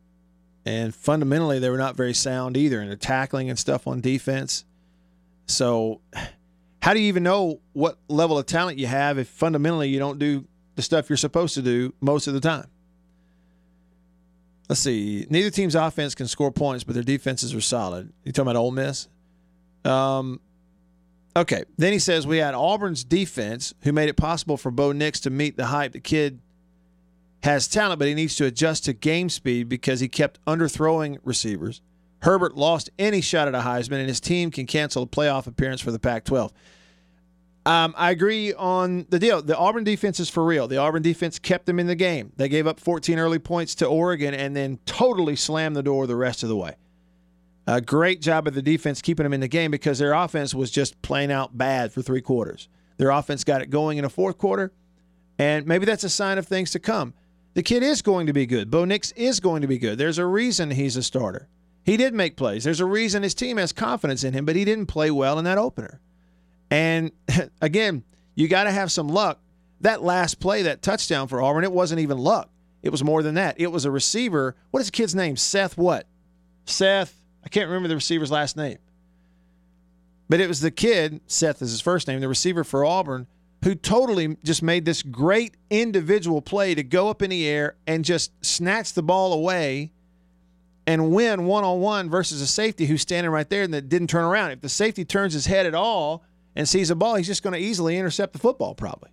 and 0.64 0.95
fundamentally, 0.95 1.59
they 1.59 1.71
were 1.71 1.79
not 1.79 1.97
very 1.97 2.14
sound 2.14 2.57
either 2.57 2.81
in 2.81 2.88
their 2.88 2.97
tackling 2.97 3.51
and 3.51 3.59
stuff 3.59 3.87
on 3.87 4.01
defense. 4.01 4.64
So, 5.47 6.01
how 6.81 6.95
do 6.95 7.01
you 7.01 7.09
even 7.09 7.23
know 7.23 7.61
what 7.73 7.99
level 8.09 8.38
of 8.38 8.47
talent 8.47 8.79
you 8.79 8.87
have 8.87 9.18
if 9.18 9.29
fundamentally 9.29 9.88
you 9.88 9.99
don't 9.99 10.18
do 10.18 10.45
the 10.77 10.83
stuff 10.83 11.11
you're 11.11 11.16
supposed 11.16 11.55
to 11.55 11.62
do 11.62 11.92
most 12.01 12.27
of 12.27 12.35
the 12.35 12.40
time? 12.40 12.66
Let's 14.72 14.80
see. 14.80 15.26
Neither 15.28 15.50
team's 15.50 15.74
offense 15.74 16.14
can 16.14 16.26
score 16.26 16.50
points, 16.50 16.82
but 16.82 16.94
their 16.94 17.02
defenses 17.02 17.54
are 17.54 17.61
solid. 17.61 18.11
You 18.24 18.32
talking 18.32 18.50
about 18.50 18.58
Ole 18.58 18.70
Miss? 18.70 19.06
Um, 19.85 20.40
okay. 21.37 21.64
Then 21.76 21.92
he 21.92 21.98
says 21.98 22.26
we 22.26 22.38
had 22.38 22.54
Auburn's 22.54 23.04
defense, 23.04 23.74
who 23.82 23.92
made 23.92 24.08
it 24.08 24.16
possible 24.16 24.56
for 24.56 24.70
Bo 24.70 24.92
Nix 24.92 25.20
to 25.20 25.30
meet 25.30 25.58
the 25.58 25.66
hype. 25.66 25.92
The 25.92 26.00
kid 26.00 26.40
has 27.42 27.68
talent, 27.68 27.98
but 27.98 28.08
he 28.08 28.14
needs 28.14 28.35
to 28.37 28.46
adjust 28.46 28.87
to 28.87 28.94
game 28.94 29.28
speed 29.28 29.68
because 29.68 30.00
he 30.00 30.08
kept 30.08 30.42
underthrowing 30.46 31.18
receivers. 31.22 31.82
Herbert 32.22 32.56
lost 32.56 32.88
any 32.98 33.20
shot 33.20 33.48
at 33.48 33.54
a 33.54 33.61
Heisman, 33.61 33.98
and 33.98 34.08
his 34.08 34.20
team 34.20 34.50
can 34.50 34.64
cancel 34.64 35.02
a 35.02 35.06
playoff 35.06 35.46
appearance 35.46 35.82
for 35.82 35.90
the 35.90 35.98
Pac 35.98 36.24
12. 36.24 36.50
Um, 37.64 37.94
I 37.96 38.11
agree 38.11 38.53
on 38.53 39.07
the 39.11 39.20
deal. 39.20 39.40
The 39.40 39.57
Auburn 39.57 39.85
defense 39.85 40.18
is 40.18 40.29
for 40.29 40.44
real. 40.44 40.66
The 40.66 40.79
Auburn 40.79 41.03
defense 41.03 41.38
kept 41.38 41.66
them 41.66 41.79
in 41.79 41.87
the 41.87 41.94
game. 41.94 42.33
They 42.37 42.48
gave 42.48 42.66
up 42.66 42.81
14 42.81 43.18
early 43.18 43.38
points 43.38 43.77
to 43.77 43.87
Oregon 43.87 44.35
and 44.35 44.57
then 44.57 44.81
totally 44.85 45.37
slammed 45.37 45.77
the 45.77 45.83
door 45.83 46.07
the 46.07 46.16
rest 46.16 46.42
of 46.42 46.48
the 46.48 46.57
way. 46.57 46.75
A 47.68 47.81
great 47.81 48.20
job 48.20 48.48
of 48.48 48.55
the 48.55 48.62
defense 48.62 49.01
keeping 49.01 49.22
them 49.22 49.33
in 49.33 49.40
the 49.40 49.48
game 49.48 49.70
because 49.70 50.01
their 50.01 50.12
offense 50.12 50.53
was 50.53 50.72
just 50.72 51.01
playing 51.03 51.31
out 51.31 51.57
bad 51.57 51.92
for 51.92 52.03
three 52.03 52.20
quarters. 52.20 52.68
Their 52.96 53.11
offense 53.11 53.44
got 53.44 53.62
it 53.62 53.70
going 53.70 53.98
in 53.98 54.05
a 54.05 54.11
fourth 54.11 54.37
quarter, 54.37 54.72
and 55.38 55.64
maybe 55.64 55.87
that's 55.87 56.03
a 56.03 56.09
sign 56.09 56.38
of 56.38 56.46
things 56.46 56.72
to 56.72 56.81
come. 56.81 57.14
The 57.55 57.62
kid 57.62 57.85
is 57.85 58.03
going 58.03 58.27
to 58.27 58.33
be 58.33 58.46
good. 58.46 58.70
Bo 58.70 58.85
Nix 58.85 59.12
is 59.12 59.38
going 59.38 59.62
to 59.62 59.68
be 59.68 59.79
good. 59.79 59.98
There's 59.98 60.18
a 60.18 60.27
reason 60.27 60.72
he's 60.72 60.96
a 60.96 61.03
starter. 61.03 61.48
He 61.85 61.96
did 61.96 62.14
make 62.14 62.37
plays. 62.37 62.64
There's 62.64 62.81
a 62.81 62.87
reason 62.87 63.22
his 63.22 63.35
team 63.35 63.59
has 63.59 63.72
confidence 63.72 64.25
in 64.25 64.33
him, 64.35 64.44
but 64.44 64.57
he 64.57 64.64
didn't 64.64 64.87
play 64.87 65.11
well 65.11 65.38
in 65.38 65.44
that 65.44 65.59
opener. 65.59 66.01
And 66.72 67.12
again, 67.61 68.02
you 68.35 68.48
got 68.48 68.64
to 68.64 68.72
have 68.72 68.90
some 68.90 69.08
luck. 69.08 69.38
That 69.82 70.02
last 70.02 70.40
play, 70.40 70.62
that 70.62 70.80
touchdown 70.80 71.28
for 71.28 71.42
Auburn, 71.42 71.64
it 71.64 71.72
wasn't 71.72 72.00
even 72.00 72.18
luck. 72.18 72.48
It 72.82 72.90
was 72.90 73.04
more 73.04 73.22
than 73.22 73.35
that. 73.35 73.61
It 73.61 73.70
was 73.70 73.85
a 73.85 73.90
receiver. 73.90 74.56
What 74.70 74.80
is 74.80 74.87
the 74.87 74.92
kid's 74.92 75.14
name? 75.14 75.37
Seth 75.37 75.76
what? 75.76 76.06
Seth. 76.64 77.20
I 77.44 77.48
can't 77.48 77.68
remember 77.68 77.88
the 77.88 77.94
receiver's 77.94 78.30
last 78.30 78.56
name. 78.56 78.78
But 80.28 80.40
it 80.40 80.48
was 80.48 80.61
the 80.61 80.70
kid, 80.70 81.20
Seth 81.26 81.61
is 81.61 81.72
his 81.72 81.80
first 81.80 82.08
name, 82.08 82.20
the 82.20 82.28
receiver 82.28 82.64
for 82.64 82.85
Auburn, 82.85 83.26
who 83.64 83.74
totally 83.74 84.37
just 84.42 84.62
made 84.62 84.85
this 84.85 85.02
great 85.02 85.56
individual 85.68 86.40
play 86.40 86.74
to 86.74 86.82
go 86.82 87.11
up 87.11 87.20
in 87.20 87.30
the 87.30 87.46
air 87.46 87.76
and 87.87 88.04
just 88.04 88.32
snatch 88.44 88.94
the 88.94 89.02
ball 89.02 89.32
away 89.32 89.92
and 90.87 91.12
win 91.12 91.44
one 91.44 91.64
on 91.64 91.80
one 91.80 92.08
versus 92.08 92.40
a 92.40 92.46
safety 92.46 92.87
who's 92.87 93.02
standing 93.02 93.30
right 93.30 93.50
there 93.50 93.62
and 93.62 93.74
that 93.74 93.88
didn't 93.88 94.08
turn 94.08 94.24
around. 94.24 94.52
If 94.52 94.62
the 94.62 94.68
safety 94.68 95.04
turns 95.04 95.35
his 95.35 95.46
head 95.46 95.66
at 95.66 95.74
all 95.74 96.24
and 96.54 96.68
sees 96.68 96.90
a 96.90 96.96
ball, 96.96 97.14
he's 97.16 97.26
just 97.26 97.42
going 97.42 97.54
to 97.54 97.60
easily 97.60 97.98
intercept 97.98 98.32
the 98.32 98.38
football, 98.38 98.74
probably. 98.74 99.10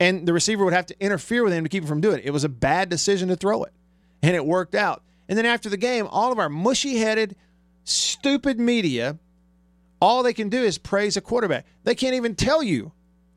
And 0.00 0.26
the 0.26 0.32
receiver 0.32 0.64
would 0.64 0.74
have 0.74 0.86
to 0.86 1.00
interfere 1.00 1.42
with 1.42 1.52
him 1.52 1.64
to 1.64 1.68
keep 1.68 1.82
him 1.82 1.88
from 1.88 2.00
doing 2.00 2.18
it. 2.18 2.24
It 2.24 2.30
was 2.30 2.44
a 2.44 2.48
bad 2.48 2.88
decision 2.88 3.28
to 3.28 3.36
throw 3.36 3.64
it, 3.64 3.72
and 4.22 4.34
it 4.34 4.44
worked 4.44 4.74
out. 4.74 5.02
And 5.28 5.36
then 5.36 5.46
after 5.46 5.68
the 5.68 5.76
game, 5.76 6.06
all 6.10 6.32
of 6.32 6.38
our 6.38 6.48
mushy 6.48 6.98
headed, 6.98 7.36
stupid 7.84 8.58
media, 8.58 9.18
all 10.00 10.22
they 10.22 10.32
can 10.32 10.48
do 10.48 10.62
is 10.62 10.78
praise 10.78 11.16
a 11.16 11.20
quarterback. 11.20 11.66
They 11.84 11.94
can't 11.94 12.14
even 12.14 12.34
tell 12.34 12.62
you 12.62 12.92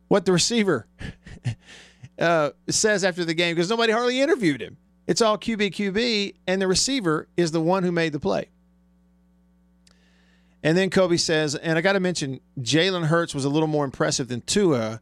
what 0.08 0.26
the 0.26 0.32
receiver 0.32 0.88
uh, 2.20 2.52
says 2.70 3.04
after 3.04 3.26
the 3.26 3.34
game 3.34 3.56
because 3.56 3.70
nobody 3.70 3.92
hardly 3.92 4.22
interviewed 4.22 4.62
him. 4.62 4.78
It's 5.08 5.22
all 5.22 5.38
QB 5.38 5.74
QB, 5.74 6.36
and 6.48 6.62
the 6.62 6.68
receiver 6.68 7.28
is 7.36 7.52
the 7.52 7.62
one 7.62 7.84
who 7.84 7.92
made 7.92 8.14
the 8.14 8.20
play. 8.20 8.50
And 10.64 10.78
then 10.78 10.90
Kobe 10.90 11.18
says, 11.18 11.56
and 11.56 11.78
I 11.78 11.82
got 11.82 11.94
to 11.94 12.00
mention, 12.00 12.40
Jalen 12.60 13.06
Hurts 13.06 13.34
was 13.34 13.46
a 13.46 13.50
little 13.50 13.68
more 13.68 13.86
impressive 13.86 14.28
than 14.28 14.42
Tua. 14.42 15.02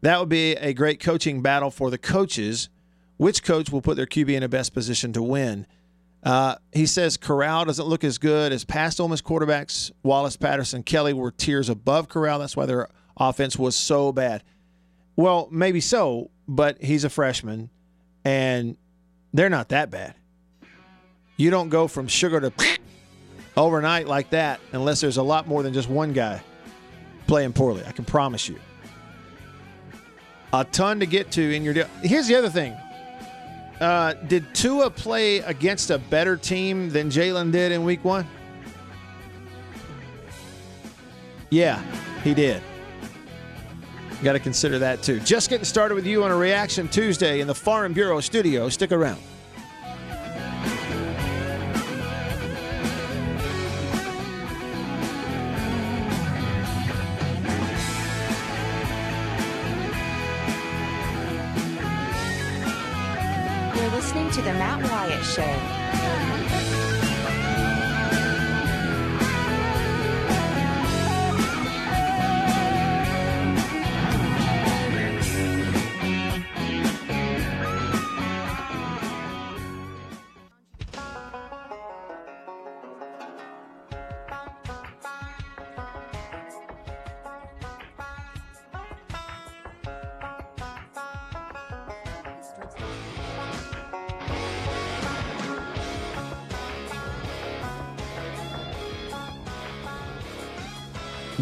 That 0.00 0.18
would 0.18 0.28
be 0.28 0.52
a 0.52 0.72
great 0.72 1.00
coaching 1.00 1.42
battle 1.42 1.70
for 1.70 1.90
the 1.90 1.98
coaches. 1.98 2.68
Which 3.16 3.42
coach 3.42 3.70
will 3.70 3.82
put 3.82 3.96
their 3.96 4.06
QB 4.06 4.30
in 4.30 4.40
the 4.40 4.48
best 4.48 4.72
position 4.72 5.12
to 5.12 5.22
win? 5.22 5.66
Uh, 6.22 6.56
he 6.72 6.86
says 6.86 7.18
Corral 7.18 7.66
doesn't 7.66 7.86
look 7.86 8.02
as 8.02 8.16
good 8.16 8.50
as 8.52 8.64
past 8.64 8.98
Ole 8.98 9.08
Miss 9.08 9.20
quarterbacks. 9.20 9.92
Wallace, 10.02 10.36
Patterson, 10.36 10.82
Kelly 10.82 11.12
were 11.12 11.30
tiers 11.30 11.68
above 11.68 12.08
Corral. 12.08 12.38
That's 12.38 12.56
why 12.56 12.64
their 12.66 12.88
offense 13.16 13.58
was 13.58 13.76
so 13.76 14.10
bad. 14.10 14.42
Well, 15.16 15.48
maybe 15.50 15.80
so, 15.80 16.30
but 16.48 16.82
he's 16.82 17.04
a 17.04 17.10
freshman, 17.10 17.70
and 18.24 18.76
they're 19.34 19.50
not 19.50 19.68
that 19.68 19.90
bad. 19.90 20.14
You 21.36 21.50
don't 21.50 21.68
go 21.68 21.88
from 21.88 22.08
sugar 22.08 22.40
to 22.40 22.50
overnight 23.56 24.06
like 24.06 24.30
that 24.30 24.60
unless 24.72 25.00
there's 25.00 25.16
a 25.16 25.22
lot 25.22 25.46
more 25.46 25.62
than 25.62 25.72
just 25.72 25.88
one 25.88 26.12
guy 26.12 26.42
playing 27.26 27.52
poorly. 27.52 27.84
I 27.86 27.92
can 27.92 28.04
promise 28.04 28.48
you. 28.48 28.58
A 30.52 30.64
ton 30.64 31.00
to 31.00 31.06
get 31.06 31.30
to 31.32 31.54
in 31.54 31.64
your 31.64 31.74
deal. 31.74 31.88
Here's 32.02 32.28
the 32.28 32.36
other 32.36 32.50
thing. 32.50 32.76
Uh, 33.80 34.14
did 34.14 34.54
Tua 34.54 34.88
play 34.88 35.38
against 35.38 35.90
a 35.90 35.98
better 35.98 36.36
team 36.36 36.90
than 36.90 37.10
Jalen 37.10 37.50
did 37.50 37.72
in 37.72 37.84
week 37.84 38.04
one? 38.04 38.26
Yeah, 41.50 41.82
he 42.22 42.34
did. 42.34 42.62
Got 44.22 44.34
to 44.34 44.38
consider 44.38 44.78
that 44.78 45.02
too. 45.02 45.20
Just 45.20 45.50
getting 45.50 45.64
started 45.64 45.94
with 45.94 46.06
you 46.06 46.24
on 46.24 46.30
a 46.30 46.36
Reaction 46.36 46.88
Tuesday 46.88 47.40
in 47.40 47.46
the 47.46 47.54
Farm 47.54 47.92
Bureau 47.92 48.20
studio. 48.20 48.68
Stick 48.68 48.92
around. 48.92 49.20
To 64.34 64.42
The 64.42 64.52
Matt 64.54 64.82
Wyatt 64.82 65.24
Show. 65.24 65.83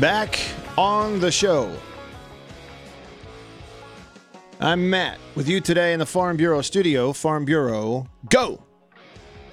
Back 0.03 0.37
on 0.77 1.21
the 1.21 1.31
show. 1.31 1.73
I'm 4.59 4.91
Matt 4.91 5.21
with 5.37 5.49
you 5.49 5.61
today 5.61 5.93
in 5.93 6.01
the 6.01 6.07
Farm 6.07 6.37
Bureau 6.37 6.61
studio. 6.61 7.13
Farm 7.13 7.45
Bureau, 7.45 8.09
go! 8.29 8.65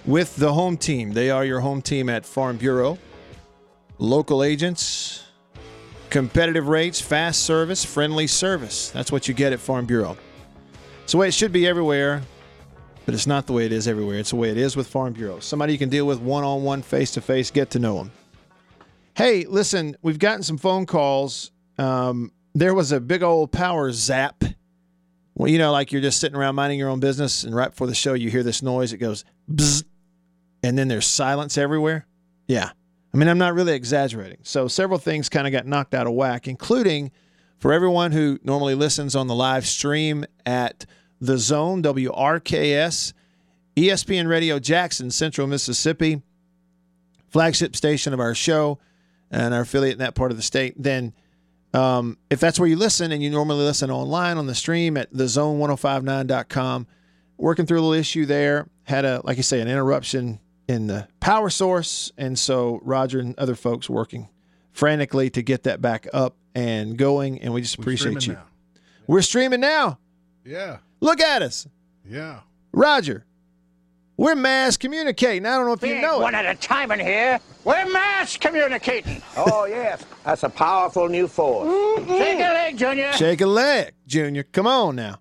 With 0.05 0.35
the 0.37 0.51
home 0.51 0.75
team. 0.75 1.11
They 1.11 1.29
are 1.29 1.45
your 1.45 1.59
home 1.59 1.83
team 1.83 2.09
at 2.09 2.25
Farm 2.25 2.57
Bureau. 2.57 2.97
Local 3.99 4.43
agents, 4.43 5.23
competitive 6.09 6.67
rates, 6.67 6.99
fast 6.99 7.43
service, 7.43 7.85
friendly 7.85 8.25
service. 8.25 8.89
That's 8.89 9.11
what 9.11 9.27
you 9.27 9.35
get 9.35 9.53
at 9.53 9.59
Farm 9.59 9.85
Bureau. 9.85 10.17
It's 11.03 11.11
the 11.11 11.19
way 11.19 11.27
it 11.27 11.35
should 11.35 11.51
be 11.51 11.67
everywhere, 11.67 12.23
but 13.05 13.13
it's 13.13 13.27
not 13.27 13.45
the 13.45 13.53
way 13.53 13.67
it 13.67 13.71
is 13.71 13.87
everywhere. 13.87 14.17
It's 14.17 14.31
the 14.31 14.37
way 14.37 14.49
it 14.49 14.57
is 14.57 14.75
with 14.75 14.87
Farm 14.87 15.13
Bureau. 15.13 15.41
Somebody 15.41 15.73
you 15.73 15.77
can 15.77 15.89
deal 15.89 16.07
with 16.07 16.19
one 16.19 16.43
on 16.43 16.63
one, 16.63 16.81
face 16.81 17.11
to 17.11 17.21
face, 17.21 17.51
get 17.51 17.69
to 17.69 17.77
know 17.77 17.99
them. 17.99 18.11
Hey, 19.19 19.43
listen, 19.43 19.97
we've 20.01 20.17
gotten 20.17 20.43
some 20.43 20.57
phone 20.57 20.85
calls. 20.85 21.51
Um, 21.77 22.31
there 22.55 22.73
was 22.73 22.93
a 22.93 23.01
big 23.01 23.21
old 23.21 23.51
power 23.51 23.91
zap. 23.91 24.45
Well, 25.35 25.49
you 25.49 25.57
know, 25.57 25.73
like 25.73 25.91
you're 25.91 26.01
just 26.01 26.21
sitting 26.21 26.37
around 26.37 26.55
minding 26.55 26.79
your 26.79 26.87
own 26.87 27.01
business, 27.01 27.43
and 27.43 27.53
right 27.53 27.69
before 27.69 27.87
the 27.87 27.93
show, 27.93 28.13
you 28.13 28.29
hear 28.29 28.43
this 28.43 28.61
noise. 28.61 28.93
It 28.93 28.99
goes 28.99 29.25
bzzz, 29.51 29.83
and 30.63 30.77
then 30.77 30.87
there's 30.87 31.05
silence 31.05 31.57
everywhere. 31.57 32.07
Yeah. 32.47 32.69
I 33.13 33.17
mean, 33.17 33.27
I'm 33.27 33.37
not 33.37 33.55
really 33.55 33.73
exaggerating. 33.73 34.37
So 34.43 34.69
several 34.69 34.99
things 34.99 35.27
kind 35.27 35.45
of 35.45 35.51
got 35.51 35.67
knocked 35.67 35.93
out 35.93 36.07
of 36.07 36.13
whack, 36.13 36.47
including 36.47 37.11
for 37.57 37.73
everyone 37.73 38.13
who 38.13 38.39
normally 38.41 38.73
listens 38.73 39.17
on 39.17 39.27
the 39.27 39.35
live 39.35 39.67
stream 39.67 40.23
at 40.45 40.85
the 41.19 41.37
Zone 41.37 41.83
WRKS, 41.83 43.11
ESPN 43.75 44.29
Radio 44.29 44.59
Jackson, 44.59 45.11
Central 45.11 45.45
Mississippi, 45.45 46.21
flagship 47.27 47.75
station 47.75 48.13
of 48.13 48.21
our 48.21 48.33
show 48.33 48.79
and 49.31 49.53
our 49.53 49.61
affiliate 49.61 49.93
in 49.93 49.99
that 49.99 50.15
part 50.15 50.31
of 50.31 50.37
the 50.37 50.43
state, 50.43 50.73
then 50.77 51.13
um, 51.73 52.17
if 52.29 52.39
that's 52.39 52.59
where 52.59 52.67
you 52.67 52.75
listen 52.75 53.11
and 53.11 53.21
you 53.21 53.29
normally 53.29 53.63
listen 53.63 53.91
online 53.91 54.37
on 54.37 54.47
the 54.47 54.55
stream 54.55 54.97
at 54.97 55.13
thezone1059.com, 55.13 56.87
working 57.37 57.65
through 57.65 57.79
a 57.79 57.81
little 57.81 57.93
issue 57.93 58.25
there, 58.25 58.67
had 58.83 59.05
a, 59.05 59.21
like 59.23 59.37
you 59.37 59.43
say, 59.43 59.61
an 59.61 59.67
interruption 59.67 60.39
in 60.67 60.87
the 60.87 61.07
power 61.19 61.49
source. 61.49 62.11
And 62.17 62.37
so 62.37 62.79
Roger 62.83 63.19
and 63.19 63.37
other 63.37 63.55
folks 63.55 63.89
working 63.89 64.29
frantically 64.71 65.29
to 65.31 65.41
get 65.41 65.63
that 65.63 65.81
back 65.81 66.07
up 66.13 66.35
and 66.55 66.97
going. 66.97 67.39
And 67.41 67.53
we 67.53 67.61
just 67.61 67.77
We're 67.77 67.83
appreciate 67.83 68.13
you. 68.15 68.19
streaming 68.21 68.41
We're 69.07 69.21
streaming 69.21 69.59
now. 69.61 69.99
Yeah. 70.45 70.77
Look 71.01 71.21
at 71.21 71.41
us. 71.41 71.67
Yeah. 72.07 72.41
Roger, 72.71 73.25
we're 74.19 74.35
mass 74.35 74.75
communicating. 74.75 75.45
I 75.45 75.55
don't 75.55 75.65
know 75.65 75.71
if 75.71 75.81
you 75.81 76.01
know 76.01 76.19
one 76.19 76.35
it. 76.35 76.39
at 76.39 76.55
a 76.57 76.59
time 76.59 76.91
in 76.91 76.99
here. 76.99 77.39
We're 77.63 77.89
mass 77.89 78.35
communicating. 78.35 79.21
Oh, 79.37 79.63
yes. 79.63 80.03
That's 80.25 80.43
a 80.43 80.49
powerful 80.49 81.07
new 81.07 81.25
force. 81.25 81.69
Shake 82.05 82.39
a 82.39 82.53
leg, 82.53 82.77
Junior. 82.77 83.13
Shake 83.13 83.39
a 83.39 83.45
leg, 83.45 83.93
Junior. 84.07 84.43
Come 84.43 84.67
on 84.67 84.97
now. 84.97 85.19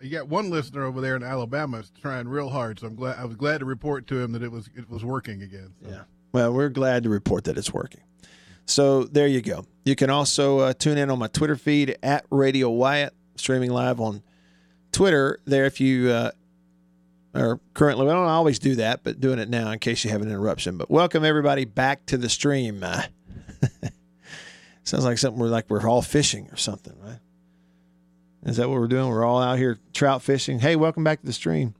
You 0.00 0.10
got 0.10 0.28
one 0.28 0.48
listener 0.48 0.84
over 0.84 1.00
there 1.00 1.16
in 1.16 1.24
Alabama 1.24 1.78
that's 1.78 1.90
trying 2.00 2.28
real 2.28 2.48
hard, 2.48 2.78
so 2.78 2.86
I'm 2.86 2.94
glad 2.94 3.18
I 3.18 3.24
was 3.24 3.34
glad 3.34 3.58
to 3.58 3.64
report 3.64 4.06
to 4.08 4.20
him 4.20 4.30
that 4.32 4.44
it 4.44 4.52
was 4.52 4.70
it 4.76 4.88
was 4.88 5.04
working 5.04 5.42
again. 5.42 5.72
So. 5.82 5.90
Yeah. 5.90 6.02
Well, 6.30 6.52
we're 6.52 6.68
glad 6.68 7.02
to 7.02 7.08
report 7.08 7.44
that 7.44 7.58
it's 7.58 7.72
working. 7.72 8.02
So 8.66 9.04
there 9.04 9.26
you 9.26 9.42
go. 9.42 9.64
You 9.84 9.96
can 9.96 10.08
also 10.08 10.60
uh, 10.60 10.72
tune 10.72 10.98
in 10.98 11.10
on 11.10 11.18
my 11.18 11.26
Twitter 11.26 11.56
feed 11.56 11.96
at 12.00 12.26
Radio 12.30 12.70
Wyatt, 12.70 13.12
streaming 13.34 13.70
live 13.70 14.00
on 14.00 14.22
Twitter. 14.92 15.40
There, 15.46 15.64
if 15.64 15.80
you 15.80 16.10
uh, 16.10 16.30
are 17.42 17.60
currently, 17.74 18.08
I 18.08 18.12
don't 18.12 18.26
always 18.26 18.58
do 18.58 18.76
that, 18.76 19.04
but 19.04 19.20
doing 19.20 19.38
it 19.38 19.48
now 19.48 19.70
in 19.70 19.78
case 19.78 20.04
you 20.04 20.10
have 20.10 20.22
an 20.22 20.28
interruption. 20.28 20.76
But 20.76 20.90
welcome 20.90 21.24
everybody 21.24 21.64
back 21.64 22.06
to 22.06 22.16
the 22.16 22.28
stream. 22.28 22.82
Uh, 22.82 23.02
sounds 24.84 25.04
like 25.04 25.18
something 25.18 25.40
we're 25.40 25.48
like 25.48 25.68
we're 25.68 25.88
all 25.88 26.02
fishing 26.02 26.48
or 26.50 26.56
something, 26.56 26.94
right? 27.02 27.18
Is 28.44 28.58
that 28.58 28.68
what 28.68 28.78
we're 28.78 28.86
doing? 28.86 29.08
We're 29.08 29.24
all 29.24 29.42
out 29.42 29.58
here 29.58 29.78
trout 29.92 30.22
fishing. 30.22 30.60
Hey, 30.60 30.76
welcome 30.76 31.02
back 31.02 31.20
to 31.20 31.26
the 31.26 31.32
stream. 31.32 31.74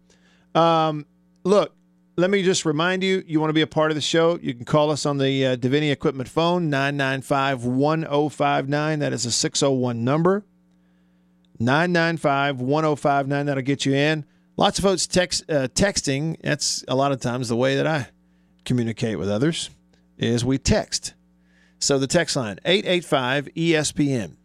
Um, 0.55 1.07
look, 1.45 1.73
let 2.17 2.31
me 2.31 2.43
just 2.43 2.65
remind 2.65 3.05
you 3.05 3.23
you 3.27 3.41
want 3.41 3.51
to 3.51 3.55
be 3.55 3.61
a 3.61 3.67
part 3.67 3.91
of 3.91 3.95
the 3.95 4.01
show, 4.01 4.39
you 4.41 4.55
can 4.55 4.65
call 4.65 4.91
us 4.91 5.07
on 5.07 5.19
the 5.19 5.47
uh, 5.47 5.57
Divinity 5.57 5.91
Equipment 5.91 6.29
phone, 6.29 6.71
995 6.71 7.65
1059. 7.65 8.99
That 8.99 9.13
is 9.13 9.27
a 9.27 9.31
601 9.31 10.03
number. 10.03 10.45
995 11.59 12.61
1059. 12.61 13.47
That'll 13.47 13.63
get 13.63 13.87
you 13.87 13.95
in. 13.95 14.25
Lots 14.59 14.79
of 14.79 14.85
folks 14.85 15.07
text, 15.07 15.45
uh, 15.51 15.69
texting. 15.69 16.41
That's 16.43 16.83
a 16.89 16.95
lot 16.95 17.13
of 17.13 17.21
times 17.21 17.49
the 17.49 17.57
way 17.57 17.77
that 17.77 17.87
I 17.87 18.09
communicate 18.65 19.19
with 19.19 19.29
others 19.29 19.71
is 20.17 20.45
we 20.45 20.57
text. 20.59 21.15
So 21.79 21.99
the 21.99 22.07
text 22.07 22.37
line 22.37 22.59
885 22.65 23.49
ESPN. 23.55 24.37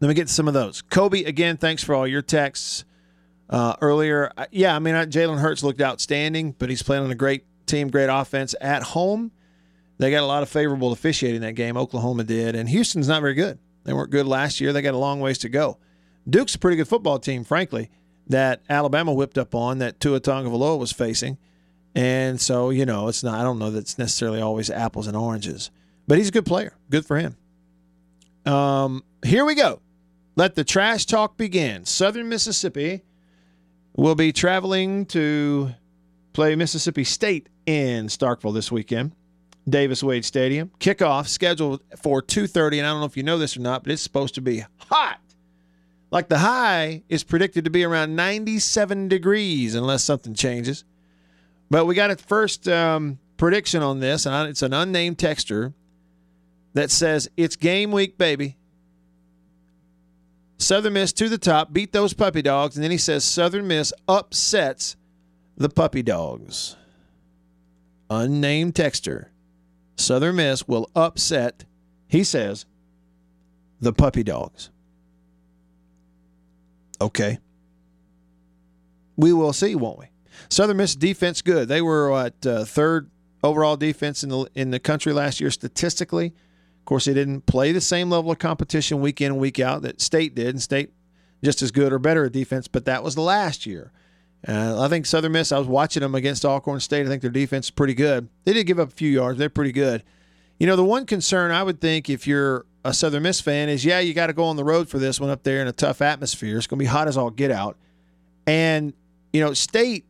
Let 0.00 0.08
me 0.08 0.14
get 0.14 0.28
some 0.28 0.48
of 0.48 0.54
those. 0.54 0.82
Kobe, 0.82 1.24
again, 1.24 1.56
thanks 1.56 1.82
for 1.82 1.94
all 1.94 2.06
your 2.06 2.22
texts 2.22 2.84
uh, 3.50 3.76
earlier. 3.80 4.32
Yeah, 4.50 4.74
I 4.74 4.78
mean, 4.78 4.94
Jalen 4.94 5.40
Hurts 5.40 5.62
looked 5.62 5.80
outstanding, 5.80 6.52
but 6.52 6.68
he's 6.68 6.82
playing 6.82 7.04
on 7.04 7.10
a 7.10 7.14
great 7.14 7.44
team, 7.66 7.88
great 7.88 8.08
offense 8.08 8.54
at 8.60 8.82
home. 8.82 9.30
They 9.98 10.10
got 10.10 10.22
a 10.22 10.26
lot 10.26 10.42
of 10.42 10.48
favorable 10.48 10.92
officiating 10.92 11.40
that 11.42 11.54
game. 11.54 11.76
Oklahoma 11.76 12.24
did, 12.24 12.54
and 12.54 12.68
Houston's 12.68 13.08
not 13.08 13.22
very 13.22 13.34
good. 13.34 13.58
They 13.84 13.92
weren't 13.92 14.10
good 14.10 14.26
last 14.26 14.60
year. 14.60 14.72
They 14.72 14.82
got 14.82 14.94
a 14.94 14.98
long 14.98 15.20
ways 15.20 15.38
to 15.38 15.48
go. 15.48 15.78
Duke's 16.28 16.54
a 16.54 16.58
pretty 16.58 16.76
good 16.76 16.88
football 16.88 17.18
team, 17.18 17.44
frankly, 17.44 17.90
that 18.28 18.62
Alabama 18.68 19.12
whipped 19.12 19.38
up 19.38 19.54
on 19.54 19.78
that 19.78 20.00
Tua 20.00 20.20
Tagovailoa 20.20 20.78
was 20.78 20.92
facing. 20.92 21.38
And 21.94 22.40
so, 22.40 22.70
you 22.70 22.84
know, 22.84 23.08
it's 23.08 23.22
not, 23.22 23.38
I 23.38 23.42
don't 23.42 23.58
know 23.58 23.70
that 23.70 23.78
it's 23.78 23.98
necessarily 23.98 24.40
always 24.40 24.70
apples 24.70 25.06
and 25.06 25.16
oranges, 25.16 25.70
but 26.06 26.18
he's 26.18 26.28
a 26.28 26.32
good 26.32 26.44
player. 26.44 26.74
Good 26.90 27.06
for 27.06 27.16
him. 27.16 27.36
Um, 28.44 29.02
here 29.24 29.44
we 29.44 29.54
go. 29.54 29.80
Let 30.36 30.54
the 30.54 30.64
trash 30.64 31.06
talk 31.06 31.36
begin. 31.36 31.84
Southern 31.86 32.28
Mississippi 32.28 33.02
will 33.96 34.14
be 34.14 34.32
traveling 34.32 35.06
to 35.06 35.70
play 36.34 36.54
Mississippi 36.54 37.04
State 37.04 37.48
in 37.64 38.08
Starkville 38.08 38.52
this 38.52 38.70
weekend. 38.70 39.12
Davis 39.68 40.02
Wade 40.02 40.24
Stadium. 40.24 40.70
Kickoff 40.78 41.26
scheduled 41.26 41.82
for 41.96 42.22
2:30 42.22 42.78
and 42.78 42.86
I 42.86 42.90
don't 42.90 43.00
know 43.00 43.06
if 43.06 43.16
you 43.16 43.22
know 43.22 43.38
this 43.38 43.56
or 43.56 43.60
not, 43.60 43.82
but 43.82 43.92
it's 43.92 44.02
supposed 44.02 44.34
to 44.36 44.40
be 44.40 44.64
hot. 44.76 45.18
Like 46.10 46.28
the 46.28 46.38
high 46.38 47.02
is 47.08 47.24
predicted 47.24 47.64
to 47.64 47.70
be 47.70 47.84
around 47.84 48.14
97 48.14 49.08
degrees 49.08 49.74
unless 49.74 50.04
something 50.04 50.34
changes. 50.34 50.84
But 51.70 51.86
we 51.86 51.94
got 51.94 52.10
a 52.10 52.16
first 52.16 52.68
um, 52.68 53.18
prediction 53.36 53.82
on 53.82 54.00
this, 54.00 54.26
and 54.26 54.48
it's 54.48 54.62
an 54.62 54.72
unnamed 54.72 55.18
texter 55.18 55.74
that 56.74 56.90
says 56.90 57.28
it's 57.36 57.56
game 57.56 57.90
week, 57.90 58.18
baby. 58.18 58.56
Southern 60.58 60.94
Miss 60.94 61.12
to 61.14 61.28
the 61.28 61.38
top, 61.38 61.72
beat 61.72 61.92
those 61.92 62.14
puppy 62.14 62.40
dogs, 62.40 62.76
and 62.76 62.84
then 62.84 62.90
he 62.90 62.98
says 62.98 63.24
Southern 63.24 63.66
Miss 63.66 63.92
upsets 64.08 64.96
the 65.56 65.68
puppy 65.68 66.02
dogs. 66.02 66.76
Unnamed 68.08 68.74
texter. 68.74 69.26
Southern 69.96 70.36
Miss 70.36 70.68
will 70.68 70.90
upset, 70.94 71.64
he 72.08 72.22
says, 72.22 72.64
the 73.80 73.92
puppy 73.92 74.22
dogs. 74.22 74.70
Okay. 77.00 77.38
We 79.16 79.32
will 79.32 79.52
see, 79.52 79.74
won't 79.74 79.98
we? 79.98 80.06
Southern 80.48 80.76
Miss 80.76 80.94
defense 80.94 81.42
good. 81.42 81.68
They 81.68 81.80
were 81.80 82.14
at 82.16 82.46
uh, 82.46 82.64
third 82.64 83.10
overall 83.42 83.76
defense 83.76 84.22
in 84.22 84.28
the 84.28 84.46
in 84.54 84.70
the 84.70 84.78
country 84.78 85.12
last 85.12 85.40
year 85.40 85.50
statistically. 85.50 86.26
Of 86.26 86.84
course, 86.84 87.06
they 87.06 87.14
didn't 87.14 87.46
play 87.46 87.72
the 87.72 87.80
same 87.80 88.10
level 88.10 88.30
of 88.30 88.38
competition 88.38 89.00
week 89.00 89.20
in 89.20 89.38
week 89.38 89.58
out 89.58 89.82
that 89.82 90.00
State 90.00 90.34
did, 90.34 90.48
and 90.48 90.62
State 90.62 90.92
just 91.42 91.62
as 91.62 91.70
good 91.70 91.92
or 91.92 91.98
better 91.98 92.26
at 92.26 92.32
defense, 92.32 92.68
but 92.68 92.84
that 92.84 93.02
was 93.02 93.18
last 93.18 93.66
year. 93.66 93.92
Uh, 94.46 94.80
I 94.80 94.88
think 94.88 95.06
Southern 95.06 95.32
Miss. 95.32 95.50
I 95.52 95.58
was 95.58 95.66
watching 95.66 96.02
them 96.02 96.14
against 96.14 96.44
Alcorn 96.44 96.80
State. 96.80 97.06
I 97.06 97.08
think 97.08 97.22
their 97.22 97.30
defense 97.30 97.66
is 97.66 97.70
pretty 97.70 97.94
good. 97.94 98.28
They 98.44 98.52
did 98.52 98.64
give 98.64 98.78
up 98.78 98.88
a 98.88 98.92
few 98.92 99.10
yards. 99.10 99.38
They're 99.38 99.48
pretty 99.48 99.72
good. 99.72 100.02
You 100.58 100.66
know, 100.66 100.76
the 100.76 100.84
one 100.84 101.06
concern 101.06 101.50
I 101.50 101.62
would 101.62 101.80
think 101.80 102.08
if 102.08 102.26
you're 102.26 102.66
a 102.86 102.94
Southern 102.94 103.24
Miss 103.24 103.40
fan 103.40 103.68
is, 103.68 103.84
yeah, 103.84 103.98
you 103.98 104.14
got 104.14 104.28
to 104.28 104.32
go 104.32 104.44
on 104.44 104.56
the 104.56 104.64
road 104.64 104.88
for 104.88 104.98
this 104.98 105.20
one 105.20 105.30
up 105.30 105.42
there 105.42 105.60
in 105.60 105.66
a 105.66 105.72
tough 105.72 106.00
atmosphere. 106.00 106.56
It's 106.56 106.66
going 106.66 106.78
to 106.78 106.82
be 106.84 106.88
hot 106.88 107.08
as 107.08 107.16
all 107.16 107.30
get 107.30 107.50
out, 107.50 107.76
and 108.46 108.92
you 109.32 109.40
know, 109.40 109.52
State 109.52 110.04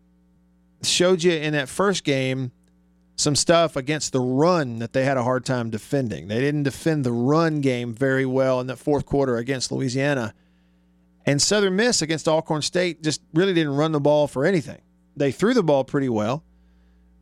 showed 0.83 1.23
you 1.23 1.33
in 1.33 1.55
that 1.55 1.69
first 1.69 2.05
game 2.05 2.53
some 3.17 3.35
stuff 3.35 3.77
against 3.77 4.13
the 4.13 4.21
run 4.21 4.79
that 4.79 4.93
they 4.93 5.05
had 5.05 5.17
a 5.17 5.23
hard 5.23 5.45
time 5.45 5.71
defending. 5.71 6.29
They 6.29 6.39
didn't 6.39 6.65
defend 6.65 7.05
the 7.05 7.13
run 7.13 7.63
game 7.63 7.95
very 7.95 8.27
well 8.27 8.61
in 8.61 8.67
that 8.67 8.77
fourth 8.77 9.07
quarter 9.07 9.39
against 9.39 9.73
Louisiana. 9.73 10.35
And 11.25 11.41
Southern 11.41 11.75
Miss 11.77 12.03
against 12.03 12.29
Alcorn 12.29 12.63
State 12.63 13.03
just 13.03 13.23
really 13.33 13.55
didn't 13.55 13.75
run 13.75 13.93
the 13.93 14.01
ball 14.01 14.29
for 14.29 14.45
anything. 14.45 14.81
They 15.17 15.33
threw 15.33 15.55
the 15.55 15.63
ball 15.63 15.83
pretty 15.83 16.11
well, 16.11 16.45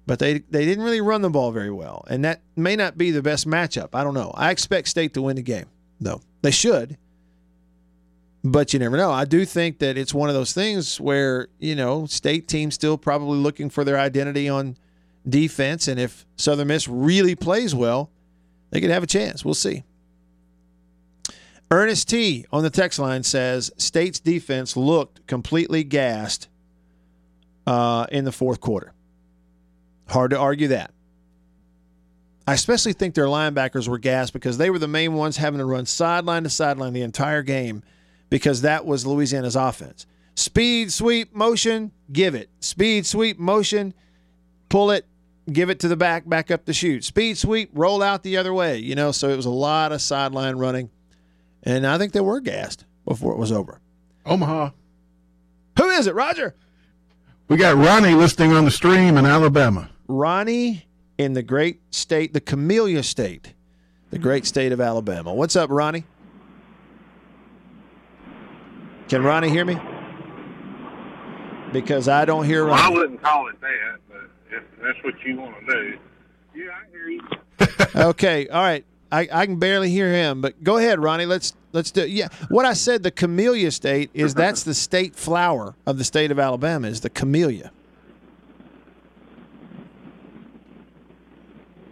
but 0.07 0.19
they 0.19 0.39
they 0.51 0.65
didn't 0.65 0.85
really 0.85 1.01
run 1.01 1.23
the 1.23 1.31
ball 1.31 1.53
very 1.53 1.71
well. 1.71 2.05
And 2.09 2.25
that 2.25 2.43
may 2.57 2.77
not 2.77 2.99
be 2.99 3.11
the 3.11 3.23
best 3.23 3.47
matchup. 3.47 3.91
I 3.95 4.05
don't 4.05 4.15
know. 4.15 4.33
I 4.35 4.51
expect 4.51 4.89
State 4.89 5.15
to 5.15 5.23
win 5.23 5.37
the 5.37 5.43
game, 5.43 5.67
though. 6.01 6.21
They 6.43 6.51
should. 6.51 6.99
But 8.47 8.75
you 8.75 8.79
never 8.79 8.99
know. 8.99 9.11
I 9.11 9.25
do 9.25 9.47
think 9.47 9.79
that 9.79 9.97
it's 9.97 10.13
one 10.13 10.29
of 10.29 10.35
those 10.35 10.53
things 10.53 11.01
where, 11.01 11.49
you 11.59 11.75
know, 11.75 12.05
state 12.05 12.47
teams 12.47 12.75
still 12.75 12.99
probably 12.99 13.39
looking 13.39 13.71
for 13.71 13.85
their 13.85 13.99
identity 13.99 14.51
on 14.51 14.77
defense. 15.27 15.89
And 15.89 15.99
if 15.99 16.27
Southern 16.37 16.69
Miss 16.69 16.87
really 16.87 17.35
plays 17.35 17.75
well, 17.75 18.11
they 18.69 18.83
could 18.83 18.91
have 18.91 19.03
a 19.03 19.07
chance. 19.07 19.47
We'll 19.47 19.55
see. 19.55 19.85
Ernest 21.71 22.11
T 22.11 22.45
on 22.53 22.63
the 22.63 22.69
text 22.71 22.99
line 22.99 23.23
says 23.23 23.73
State's 23.79 24.21
defense 24.21 24.77
looked 24.77 25.27
completely 25.27 25.83
gassed 25.83 26.49
uh, 27.67 28.07
in 28.13 28.27
the 28.27 28.33
fourth 28.33 28.61
quarter. 28.61 28.93
Hard 30.09 30.31
to 30.31 30.39
argue 30.39 30.69
that. 30.69 30.93
I 32.47 32.53
especially 32.53 32.93
think 32.93 33.15
their 33.15 33.27
linebackers 33.27 33.89
were 33.89 33.99
gassed 33.99 34.35
because 34.35 34.59
they 34.59 34.69
were 34.69 34.79
the 34.79 34.89
main 34.89 35.15
ones 35.15 35.39
having 35.39 35.59
to 35.59 35.65
run 35.65 35.87
sideline 35.87 36.43
to 36.43 36.51
sideline 36.51 36.93
the 36.93 37.01
entire 37.01 37.43
game 37.43 37.83
because 38.29 38.61
that 38.63 38.85
was 38.85 39.07
Louisiana's 39.07 39.57
offense. 39.57 40.07
Speed, 40.35 40.93
sweep, 40.93 41.35
motion, 41.35 41.93
give 42.13 42.35
it. 42.35 42.51
Speed, 42.61 43.07
sweep, 43.07 43.39
motion, 43.39 43.95
pull 44.69 44.91
it, 44.91 45.07
give 45.51 45.71
it 45.71 45.81
to 45.81 45.89
the 45.89 45.97
back, 45.97 46.29
back 46.29 46.51
up 46.51 46.67
the 46.67 46.75
shoot. 46.75 47.05
Speed, 47.05 47.39
sweep, 47.39 47.71
roll 47.73 48.03
out 48.03 48.23
the 48.23 48.37
other 48.37 48.53
way. 48.53 48.79
You 48.79 48.95
know, 48.95 49.11
so 49.13 49.29
it 49.29 49.37
was 49.37 49.47
a 49.47 49.51
lot 49.51 49.93
of 49.93 50.03
sideline 50.03 50.57
running. 50.57 50.91
And 51.63 51.87
I 51.87 51.97
think 51.97 52.13
they 52.13 52.21
were 52.21 52.41
gassed 52.41 52.85
before 53.07 53.33
it 53.33 53.39
was 53.39 53.53
over. 53.53 53.81
Omaha. 54.27 54.71
Who 55.79 55.89
is 55.89 56.07
it, 56.07 56.15
Roger? 56.15 56.55
We 57.49 57.57
got 57.57 57.77
Ronnie 57.77 58.15
listening 58.15 58.53
on 58.53 58.65
the 58.65 58.71
stream 58.71 59.17
in 59.17 59.25
Alabama. 59.25 59.91
Ronnie 60.07 60.87
in 61.19 61.33
the 61.33 61.43
great 61.43 61.81
state, 61.95 62.33
the 62.33 62.41
Camellia 62.41 63.03
State, 63.03 63.55
the 64.11 64.19
great 64.19 64.47
state 64.47 64.73
of 64.73 64.81
Alabama. 64.81 65.33
What's 65.33 65.57
up, 65.57 65.71
Ronnie? 65.71 66.05
Can 69.09 69.23
Ronnie 69.23 69.51
hear 69.51 69.65
me? 69.65 69.79
Because 71.73 72.09
I 72.09 72.25
don't 72.25 72.45
hear 72.45 72.67
Well, 72.67 72.75
I 72.75 72.89
wouldn't 72.89 73.23
call 73.23 73.49
it 73.49 73.61
that, 73.61 73.99
but 74.09 74.31
if 74.51 74.63
that's 74.83 75.03
what 75.03 75.15
you 75.25 75.37
want 75.37 75.55
to 75.67 75.67
do. 75.67 75.99
Yeah, 76.55 76.71
I 76.71 76.91
hear 76.91 77.09
you. 77.09 77.21
okay, 78.11 78.49
all 78.49 78.63
right. 78.63 78.85
I, 79.11 79.29
I 79.33 79.47
can 79.47 79.59
barely 79.59 79.91
hear 79.91 80.13
him, 80.13 80.41
but 80.41 80.63
go 80.65 80.77
ahead, 80.77 80.99
Ronnie. 80.99 81.27
Let's 81.27 81.55
let's 81.73 81.91
do. 81.93 82.07
Yeah, 82.07 82.29
what 82.49 82.65
I 82.65 82.73
said, 82.73 83.03
the 83.05 83.11
Camellia 83.13 83.71
State 83.71 84.11
is 84.13 84.35
that's 84.35 84.65
the 84.65 84.75
state 84.75 85.15
flower 85.15 85.77
of 85.87 85.99
the 85.99 86.05
state 86.05 86.31
of 86.33 86.39
Alabama 86.39 86.89
is 86.89 87.01
the 87.01 87.11
camellia. 87.11 87.71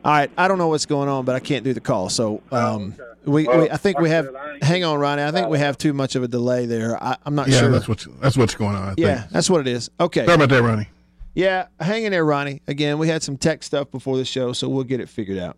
All 0.04 0.12
right, 0.12 0.30
I 0.36 0.48
don't 0.48 0.58
know 0.58 0.68
what's 0.68 0.86
going 0.86 1.08
on, 1.08 1.24
but 1.24 1.36
I 1.36 1.40
can't 1.40 1.64
do 1.64 1.72
the 1.72 1.80
call. 1.80 2.08
So 2.08 2.42
um, 2.50 2.96
we, 3.24 3.46
we, 3.46 3.70
I 3.70 3.76
think 3.76 4.00
we 4.00 4.10
have. 4.10 4.28
Hang 4.60 4.82
on, 4.84 4.98
Ronnie. 4.98 5.22
I 5.22 5.30
think 5.30 5.48
we 5.48 5.58
have 5.58 5.78
too 5.78 5.92
much 5.92 6.16
of 6.16 6.22
a 6.22 6.28
delay 6.28 6.66
there. 6.66 7.02
I, 7.02 7.16
I'm 7.24 7.34
not 7.34 7.48
yeah, 7.48 7.60
sure. 7.60 7.70
that's 7.70 7.88
what's 7.88 8.06
that's 8.20 8.36
what's 8.36 8.54
going 8.54 8.74
on. 8.74 8.88
I 8.88 8.94
yeah, 8.96 9.20
think. 9.20 9.30
that's 9.30 9.48
what 9.48 9.60
it 9.60 9.68
is. 9.68 9.90
Okay. 10.00 10.24
Sorry 10.24 10.34
about 10.34 10.48
that, 10.48 10.62
Ronnie. 10.62 10.88
Yeah, 11.34 11.68
hang 11.80 12.04
in 12.04 12.12
there, 12.12 12.24
Ronnie. 12.24 12.62
Again, 12.66 12.98
we 12.98 13.08
had 13.08 13.22
some 13.22 13.36
tech 13.36 13.62
stuff 13.62 13.90
before 13.90 14.16
the 14.16 14.24
show, 14.24 14.52
so 14.52 14.68
we'll 14.68 14.84
get 14.84 15.00
it 15.00 15.08
figured 15.08 15.38
out. 15.38 15.56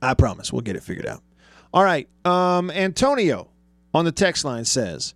I 0.00 0.14
promise 0.14 0.52
we'll 0.52 0.62
get 0.62 0.76
it 0.76 0.82
figured 0.82 1.06
out. 1.06 1.22
All 1.72 1.84
right. 1.84 2.08
Um, 2.24 2.70
Antonio 2.70 3.48
on 3.92 4.04
the 4.04 4.12
text 4.12 4.44
line 4.44 4.64
says, 4.64 5.14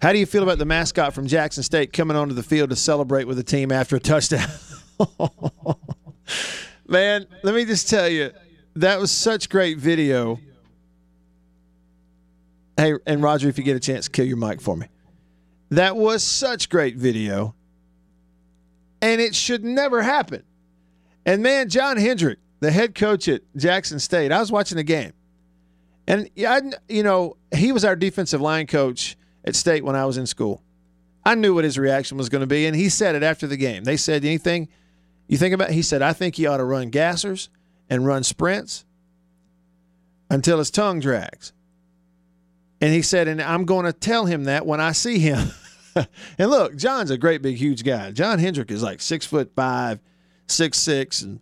How 0.00 0.12
do 0.12 0.18
you 0.18 0.26
feel 0.26 0.42
about 0.42 0.58
the 0.58 0.64
mascot 0.64 1.14
from 1.14 1.26
Jackson 1.26 1.62
State 1.62 1.92
coming 1.92 2.16
onto 2.16 2.34
the 2.34 2.42
field 2.42 2.70
to 2.70 2.76
celebrate 2.76 3.24
with 3.24 3.36
the 3.36 3.42
team 3.42 3.72
after 3.72 3.96
a 3.96 4.00
touchdown? 4.00 4.48
Man, 6.86 7.26
let 7.42 7.54
me 7.54 7.64
just 7.64 7.88
tell 7.88 8.08
you, 8.08 8.30
that 8.76 9.00
was 9.00 9.10
such 9.10 9.48
great 9.48 9.78
video. 9.78 10.38
Hey, 12.76 12.94
and 13.06 13.22
Roger, 13.22 13.48
if 13.48 13.56
you 13.56 13.64
get 13.64 13.76
a 13.76 13.80
chance, 13.80 14.08
kill 14.08 14.26
your 14.26 14.36
mic 14.36 14.60
for 14.60 14.76
me. 14.76 14.88
That 15.70 15.96
was 15.96 16.22
such 16.22 16.68
great 16.68 16.96
video. 16.96 17.54
And 19.00 19.20
it 19.20 19.34
should 19.34 19.64
never 19.64 20.02
happen. 20.02 20.42
And 21.24 21.42
man, 21.42 21.68
John 21.68 21.96
Hendrick, 21.96 22.38
the 22.60 22.70
head 22.70 22.94
coach 22.94 23.28
at 23.28 23.42
Jackson 23.56 23.98
State, 23.98 24.32
I 24.32 24.40
was 24.40 24.52
watching 24.52 24.76
the 24.76 24.84
game. 24.84 25.12
And 26.06 26.28
I, 26.38 26.60
you 26.88 27.02
know, 27.02 27.36
he 27.54 27.72
was 27.72 27.84
our 27.84 27.96
defensive 27.96 28.40
line 28.40 28.66
coach 28.66 29.16
at 29.44 29.56
State 29.56 29.84
when 29.84 29.96
I 29.96 30.04
was 30.04 30.18
in 30.18 30.26
school. 30.26 30.62
I 31.24 31.34
knew 31.34 31.54
what 31.54 31.64
his 31.64 31.78
reaction 31.78 32.18
was 32.18 32.28
going 32.28 32.40
to 32.40 32.46
be, 32.46 32.66
and 32.66 32.76
he 32.76 32.90
said 32.90 33.14
it 33.14 33.22
after 33.22 33.46
the 33.46 33.56
game. 33.56 33.84
They 33.84 33.96
said, 33.96 34.22
"Anything 34.24 34.68
you 35.26 35.38
think 35.38 35.54
about?" 35.54 35.70
He 35.70 35.82
said, 35.82 36.02
"I 36.02 36.12
think 36.12 36.36
he 36.36 36.46
ought 36.46 36.58
to 36.58 36.64
run 36.64 36.90
gassers 36.90 37.48
and 37.88 38.06
run 38.06 38.22
sprints 38.22 38.84
until 40.30 40.58
his 40.58 40.70
tongue 40.70 41.00
drags." 41.00 41.52
And 42.80 42.92
he 42.92 43.02
said, 43.02 43.28
"And 43.28 43.40
I'm 43.40 43.64
going 43.64 43.86
to 43.86 43.92
tell 43.92 44.26
him 44.26 44.44
that 44.44 44.66
when 44.66 44.80
I 44.80 44.92
see 44.92 45.18
him." 45.18 45.50
and 46.38 46.50
look, 46.50 46.76
John's 46.76 47.10
a 47.10 47.18
great 47.18 47.42
big 47.42 47.56
huge 47.56 47.84
guy. 47.84 48.10
John 48.10 48.38
Hendrick 48.38 48.70
is 48.70 48.82
like 48.82 49.00
six 49.00 49.26
foot 49.26 49.52
five, 49.54 50.00
six 50.46 50.78
six, 50.78 51.22
and 51.22 51.40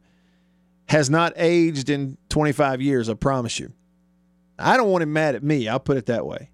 has 0.87 1.09
not 1.09 1.33
aged 1.37 1.89
in 1.89 2.19
25 2.29 2.83
years. 2.83 3.09
I 3.09 3.15
promise 3.15 3.59
you. 3.59 3.73
I 4.59 4.77
don't 4.77 4.91
want 4.91 5.03
him 5.03 5.13
mad 5.13 5.35
at 5.35 5.43
me. 5.43 5.69
I'll 5.69 5.81
put 5.81 5.97
it 5.97 6.07
that 6.07 6.27
way. 6.27 6.51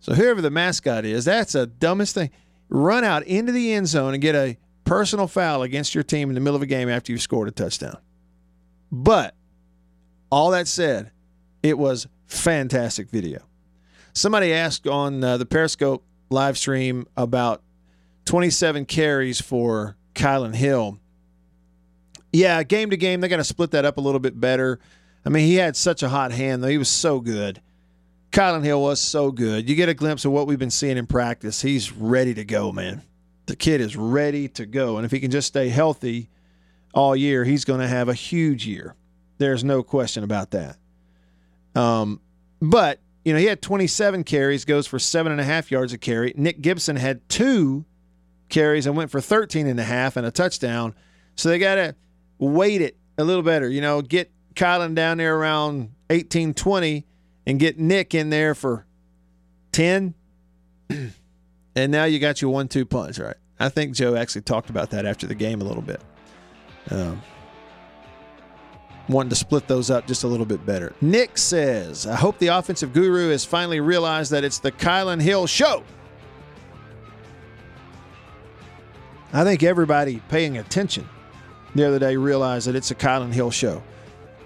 So 0.00 0.14
whoever 0.14 0.40
the 0.40 0.50
mascot 0.50 1.04
is, 1.04 1.24
that's 1.24 1.52
the 1.52 1.66
dumbest 1.66 2.14
thing. 2.14 2.30
Run 2.68 3.02
out 3.02 3.24
into 3.24 3.52
the 3.52 3.72
end 3.72 3.88
zone 3.88 4.14
and 4.14 4.22
get 4.22 4.34
a 4.34 4.56
personal 4.86 5.26
foul 5.26 5.62
against 5.62 5.94
your 5.94 6.04
team 6.04 6.30
in 6.30 6.34
the 6.34 6.40
middle 6.40 6.56
of 6.56 6.62
a 6.62 6.66
game 6.66 6.88
after 6.88 7.12
you've 7.12 7.20
scored 7.20 7.48
a 7.48 7.50
touchdown. 7.50 7.98
But 8.90 9.34
all 10.30 10.50
that 10.52 10.68
said, 10.68 11.10
it 11.62 11.76
was 11.76 12.06
fantastic 12.26 13.10
video. 13.10 13.42
Somebody 14.14 14.54
asked 14.54 14.86
on 14.86 15.22
uh, 15.22 15.36
the 15.36 15.44
Periscope 15.44 16.02
live 16.30 16.56
stream 16.56 17.06
about 17.16 17.62
27 18.24 18.86
carries 18.86 19.40
for 19.40 19.96
Kylin 20.14 20.54
Hill. 20.54 20.98
Yeah, 22.32 22.62
game 22.62 22.90
to 22.90 22.96
game, 22.96 23.20
they 23.20 23.28
got 23.28 23.36
to 23.36 23.44
split 23.44 23.72
that 23.72 23.84
up 23.84 23.98
a 23.98 24.00
little 24.00 24.20
bit 24.20 24.38
better. 24.40 24.78
I 25.24 25.28
mean, 25.28 25.46
he 25.46 25.56
had 25.56 25.76
such 25.76 26.02
a 26.02 26.08
hot 26.08 26.32
hand, 26.32 26.62
though. 26.62 26.68
He 26.68 26.78
was 26.78 26.88
so 26.88 27.20
good. 27.20 27.60
Kylin 28.30 28.64
Hill 28.64 28.80
was 28.80 29.00
so 29.00 29.30
good. 29.30 29.68
You 29.68 29.74
get 29.74 29.88
a 29.88 29.94
glimpse 29.94 30.24
of 30.24 30.32
what 30.32 30.46
we've 30.46 30.58
been 30.58 30.70
seeing 30.70 30.96
in 30.96 31.06
practice. 31.06 31.62
He's 31.62 31.92
ready 31.92 32.34
to 32.34 32.44
go, 32.44 32.72
man. 32.72 33.02
The 33.46 33.56
kid 33.56 33.80
is 33.80 33.96
ready 33.96 34.48
to 34.50 34.66
go. 34.66 34.96
And 34.96 35.04
if 35.04 35.10
he 35.10 35.20
can 35.20 35.30
just 35.30 35.48
stay 35.48 35.68
healthy 35.68 36.28
all 36.92 37.14
year, 37.14 37.44
he's 37.44 37.64
going 37.64 37.80
to 37.80 37.88
have 37.88 38.08
a 38.08 38.14
huge 38.14 38.66
year. 38.66 38.94
There's 39.38 39.62
no 39.62 39.82
question 39.82 40.24
about 40.24 40.50
that. 40.52 40.76
Um, 41.74 42.20
but, 42.60 43.00
you 43.24 43.32
know, 43.32 43.38
he 43.38 43.46
had 43.46 43.62
27 43.62 44.24
carries, 44.24 44.64
goes 44.64 44.86
for 44.86 44.98
seven 44.98 45.30
and 45.32 45.40
a 45.40 45.44
half 45.44 45.70
yards 45.70 45.92
a 45.92 45.98
carry. 45.98 46.32
Nick 46.36 46.60
Gibson 46.60 46.96
had 46.96 47.28
two 47.28 47.84
carries 48.48 48.86
and 48.86 48.96
went 48.96 49.10
for 49.10 49.20
13 49.20 49.66
and 49.66 49.78
a 49.78 49.84
half 49.84 50.16
and 50.16 50.26
a 50.26 50.30
touchdown. 50.30 50.94
So 51.36 51.48
they 51.48 51.58
got 51.58 51.74
to 51.76 51.94
weight 52.38 52.80
it 52.80 52.96
a 53.18 53.24
little 53.24 53.42
better. 53.42 53.68
You 53.68 53.80
know, 53.80 54.02
get 54.02 54.30
Kylin 54.54 54.94
down 54.94 55.18
there 55.18 55.36
around 55.36 55.92
18, 56.10 56.54
20 56.54 57.06
and 57.46 57.60
get 57.60 57.78
Nick 57.78 58.14
in 58.14 58.30
there 58.30 58.54
for 58.54 58.86
10. 59.72 60.14
and 61.76 61.92
now 61.92 62.04
you 62.04 62.18
got 62.18 62.42
your 62.42 62.50
one 62.50 62.66
two 62.66 62.84
punch, 62.84 63.18
right? 63.18 63.36
I 63.60 63.68
think 63.68 63.94
Joe 63.94 64.16
actually 64.16 64.42
talked 64.42 64.70
about 64.70 64.90
that 64.90 65.06
after 65.06 65.26
the 65.26 65.34
game 65.34 65.60
a 65.60 65.64
little 65.64 65.82
bit. 65.82 66.00
Um, 66.90 67.22
wanting 69.08 69.30
to 69.30 69.36
split 69.36 69.68
those 69.68 69.90
up 69.90 70.06
just 70.06 70.24
a 70.24 70.26
little 70.26 70.46
bit 70.46 70.64
better. 70.66 70.94
Nick 71.00 71.38
says, 71.38 72.06
I 72.06 72.16
hope 72.16 72.38
the 72.38 72.48
offensive 72.48 72.92
guru 72.92 73.30
has 73.30 73.44
finally 73.44 73.80
realized 73.80 74.32
that 74.32 74.44
it's 74.44 74.58
the 74.58 74.72
Kylin 74.72 75.20
Hill 75.20 75.46
show. 75.46 75.84
I 79.32 79.44
think 79.44 79.62
everybody 79.62 80.20
paying 80.28 80.58
attention 80.58 81.08
the 81.74 81.86
other 81.86 81.98
day 81.98 82.16
realized 82.16 82.66
that 82.68 82.74
it's 82.74 82.90
a 82.90 82.94
Kylin 82.94 83.32
Hill 83.32 83.50
show. 83.50 83.82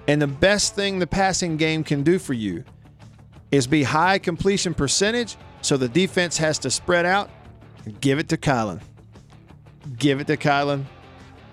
And 0.09 0.21
the 0.21 0.27
best 0.27 0.75
thing 0.75 0.99
the 0.99 1.07
passing 1.07 1.57
game 1.57 1.85
can 1.85 2.03
do 2.03 2.19
for 2.19 2.33
you 2.33 2.65
is 3.51 3.67
be 3.67 3.83
high 3.83 4.19
completion 4.19 4.75
percentage 4.75 5.37
so 5.63 5.77
the 5.77 5.89
defense 5.89 6.37
has 6.39 6.59
to 6.61 6.71
spread 6.71 7.07
out. 7.07 7.31
And 7.85 7.99
give 8.01 8.19
it 8.19 8.29
to 8.29 8.37
Kylin. 8.37 8.81
Give 9.99 10.21
it 10.21 10.27
to 10.27 10.37
Kylin. 10.37 10.85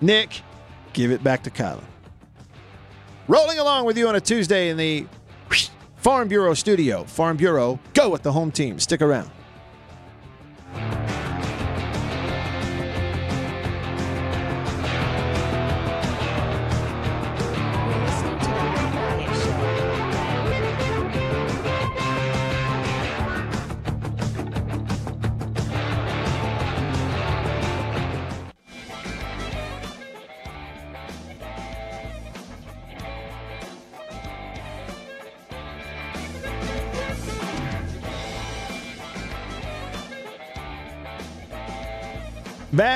Nick, 0.01 0.41
give 0.93 1.11
it 1.11 1.23
back 1.23 1.43
to 1.43 1.49
Kylin. 1.49 1.83
Rolling 3.27 3.59
along 3.59 3.85
with 3.85 3.97
you 3.97 4.07
on 4.07 4.15
a 4.15 4.21
Tuesday 4.21 4.69
in 4.69 4.77
the 4.77 5.05
Farm 5.97 6.27
Bureau 6.27 6.53
studio. 6.53 7.03
Farm 7.03 7.37
Bureau, 7.37 7.79
go 7.93 8.09
with 8.09 8.23
the 8.23 8.31
home 8.31 8.51
team. 8.51 8.79
Stick 8.79 9.01
around. 9.01 9.29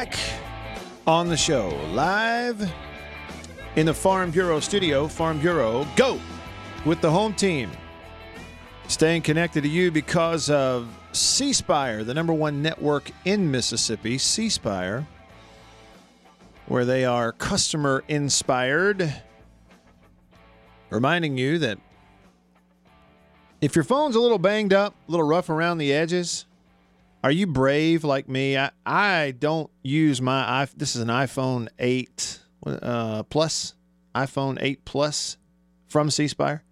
Back 0.01 0.17
on 1.05 1.29
the 1.29 1.37
show, 1.37 1.69
live 1.91 2.67
in 3.75 3.85
the 3.85 3.93
Farm 3.93 4.31
Bureau 4.31 4.59
studio. 4.59 5.07
Farm 5.07 5.39
Bureau, 5.39 5.85
go 5.95 6.19
with 6.87 7.01
the 7.01 7.11
home 7.11 7.35
team. 7.35 7.69
Staying 8.87 9.21
connected 9.21 9.61
to 9.61 9.69
you 9.69 9.91
because 9.91 10.49
of 10.49 10.89
C 11.11 11.53
Spire, 11.53 12.03
the 12.03 12.15
number 12.15 12.33
one 12.33 12.63
network 12.63 13.11
in 13.25 13.51
Mississippi. 13.51 14.17
C 14.17 14.49
Spire, 14.49 15.05
where 16.65 16.83
they 16.83 17.05
are 17.05 17.31
customer 17.31 18.03
inspired. 18.07 19.13
Reminding 20.89 21.37
you 21.37 21.59
that 21.59 21.77
if 23.61 23.75
your 23.75 23.83
phone's 23.83 24.15
a 24.15 24.19
little 24.19 24.39
banged 24.39 24.73
up, 24.73 24.95
a 25.07 25.11
little 25.11 25.27
rough 25.27 25.51
around 25.51 25.77
the 25.77 25.93
edges, 25.93 26.47
are 27.23 27.31
you 27.31 27.47
brave 27.47 28.03
like 28.03 28.27
me? 28.27 28.57
I, 28.57 28.71
I 28.85 29.33
don't 29.37 29.69
use 29.83 30.21
my 30.21 30.67
This 30.75 30.95
is 30.95 31.01
an 31.01 31.09
iPhone 31.09 31.67
8 31.77 32.39
uh, 32.65 33.23
Plus, 33.23 33.75
iPhone 34.15 34.57
8 34.59 34.85
Plus 34.85 35.37
from 35.87 36.09
C 36.09 36.27
Spire. 36.27 36.63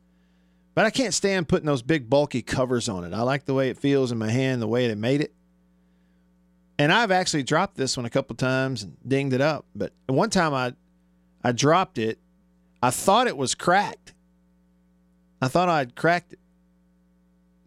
But 0.74 0.86
I 0.86 0.90
can't 0.92 1.14
stand 1.14 1.48
putting 1.48 1.66
those 1.66 1.82
big 1.82 2.10
bulky 2.10 2.42
covers 2.42 2.90
on 2.90 3.04
it. 3.04 3.14
I 3.14 3.22
like 3.22 3.46
the 3.46 3.54
way 3.54 3.70
it 3.70 3.78
feels 3.78 4.12
in 4.12 4.18
my 4.18 4.32
hand, 4.32 4.62
the 4.62 4.68
way 4.68 4.88
they 4.88 4.96
made 4.96 5.22
it. 5.22 5.34
And 6.78 6.94
I've 6.94 7.12
actually 7.12 7.44
dropped 7.44 7.76
this 7.76 7.98
one 7.98 8.06
a 8.06 8.10
couple 8.10 8.36
times 8.36 8.84
and 8.84 8.96
dinged 9.06 9.34
it 9.34 9.42
up. 9.42 9.66
But 9.76 9.92
one 10.08 10.30
time 10.30 10.54
I 10.54 10.74
I 11.44 11.52
dropped 11.52 11.98
it. 11.98 12.18
I 12.82 12.92
thought 12.92 13.28
it 13.28 13.38
was 13.38 13.56
cracked. 13.56 14.14
I 15.42 15.48
thought 15.48 15.70
I'd 15.70 15.96
cracked 15.96 16.34
it. 16.34 16.40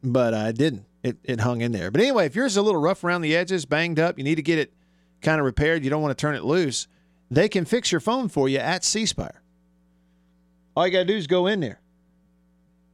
But 0.02 0.34
I 0.34 0.52
didn't 0.52 0.86
it, 1.02 1.18
it 1.24 1.40
hung 1.40 1.60
in 1.60 1.72
there. 1.72 1.90
But 1.90 2.00
anyway, 2.00 2.26
if 2.26 2.36
yours 2.36 2.52
is 2.52 2.56
a 2.56 2.62
little 2.62 2.80
rough 2.80 3.02
around 3.04 3.22
the 3.22 3.36
edges, 3.36 3.64
banged 3.64 3.98
up, 3.98 4.18
you 4.18 4.24
need 4.24 4.36
to 4.36 4.42
get 4.42 4.58
it 4.58 4.72
kind 5.20 5.38
of 5.38 5.44
repaired, 5.44 5.84
you 5.84 5.90
don't 5.90 6.02
want 6.02 6.16
to 6.16 6.20
turn 6.20 6.34
it 6.34 6.44
loose, 6.44 6.88
they 7.30 7.48
can 7.48 7.64
fix 7.64 7.90
your 7.90 8.00
phone 8.00 8.28
for 8.28 8.48
you 8.48 8.58
at 8.58 8.84
C 8.84 9.06
Spire. 9.06 9.42
All 10.76 10.86
you 10.86 10.92
got 10.92 11.00
to 11.00 11.04
do 11.04 11.16
is 11.16 11.26
go 11.26 11.46
in 11.46 11.60
there. 11.60 11.80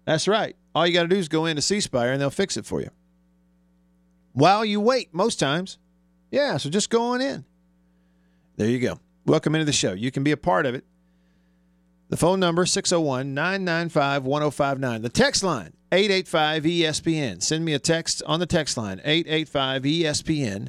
That's 0.04 0.26
right. 0.26 0.56
All 0.74 0.86
you 0.86 0.92
got 0.92 1.02
to 1.02 1.08
do 1.08 1.16
is 1.16 1.28
go 1.28 1.46
into 1.46 1.62
C 1.62 1.80
Spire 1.80 2.12
and 2.12 2.20
they'll 2.20 2.30
fix 2.30 2.56
it 2.56 2.66
for 2.66 2.80
you. 2.80 2.90
While 4.32 4.64
you 4.64 4.80
wait, 4.80 5.12
most 5.12 5.38
times. 5.38 5.78
Yeah, 6.30 6.58
so 6.58 6.70
just 6.70 6.90
go 6.90 7.02
on 7.02 7.20
in. 7.20 7.44
There 8.56 8.68
you 8.68 8.78
go. 8.78 9.00
Welcome 9.26 9.54
into 9.54 9.64
the 9.64 9.72
show. 9.72 9.92
You 9.92 10.10
can 10.10 10.22
be 10.22 10.32
a 10.32 10.36
part 10.36 10.66
of 10.66 10.74
it. 10.74 10.84
The 12.08 12.16
phone 12.16 12.40
number 12.40 12.64
601 12.64 13.34
995 13.34 14.24
1059. 14.24 15.02
The 15.02 15.08
text 15.08 15.42
line 15.42 15.72
885 15.90 16.64
ESPN. 16.64 17.42
Send 17.42 17.64
me 17.64 17.72
a 17.72 17.78
text 17.78 18.22
on 18.26 18.40
the 18.40 18.46
text 18.46 18.76
line 18.76 19.00
885 19.04 19.82
ESPN 19.82 20.68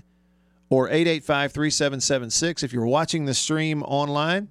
or 0.69 0.87
885 0.87 1.51
3776. 1.51 2.63
If 2.63 2.73
you're 2.73 2.85
watching 2.85 3.25
the 3.25 3.33
stream 3.33 3.83
online 3.83 4.49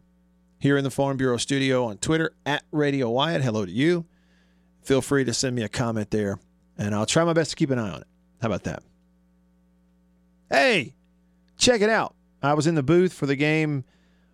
here 0.58 0.76
in 0.76 0.84
the 0.84 0.90
Farm 0.90 1.16
Bureau 1.16 1.36
studio 1.36 1.84
on 1.84 1.98
Twitter 1.98 2.32
at 2.44 2.64
Radio 2.70 3.08
Wyatt, 3.10 3.42
hello 3.42 3.64
to 3.64 3.72
you. 3.72 4.04
Feel 4.82 5.00
free 5.00 5.24
to 5.24 5.32
send 5.32 5.56
me 5.56 5.62
a 5.62 5.68
comment 5.68 6.10
there 6.10 6.38
and 6.76 6.94
I'll 6.94 7.06
try 7.06 7.24
my 7.24 7.32
best 7.32 7.50
to 7.50 7.56
keep 7.56 7.70
an 7.70 7.78
eye 7.78 7.90
on 7.90 8.00
it. 8.02 8.06
How 8.40 8.46
about 8.48 8.64
that? 8.64 8.82
Hey, 10.50 10.94
check 11.56 11.80
it 11.80 11.90
out. 11.90 12.14
I 12.42 12.54
was 12.54 12.66
in 12.66 12.74
the 12.74 12.82
booth 12.82 13.12
for 13.12 13.26
the 13.26 13.36
game 13.36 13.84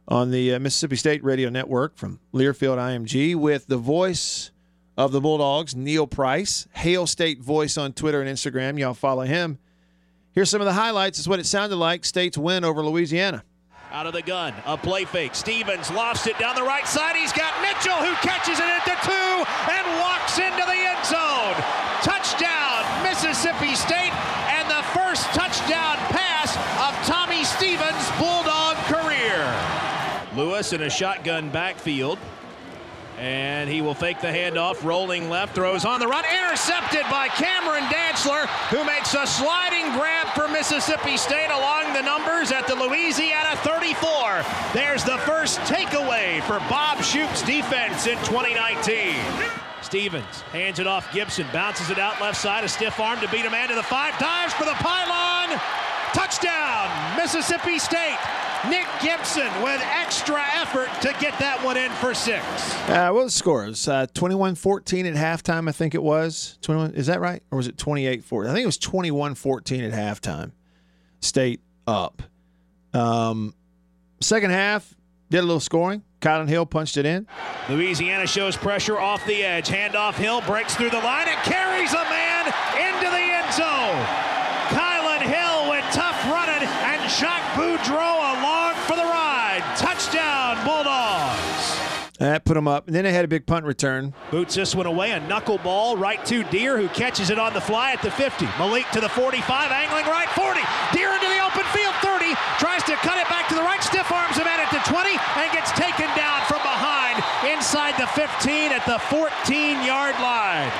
on 0.06 0.30
the 0.30 0.54
uh, 0.54 0.58
Mississippi 0.58 0.96
State 0.96 1.24
Radio 1.24 1.48
Network 1.48 1.96
from 1.96 2.20
Learfield 2.32 2.76
IMG 2.76 3.34
with 3.34 3.66
the 3.66 3.78
voice 3.78 4.50
of 4.96 5.12
the 5.12 5.20
Bulldogs, 5.20 5.74
Neil 5.74 6.06
Price, 6.06 6.68
Hail 6.72 7.06
State 7.06 7.40
Voice 7.40 7.76
on 7.76 7.92
Twitter 7.92 8.20
and 8.20 8.30
Instagram. 8.30 8.78
Y'all 8.78 8.94
follow 8.94 9.22
him. 9.22 9.58
Here's 10.32 10.50
some 10.50 10.60
of 10.60 10.66
the 10.66 10.72
highlights. 10.72 11.18
Is 11.18 11.28
what 11.28 11.40
it 11.40 11.46
sounded 11.46 11.76
like. 11.76 12.04
State's 12.04 12.38
win 12.38 12.64
over 12.64 12.82
Louisiana. 12.84 13.44
Out 13.92 14.06
of 14.06 14.12
the 14.12 14.22
gun, 14.22 14.52
a 14.66 14.76
play 14.76 15.04
fake. 15.04 15.36
Stevens 15.36 15.88
lofts 15.92 16.26
it 16.26 16.36
down 16.38 16.56
the 16.56 16.64
right 16.64 16.86
side. 16.86 17.14
He's 17.14 17.32
got 17.32 17.54
Mitchell 17.62 17.94
who 17.94 18.12
catches 18.26 18.58
it 18.58 18.66
at 18.66 18.84
the 18.84 18.98
two 19.06 19.46
and 19.70 20.00
walks 20.00 20.38
into 20.38 20.66
the 20.66 20.74
end 20.74 21.06
zone. 21.06 21.54
Touchdown, 22.02 22.82
Mississippi 23.04 23.76
State, 23.76 24.12
and 24.50 24.68
the 24.68 24.82
first 24.90 25.26
touchdown 25.30 25.96
pass 26.10 26.56
of 26.82 27.06
Tommy 27.06 27.44
Stevens' 27.44 28.10
Bulldog 28.18 28.76
career. 28.90 29.46
Lewis 30.34 30.72
in 30.72 30.82
a 30.82 30.90
shotgun 30.90 31.48
backfield. 31.50 32.18
And 33.24 33.70
he 33.70 33.80
will 33.80 33.94
fake 33.94 34.20
the 34.20 34.26
handoff, 34.26 34.84
rolling 34.84 35.30
left, 35.30 35.54
throws 35.54 35.86
on 35.86 35.98
the 35.98 36.06
run, 36.06 36.26
intercepted 36.26 37.04
by 37.10 37.28
Cameron 37.28 37.84
Dantzler, 37.84 38.46
who 38.68 38.84
makes 38.84 39.14
a 39.14 39.26
sliding 39.26 39.90
grab 39.98 40.26
for 40.34 40.46
Mississippi 40.46 41.16
State 41.16 41.48
along 41.48 41.94
the 41.94 42.02
numbers 42.02 42.52
at 42.52 42.66
the 42.66 42.74
Louisiana 42.74 43.56
34. 43.64 44.44
There's 44.74 45.04
the 45.04 45.16
first 45.24 45.58
takeaway 45.60 46.42
for 46.42 46.58
Bob 46.68 47.02
Shoop's 47.02 47.40
defense 47.40 48.06
in 48.06 48.18
2019. 48.28 49.16
Stevens 49.80 50.42
hands 50.52 50.78
it 50.78 50.86
off 50.86 51.10
Gibson, 51.10 51.46
bounces 51.50 51.88
it 51.88 51.98
out 51.98 52.20
left 52.20 52.38
side, 52.38 52.62
a 52.62 52.68
stiff 52.68 53.00
arm 53.00 53.18
to 53.20 53.28
beat 53.28 53.46
a 53.46 53.50
man 53.50 53.70
to 53.70 53.74
the 53.74 53.82
five, 53.82 54.18
dives 54.18 54.52
for 54.52 54.66
the 54.66 54.76
pylon. 54.84 55.58
Touchdown, 56.14 57.16
Mississippi 57.16 57.78
State. 57.78 58.16
Nick 58.70 58.86
Gibson 59.02 59.50
with 59.62 59.82
extra 59.82 60.40
effort 60.54 60.88
to 61.02 61.14
get 61.20 61.38
that 61.38 61.62
one 61.62 61.76
in 61.76 61.90
for 61.92 62.14
six. 62.14 62.42
Uh, 62.88 63.10
what 63.10 63.24
was 63.24 63.34
the 63.34 63.38
score? 63.38 63.64
It 63.64 63.68
was 63.68 63.88
uh, 63.88 64.06
21-14 64.14 65.04
at 65.04 65.14
halftime, 65.14 65.68
I 65.68 65.72
think 65.72 65.94
it 65.94 66.02
was. 66.02 66.56
21 66.62 66.94
Is 66.94 67.08
that 67.08 67.20
right? 67.20 67.42
Or 67.50 67.58
was 67.58 67.66
it 67.66 67.76
28-14? 67.76 68.48
I 68.48 68.54
think 68.54 68.62
it 68.62 68.66
was 68.66 68.78
21-14 68.78 69.92
at 69.92 69.92
halftime. 69.92 70.52
State 71.20 71.60
up. 71.86 72.22
Um, 72.94 73.54
second 74.20 74.50
half, 74.52 74.94
did 75.30 75.40
a 75.40 75.42
little 75.42 75.60
scoring. 75.60 76.02
Kylin 76.20 76.48
Hill 76.48 76.64
punched 76.64 76.96
it 76.96 77.04
in. 77.04 77.26
Louisiana 77.68 78.26
shows 78.26 78.56
pressure 78.56 78.98
off 78.98 79.26
the 79.26 79.42
edge. 79.42 79.68
Handoff 79.68 80.14
Hill 80.14 80.40
breaks 80.42 80.74
through 80.74 80.90
the 80.90 80.98
line 80.98 81.28
and 81.28 81.38
carries 81.40 81.92
a 81.92 82.04
man 82.08 82.46
into 82.78 83.10
the 83.10 83.20
end 83.20 83.52
zone. 83.52 84.06
Kylin 84.72 85.20
Hill 85.20 85.70
with 85.70 85.84
tough 85.92 86.16
running 86.30 86.66
and 86.66 87.10
Jacques 87.10 87.52
Boudreau 87.52 88.40
along 88.40 88.74
for 88.86 88.96
the 88.96 89.02
ride. 89.04 89.62
Touchdown, 89.76 90.56
Bulldogs. 90.64 92.13
That 92.24 92.46
put 92.46 92.54
them 92.54 92.66
up. 92.66 92.86
And 92.86 92.96
then 92.96 93.04
they 93.04 93.12
had 93.12 93.26
a 93.26 93.28
big 93.28 93.44
punt 93.44 93.66
return. 93.66 94.14
Boots 94.30 94.54
this 94.54 94.74
one 94.74 94.86
away. 94.86 95.12
A 95.12 95.20
knuckleball 95.20 96.00
right 96.00 96.24
to 96.24 96.42
Dear, 96.44 96.78
who 96.78 96.88
catches 96.88 97.28
it 97.28 97.38
on 97.38 97.52
the 97.52 97.60
fly 97.60 97.92
at 97.92 98.00
the 98.00 98.10
50. 98.10 98.46
Malik 98.58 98.88
to 98.92 99.00
the 99.00 99.10
45, 99.10 99.70
angling 99.70 100.06
right, 100.06 100.28
40. 100.30 100.60
Dear 100.96 101.12
into 101.12 101.28
the 101.28 101.44
open 101.44 101.64
field, 101.76 101.94
30. 102.00 102.32
Tries 102.58 102.82
to 102.84 102.96
cut 103.04 103.18
it 103.18 103.28
back 103.28 103.46
to 103.48 103.54
the 103.54 103.60
right, 103.60 103.82
stiff 103.82 104.10
arms 104.10 104.38
him 104.38 104.46
at 104.46 104.58
it 104.58 104.72
to 104.72 104.90
20, 104.90 105.10
and 105.10 105.52
gets 105.52 105.70
taken 105.72 106.08
down 106.16 106.40
from 106.48 106.64
behind 106.64 107.22
inside 107.44 107.92
the 108.00 108.06
15 108.06 108.72
at 108.72 108.86
the 108.86 108.98
14 109.12 109.84
yard 109.84 110.14
line. 110.18 110.72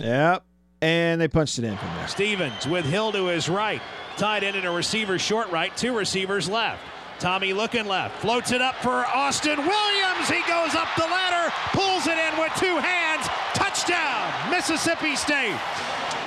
Yep. 0.00 0.44
And 0.82 1.20
they 1.20 1.28
punched 1.28 1.60
it 1.60 1.64
in 1.64 1.76
from 1.76 1.94
there. 1.94 2.08
Stevens 2.08 2.66
with 2.66 2.84
Hill 2.84 3.12
to 3.12 3.26
his 3.26 3.48
right. 3.48 3.80
Tied 4.16 4.42
in 4.42 4.56
and 4.56 4.66
a 4.66 4.70
receiver 4.72 5.16
short 5.16 5.48
right, 5.50 5.74
two 5.76 5.96
receivers 5.96 6.48
left. 6.48 6.82
Tommy 7.18 7.52
looking 7.52 7.86
left, 7.86 8.20
floats 8.20 8.52
it 8.52 8.60
up 8.60 8.74
for 8.76 9.06
Austin 9.06 9.58
Williams. 9.58 10.28
He 10.28 10.40
goes 10.48 10.74
up 10.74 10.88
the 10.96 11.04
ladder, 11.04 11.52
pulls 11.72 12.06
it 12.06 12.18
in 12.18 12.38
with 12.38 12.52
two 12.56 12.76
hands. 12.78 13.26
Touchdown, 13.54 14.50
Mississippi 14.50 15.16
State. 15.16 15.58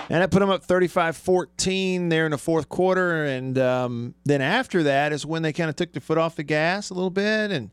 And 0.09 0.23
that 0.23 0.31
put 0.31 0.39
them 0.39 0.49
up 0.49 0.63
35 0.63 1.15
14 1.17 2.09
there 2.09 2.25
in 2.25 2.31
the 2.31 2.37
fourth 2.37 2.67
quarter. 2.67 3.25
And 3.25 3.57
um, 3.59 4.15
then 4.25 4.41
after 4.41 4.83
that 4.83 5.13
is 5.13 5.25
when 5.25 5.43
they 5.43 5.53
kind 5.53 5.69
of 5.69 5.75
took 5.75 5.93
their 5.93 6.01
foot 6.01 6.17
off 6.17 6.35
the 6.35 6.43
gas 6.43 6.89
a 6.89 6.95
little 6.95 7.11
bit. 7.11 7.51
And 7.51 7.69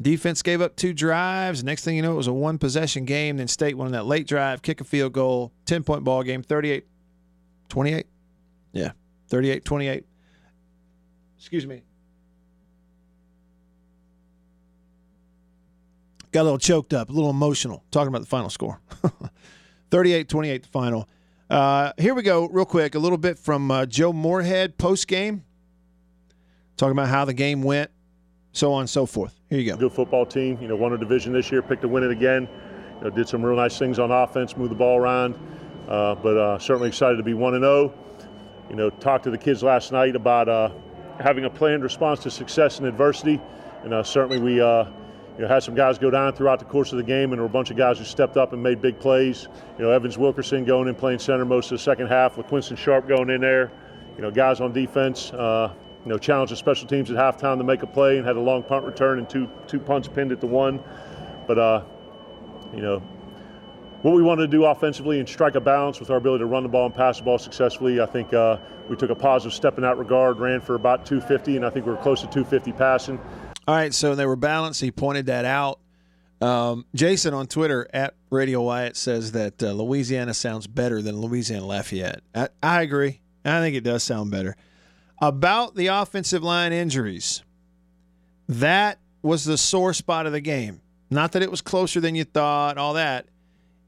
defense 0.00 0.40
gave 0.42 0.62
up 0.62 0.76
two 0.76 0.94
drives. 0.94 1.62
Next 1.62 1.84
thing 1.84 1.96
you 1.96 2.02
know, 2.02 2.12
it 2.12 2.16
was 2.16 2.26
a 2.26 2.32
one 2.32 2.56
possession 2.56 3.04
game. 3.04 3.36
Then 3.36 3.48
State 3.48 3.76
won 3.76 3.92
that 3.92 4.06
late 4.06 4.26
drive, 4.26 4.62
kick 4.62 4.80
a 4.80 4.84
field 4.84 5.12
goal, 5.12 5.52
10 5.66 5.84
point 5.84 6.04
ball 6.04 6.22
game, 6.22 6.42
38 6.42 6.86
28. 7.68 8.06
Yeah, 8.72 8.92
38 9.28 9.64
28. 9.64 10.04
Excuse 11.36 11.66
me. 11.66 11.82
Got 16.34 16.40
a 16.40 16.50
little 16.50 16.58
choked 16.58 16.92
up, 16.92 17.10
a 17.10 17.12
little 17.12 17.30
emotional 17.30 17.84
talking 17.92 18.08
about 18.08 18.22
the 18.22 18.26
final 18.26 18.50
score. 18.50 18.80
38 19.92 20.28
28 20.28 20.62
the 20.64 20.68
final. 20.68 21.08
Uh, 21.48 21.92
here 21.96 22.12
we 22.12 22.24
go, 22.24 22.48
real 22.48 22.64
quick. 22.64 22.96
A 22.96 22.98
little 22.98 23.18
bit 23.18 23.38
from 23.38 23.70
uh, 23.70 23.86
Joe 23.86 24.12
Moorhead 24.12 24.76
post 24.76 25.06
game, 25.06 25.44
talking 26.76 26.90
about 26.90 27.06
how 27.06 27.24
the 27.24 27.34
game 27.34 27.62
went, 27.62 27.92
so 28.50 28.72
on 28.72 28.80
and 28.80 28.90
so 28.90 29.06
forth. 29.06 29.40
Here 29.48 29.60
you 29.60 29.70
go. 29.70 29.76
Good 29.76 29.92
football 29.92 30.26
team. 30.26 30.58
You 30.60 30.66
know, 30.66 30.74
won 30.74 30.92
a 30.92 30.98
division 30.98 31.32
this 31.32 31.52
year, 31.52 31.62
picked 31.62 31.82
to 31.82 31.88
win 31.88 32.02
it 32.02 32.10
again. 32.10 32.48
You 32.96 33.04
know, 33.04 33.10
did 33.10 33.28
some 33.28 33.44
real 33.44 33.54
nice 33.54 33.78
things 33.78 34.00
on 34.00 34.10
offense, 34.10 34.56
moved 34.56 34.72
the 34.72 34.74
ball 34.74 34.98
around. 34.98 35.36
Uh, 35.86 36.16
but 36.16 36.36
uh, 36.36 36.58
certainly 36.58 36.88
excited 36.88 37.16
to 37.16 37.22
be 37.22 37.34
one 37.34 37.54
and 37.54 37.62
zero. 37.62 37.94
You 38.70 38.74
know, 38.74 38.90
talked 38.90 39.22
to 39.22 39.30
the 39.30 39.38
kids 39.38 39.62
last 39.62 39.92
night 39.92 40.16
about 40.16 40.48
uh, 40.48 40.70
having 41.20 41.44
a 41.44 41.50
planned 41.50 41.84
response 41.84 42.24
to 42.24 42.30
success 42.32 42.78
and 42.78 42.88
adversity, 42.88 43.40
and 43.84 43.94
uh, 43.94 44.02
certainly 44.02 44.40
we. 44.40 44.60
You 45.36 45.42
know, 45.42 45.48
had 45.48 45.64
some 45.64 45.74
guys 45.74 45.98
go 45.98 46.10
down 46.10 46.32
throughout 46.32 46.60
the 46.60 46.64
course 46.64 46.92
of 46.92 46.98
the 46.98 47.04
game, 47.04 47.32
and 47.32 47.32
there 47.32 47.40
were 47.40 47.46
a 47.46 47.48
bunch 47.48 47.70
of 47.70 47.76
guys 47.76 47.98
who 47.98 48.04
stepped 48.04 48.36
up 48.36 48.52
and 48.52 48.62
made 48.62 48.80
big 48.80 49.00
plays. 49.00 49.48
You 49.78 49.84
know, 49.84 49.90
Evans 49.90 50.16
Wilkerson 50.16 50.64
going 50.64 50.86
in 50.86 50.94
playing 50.94 51.18
center 51.18 51.44
most 51.44 51.66
of 51.66 51.78
the 51.78 51.82
second 51.82 52.06
half, 52.06 52.36
with 52.36 52.50
Winston 52.52 52.76
Sharp 52.76 53.08
going 53.08 53.30
in 53.30 53.40
there. 53.40 53.72
You 54.16 54.22
know, 54.22 54.30
guys 54.30 54.60
on 54.60 54.72
defense, 54.72 55.32
uh, 55.32 55.72
you 56.04 56.10
know, 56.10 56.18
challenging 56.18 56.56
special 56.56 56.86
teams 56.86 57.10
at 57.10 57.16
halftime 57.16 57.58
to 57.58 57.64
make 57.64 57.82
a 57.82 57.86
play 57.86 58.16
and 58.16 58.26
had 58.26 58.36
a 58.36 58.40
long 58.40 58.62
punt 58.62 58.84
return 58.84 59.18
and 59.18 59.28
two 59.28 59.50
two 59.66 59.80
punts 59.80 60.06
pinned 60.06 60.30
at 60.30 60.40
the 60.40 60.46
one. 60.46 60.80
But 61.48 61.58
uh, 61.58 61.82
you 62.72 62.80
know, 62.80 63.00
what 64.02 64.14
we 64.14 64.22
wanted 64.22 64.42
to 64.42 64.48
do 64.48 64.66
offensively 64.66 65.18
and 65.18 65.28
strike 65.28 65.56
a 65.56 65.60
balance 65.60 65.98
with 65.98 66.10
our 66.10 66.18
ability 66.18 66.42
to 66.42 66.46
run 66.46 66.62
the 66.62 66.68
ball 66.68 66.86
and 66.86 66.94
pass 66.94 67.18
the 67.18 67.24
ball 67.24 67.38
successfully. 67.38 68.00
I 68.00 68.06
think 68.06 68.32
uh, 68.32 68.58
we 68.88 68.94
took 68.94 69.10
a 69.10 69.14
positive 69.16 69.54
step 69.54 69.78
in 69.78 69.82
that 69.82 69.98
regard. 69.98 70.38
Ran 70.38 70.60
for 70.60 70.76
about 70.76 71.06
250, 71.06 71.56
and 71.56 71.66
I 71.66 71.70
think 71.70 71.86
we 71.86 71.92
were 71.92 71.98
close 71.98 72.20
to 72.20 72.26
250 72.26 72.72
passing. 72.72 73.18
All 73.66 73.74
right, 73.74 73.94
so 73.94 74.14
they 74.14 74.26
were 74.26 74.36
balanced. 74.36 74.80
He 74.80 74.90
pointed 74.90 75.26
that 75.26 75.44
out. 75.44 75.80
Um, 76.40 76.84
Jason 76.94 77.32
on 77.32 77.46
Twitter 77.46 77.88
at 77.94 78.14
Radio 78.30 78.60
Wyatt 78.62 78.96
says 78.96 79.32
that 79.32 79.62
uh, 79.62 79.72
Louisiana 79.72 80.34
sounds 80.34 80.66
better 80.66 81.00
than 81.00 81.20
Louisiana 81.20 81.64
Lafayette. 81.64 82.22
I, 82.34 82.48
I 82.62 82.82
agree. 82.82 83.20
I 83.44 83.60
think 83.60 83.76
it 83.76 83.84
does 83.84 84.02
sound 84.02 84.30
better. 84.30 84.56
About 85.22 85.74
the 85.74 85.86
offensive 85.86 86.42
line 86.42 86.72
injuries, 86.72 87.42
that 88.48 88.98
was 89.22 89.44
the 89.44 89.56
sore 89.56 89.94
spot 89.94 90.26
of 90.26 90.32
the 90.32 90.40
game. 90.40 90.80
Not 91.10 91.32
that 91.32 91.42
it 91.42 91.50
was 91.50 91.60
closer 91.60 92.00
than 92.00 92.14
you 92.14 92.24
thought, 92.24 92.76
all 92.76 92.94
that. 92.94 93.28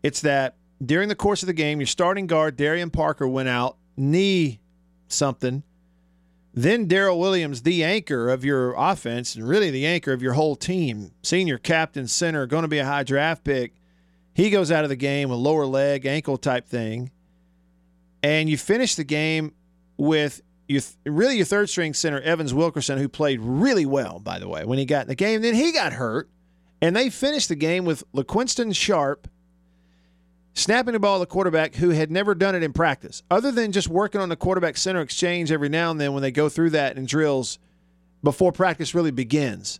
It's 0.02 0.20
that 0.22 0.56
during 0.84 1.08
the 1.08 1.14
course 1.14 1.42
of 1.42 1.46
the 1.48 1.52
game, 1.52 1.80
your 1.80 1.86
starting 1.86 2.26
guard, 2.26 2.56
Dareuan 2.56 2.92
Parker, 2.92 3.26
went 3.26 3.48
out, 3.48 3.76
knee 3.96 4.60
something. 5.08 5.62
Then 6.58 6.88
Darryl 6.88 7.18
Williams, 7.18 7.62
the 7.62 7.84
anchor 7.84 8.30
of 8.30 8.42
your 8.42 8.72
offense 8.78 9.34
and 9.34 9.46
really 9.46 9.70
the 9.70 9.84
anchor 9.84 10.14
of 10.14 10.22
your 10.22 10.32
whole 10.32 10.56
team, 10.56 11.12
senior 11.22 11.58
captain, 11.58 12.08
center, 12.08 12.46
going 12.46 12.62
to 12.62 12.68
be 12.68 12.78
a 12.78 12.84
high 12.86 13.02
draft 13.02 13.44
pick. 13.44 13.74
He 14.32 14.48
goes 14.48 14.72
out 14.72 14.82
of 14.82 14.88
the 14.88 14.96
game 14.96 15.28
with 15.28 15.38
lower 15.38 15.66
leg, 15.66 16.06
ankle 16.06 16.38
type 16.38 16.66
thing. 16.66 17.10
And 18.22 18.48
you 18.48 18.56
finish 18.56 18.94
the 18.94 19.04
game 19.04 19.52
with 19.98 20.40
you 20.66 20.80
really 21.04 21.36
your 21.36 21.44
third 21.44 21.68
string 21.68 21.92
center, 21.92 22.22
Evans 22.22 22.54
Wilkerson, 22.54 22.96
who 22.96 23.08
played 23.08 23.40
really 23.40 23.84
well, 23.84 24.18
by 24.18 24.38
the 24.38 24.48
way, 24.48 24.64
when 24.64 24.78
he 24.78 24.86
got 24.86 25.02
in 25.02 25.08
the 25.08 25.14
game. 25.14 25.42
Then 25.42 25.54
he 25.54 25.72
got 25.72 25.92
hurt. 25.92 26.30
And 26.80 26.96
they 26.96 27.10
finished 27.10 27.50
the 27.50 27.54
game 27.54 27.84
with 27.84 28.02
LaQuinston 28.12 28.74
Sharp 28.74 29.28
snapping 30.56 30.94
the 30.94 30.98
ball 30.98 31.18
to 31.18 31.20
the 31.20 31.26
quarterback 31.26 31.76
who 31.76 31.90
had 31.90 32.10
never 32.10 32.34
done 32.34 32.54
it 32.54 32.62
in 32.62 32.72
practice, 32.72 33.22
other 33.30 33.52
than 33.52 33.70
just 33.70 33.88
working 33.88 34.20
on 34.20 34.28
the 34.28 34.36
quarterback 34.36 34.76
center 34.76 35.00
exchange 35.00 35.52
every 35.52 35.68
now 35.68 35.90
and 35.90 36.00
then 36.00 36.12
when 36.12 36.22
they 36.22 36.32
go 36.32 36.48
through 36.48 36.70
that 36.70 36.96
in 36.96 37.06
drills 37.06 37.58
before 38.24 38.50
practice 38.50 38.94
really 38.94 39.10
begins. 39.10 39.78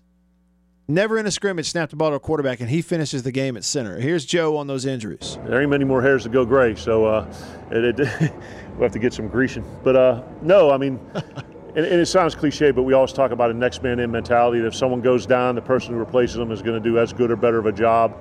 Never 0.89 1.19
in 1.19 1.27
a 1.27 1.33
scrimmage 1.33 1.69
snapped 1.69 1.91
the 1.91 1.97
ball 1.97 2.11
to 2.11 2.17
a 2.17 2.21
quarterback, 2.21 2.61
and 2.61 2.71
he 2.71 2.81
finishes 2.81 3.25
the 3.25 3.33
game 3.33 3.57
at 3.57 3.65
center. 3.65 3.99
Here's 3.99 4.25
Joe 4.25 4.57
on 4.57 4.69
those 4.69 4.87
injuries. 4.87 5.37
There 5.45 5.61
ain't 5.61 5.71
many 5.71 5.85
more 5.85 6.01
hairs 6.01 6.23
to 6.25 6.29
go 6.29 6.45
gray, 6.45 6.77
so 6.77 7.07
uh, 7.07 7.35
it, 7.73 7.99
it, 7.99 8.33
we'll 8.75 8.83
have 8.83 8.93
to 8.93 9.01
get 9.01 9.13
some 9.13 9.27
greasing. 9.27 9.65
But 9.83 9.97
uh, 9.97 10.23
no, 10.43 10.71
I 10.71 10.77
mean, 10.77 11.01
and, 11.15 11.85
and, 11.85 12.01
it 12.01 12.07
sounds 12.07 12.37
cliche, 12.37 12.71
but 12.71 12.85
we 12.85 12.93
always 12.93 13.13
talk 13.13 13.33
about 13.33 13.51
a 13.51 13.55
next 13.55 13.83
man 13.83 13.99
in 13.99 14.13
mentality. 14.13 14.61
That 14.61 14.69
if 14.69 14.77
someone 14.77 15.01
goes 15.01 15.27
down, 15.27 15.57
the 15.57 15.63
person 15.63 15.95
who 15.95 15.99
replaces 15.99 16.37
them 16.37 16.53
is 16.53 16.63
going 16.63 16.81
to 16.81 16.89
do 16.89 17.01
as 17.01 17.13
good 17.13 17.33
or 17.33 17.37
better 17.37 17.59
of 17.59 17.67
a 17.67 17.73
job. 17.73 18.17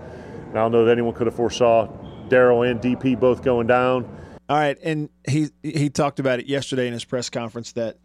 And 0.47 0.57
I 0.57 0.63
don't 0.63 0.71
know 0.71 0.85
that 0.85 0.91
anyone 0.91 1.13
could 1.13 1.27
have 1.27 1.35
foresaw 1.35 1.87
Darryl 2.29 2.69
and 2.69 2.81
DP 2.81 3.19
both 3.19 3.43
going 3.43 3.67
down. 3.67 4.05
All 4.47 4.57
right, 4.57 4.77
and 4.83 5.09
he 5.27 5.49
he 5.63 5.89
talked 5.89 6.19
about 6.19 6.39
it 6.39 6.47
yesterday 6.47 6.87
in 6.87 6.93
his 6.93 7.03
press 7.03 7.29
conference 7.29 7.71
that 7.73 7.97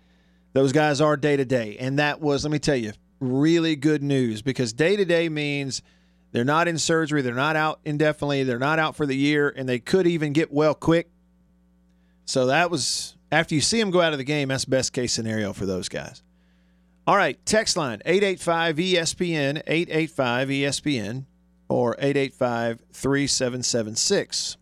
those 0.53 0.73
guys 0.73 1.01
are 1.01 1.17
day 1.17 1.37
to 1.37 1.45
day, 1.45 1.77
and 1.79 1.99
that 1.99 2.21
was 2.21 2.45
let 2.45 2.51
me 2.51 2.59
tell 2.59 2.77
you 2.77 2.93
really 3.21 3.77
good 3.77 4.03
news 4.03 4.41
because 4.41 4.73
day 4.73 4.97
to 4.97 5.05
day 5.05 5.29
means 5.29 5.83
they're 6.33 6.45
not 6.45 6.67
in 6.69 6.79
surgery, 6.79 7.23
they're 7.23 7.35
not 7.35 7.57
out 7.57 7.81
indefinitely, 7.85 8.45
they're 8.45 8.59
not 8.59 8.79
out 8.79 8.97
for 8.97 9.05
the 9.05 9.17
year, 9.17 9.53
and 9.55 9.69
they 9.69 9.79
could 9.79 10.07
even 10.07 10.33
get 10.33 10.51
well 10.51 10.75
quick. 10.75 11.11
So 12.25 12.47
that 12.47 12.71
was 12.71 13.17
after 13.31 13.55
you 13.55 13.61
see 13.61 13.79
them 13.79 13.91
go 13.91 14.01
out 14.01 14.13
of 14.13 14.19
the 14.19 14.25
game, 14.25 14.49
that's 14.49 14.65
best 14.65 14.93
case 14.93 15.13
scenario 15.13 15.53
for 15.53 15.67
those 15.67 15.89
guys. 15.89 16.23
All 17.07 17.17
right, 17.17 17.45
text 17.45 17.77
line 17.77 18.01
885 18.07 18.77
ESPN 18.77 19.63
885 19.67 20.49
ESPN 20.49 21.25
or 21.71 21.95
885 22.01 22.83
3776. 22.93 24.57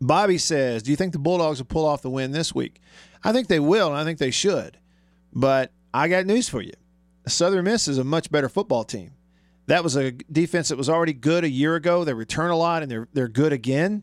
Bobby 0.00 0.38
says, 0.38 0.82
Do 0.82 0.90
you 0.90 0.96
think 0.96 1.12
the 1.12 1.18
Bulldogs 1.18 1.60
will 1.60 1.66
pull 1.66 1.86
off 1.86 2.02
the 2.02 2.10
win 2.10 2.32
this 2.32 2.54
week? 2.54 2.80
I 3.22 3.32
think 3.32 3.46
they 3.46 3.60
will, 3.60 3.88
and 3.88 3.96
I 3.96 4.04
think 4.04 4.18
they 4.18 4.32
should. 4.32 4.78
But 5.32 5.72
I 5.94 6.08
got 6.08 6.26
news 6.26 6.48
for 6.48 6.60
you 6.60 6.72
Southern 7.26 7.64
Miss 7.64 7.86
is 7.86 7.98
a 7.98 8.04
much 8.04 8.30
better 8.30 8.48
football 8.48 8.82
team. 8.82 9.12
That 9.66 9.84
was 9.84 9.94
a 9.96 10.10
defense 10.10 10.68
that 10.70 10.76
was 10.76 10.88
already 10.88 11.12
good 11.12 11.44
a 11.44 11.48
year 11.48 11.76
ago. 11.76 12.02
They 12.02 12.12
return 12.12 12.50
a 12.50 12.56
lot, 12.56 12.82
and 12.82 12.90
they're, 12.90 13.08
they're 13.12 13.28
good 13.28 13.52
again. 13.52 14.02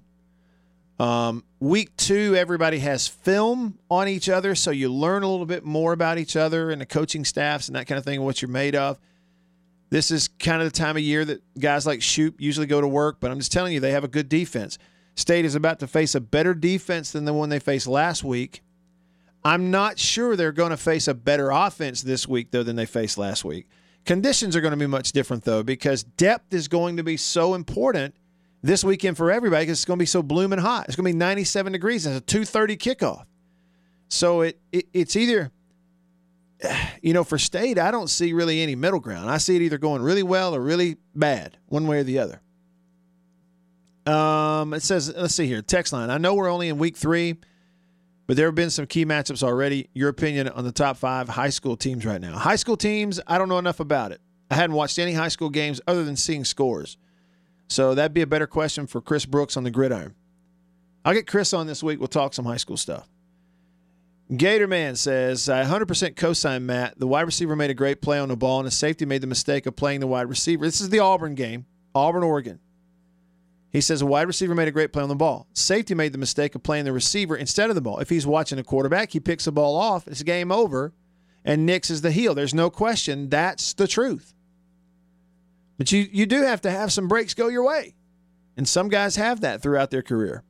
Um, 0.97 1.43
week 1.59 1.95
two, 1.97 2.35
everybody 2.37 2.79
has 2.79 3.07
film 3.07 3.79
on 3.91 4.07
each 4.07 4.29
other, 4.29 4.55
so 4.55 4.71
you 4.71 4.91
learn 4.91 5.23
a 5.23 5.29
little 5.29 5.45
bit 5.45 5.65
more 5.65 5.91
about 5.91 6.19
each 6.19 6.37
other 6.37 6.71
and 6.71 6.79
the 6.79 6.85
coaching 6.85 7.25
staffs 7.25 7.67
and 7.67 7.75
that 7.75 7.85
kind 7.85 7.99
of 7.99 8.05
thing, 8.05 8.21
what 8.21 8.41
you're 8.41 8.49
made 8.49 8.75
of. 8.75 8.97
This 9.89 10.11
is 10.11 10.27
kind 10.27 10.61
of 10.61 10.67
the 10.67 10.77
time 10.77 10.97
of 10.97 11.03
year 11.03 11.23
that 11.25 11.41
guys 11.57 11.85
like 11.87 12.01
Shoop 12.01 12.41
usually 12.41 12.67
go 12.67 12.81
to 12.81 12.87
work, 12.87 13.17
but 13.19 13.31
I'm 13.31 13.37
just 13.37 13.51
telling 13.51 13.73
you, 13.73 13.79
they 13.79 13.91
have 13.91 14.03
a 14.03 14.09
good 14.09 14.27
defense. 14.27 14.77
State 15.15 15.45
is 15.45 15.55
about 15.55 15.79
to 15.79 15.87
face 15.87 16.13
a 16.13 16.21
better 16.21 16.53
defense 16.53 17.11
than 17.11 17.25
the 17.25 17.33
one 17.33 17.49
they 17.49 17.59
faced 17.59 17.87
last 17.87 18.23
week. 18.23 18.61
I'm 19.43 19.71
not 19.71 19.97
sure 19.97 20.35
they're 20.35 20.51
going 20.51 20.71
to 20.71 20.77
face 20.77 21.07
a 21.07 21.13
better 21.13 21.51
offense 21.51 22.01
this 22.01 22.27
week, 22.27 22.51
though, 22.51 22.63
than 22.63 22.75
they 22.75 22.85
faced 22.85 23.17
last 23.17 23.45
week. 23.45 23.67
Conditions 24.05 24.55
are 24.55 24.61
going 24.61 24.71
to 24.71 24.77
be 24.77 24.87
much 24.87 25.13
different, 25.13 25.43
though, 25.43 25.63
because 25.63 26.03
depth 26.03 26.53
is 26.53 26.67
going 26.67 26.97
to 26.97 27.03
be 27.03 27.17
so 27.17 27.53
important 27.53 28.15
this 28.61 28.83
weekend 28.83 29.17
for 29.17 29.31
everybody 29.31 29.65
because 29.65 29.79
it's 29.79 29.85
going 29.85 29.97
to 29.97 30.01
be 30.01 30.07
so 30.07 30.21
blooming 30.21 30.59
hot. 30.59 30.87
It's 30.87 30.95
going 30.95 31.05
to 31.05 31.13
be 31.13 31.17
97 31.17 31.71
degrees. 31.71 32.05
It's 32.05 32.17
a 32.17 32.21
2:30 32.21 32.77
kickoff. 32.77 33.25
So 34.09 34.41
it, 34.41 34.59
it 34.71 34.87
it's 34.93 35.15
either 35.15 35.51
you 37.01 37.13
know 37.13 37.23
for 37.23 37.37
state 37.37 37.77
I 37.77 37.91
don't 37.91 38.09
see 38.09 38.33
really 38.33 38.61
any 38.61 38.75
middle 38.75 38.99
ground. 38.99 39.29
I 39.29 39.37
see 39.37 39.55
it 39.55 39.61
either 39.61 39.77
going 39.77 40.01
really 40.01 40.23
well 40.23 40.55
or 40.55 40.61
really 40.61 40.97
bad, 41.15 41.57
one 41.67 41.87
way 41.87 41.99
or 41.99 42.03
the 42.03 42.19
other. 42.19 42.41
Um, 44.05 44.73
it 44.73 44.83
says 44.83 45.13
let's 45.15 45.35
see 45.35 45.47
here 45.47 45.61
text 45.61 45.93
line. 45.93 46.09
I 46.09 46.17
know 46.17 46.35
we're 46.35 46.49
only 46.49 46.69
in 46.69 46.77
week 46.77 46.95
three, 46.95 47.35
but 48.25 48.37
there 48.37 48.47
have 48.47 48.55
been 48.55 48.69
some 48.69 48.87
key 48.87 49.05
matchups 49.05 49.43
already. 49.43 49.89
Your 49.93 50.09
opinion 50.09 50.47
on 50.49 50.63
the 50.63 50.71
top 50.71 50.97
five 50.97 51.27
high 51.29 51.49
school 51.49 51.75
teams 51.75 52.05
right 52.05 52.21
now? 52.21 52.37
High 52.37 52.55
school 52.55 52.77
teams, 52.77 53.19
I 53.27 53.37
don't 53.37 53.49
know 53.49 53.57
enough 53.57 53.79
about 53.79 54.11
it. 54.11 54.21
I 54.49 54.55
hadn't 54.55 54.75
watched 54.75 54.97
any 54.97 55.13
high 55.13 55.27
school 55.27 55.49
games 55.49 55.81
other 55.87 56.03
than 56.03 56.15
seeing 56.15 56.45
scores. 56.45 56.97
So 57.69 57.95
that'd 57.95 58.13
be 58.13 58.21
a 58.21 58.27
better 58.27 58.47
question 58.47 58.87
for 58.87 59.01
Chris 59.01 59.25
Brooks 59.25 59.57
on 59.57 59.63
the 59.63 59.71
gridiron. 59.71 60.15
I'll 61.03 61.13
get 61.13 61.27
Chris 61.27 61.53
on 61.53 61.67
this 61.67 61.83
week. 61.83 61.99
We'll 61.99 62.07
talk 62.07 62.33
some 62.33 62.45
high 62.45 62.57
school 62.57 62.77
stuff. 62.77 63.09
Gatorman 64.31 64.97
says, 64.97 65.47
I 65.47 65.63
100% 65.63 66.15
cosign 66.15 66.63
Matt. 66.63 66.99
The 66.99 67.07
wide 67.07 67.21
receiver 67.21 67.55
made 67.55 67.69
a 67.69 67.73
great 67.73 68.01
play 68.01 68.19
on 68.19 68.27
the 68.27 68.35
ball, 68.35 68.59
and 68.59 68.67
the 68.67 68.71
safety 68.71 69.05
made 69.05 69.21
the 69.21 69.27
mistake 69.27 69.65
of 69.65 69.77
playing 69.77 70.01
the 70.01 70.07
wide 70.07 70.27
receiver. 70.27 70.65
This 70.65 70.81
is 70.81 70.89
the 70.89 70.99
Auburn 70.99 71.33
game, 71.33 71.65
Auburn, 71.95 72.23
Oregon. 72.23 72.59
He 73.69 73.79
says 73.79 74.01
a 74.01 74.05
wide 74.05 74.27
receiver 74.27 74.53
made 74.53 74.67
a 74.67 74.71
great 74.71 74.91
play 74.91 75.03
on 75.03 75.09
the 75.09 75.15
ball. 75.15 75.47
Safety 75.53 75.93
made 75.93 76.11
the 76.11 76.17
mistake 76.17 76.55
of 76.55 76.63
playing 76.63 76.85
the 76.85 76.91
receiver 76.91 77.37
instead 77.37 77.69
of 77.69 77.75
the 77.75 77.81
ball. 77.81 77.99
If 77.99 78.09
he's 78.09 78.27
watching 78.27 78.57
the 78.57 78.63
quarterback, 78.63 79.11
he 79.11 79.19
picks 79.19 79.45
the 79.45 79.51
ball 79.51 79.77
off. 79.77 80.07
It's 80.07 80.23
game 80.23 80.51
over, 80.51 80.93
and 81.45 81.65
Nix 81.65 81.89
is 81.89 82.01
the 82.01 82.11
heel. 82.11 82.33
There's 82.33 82.53
no 82.53 82.69
question. 82.69 83.29
That's 83.29 83.73
the 83.73 83.87
truth. 83.87 84.33
But 85.77 85.91
you, 85.91 86.07
you 86.11 86.25
do 86.25 86.41
have 86.41 86.61
to 86.61 86.71
have 86.71 86.91
some 86.91 87.07
breaks 87.07 87.33
go 87.33 87.47
your 87.47 87.63
way. 87.63 87.95
And 88.57 88.67
some 88.67 88.89
guys 88.89 89.15
have 89.15 89.41
that 89.41 89.61
throughout 89.61 89.91
their 89.91 90.01
career. 90.01 90.43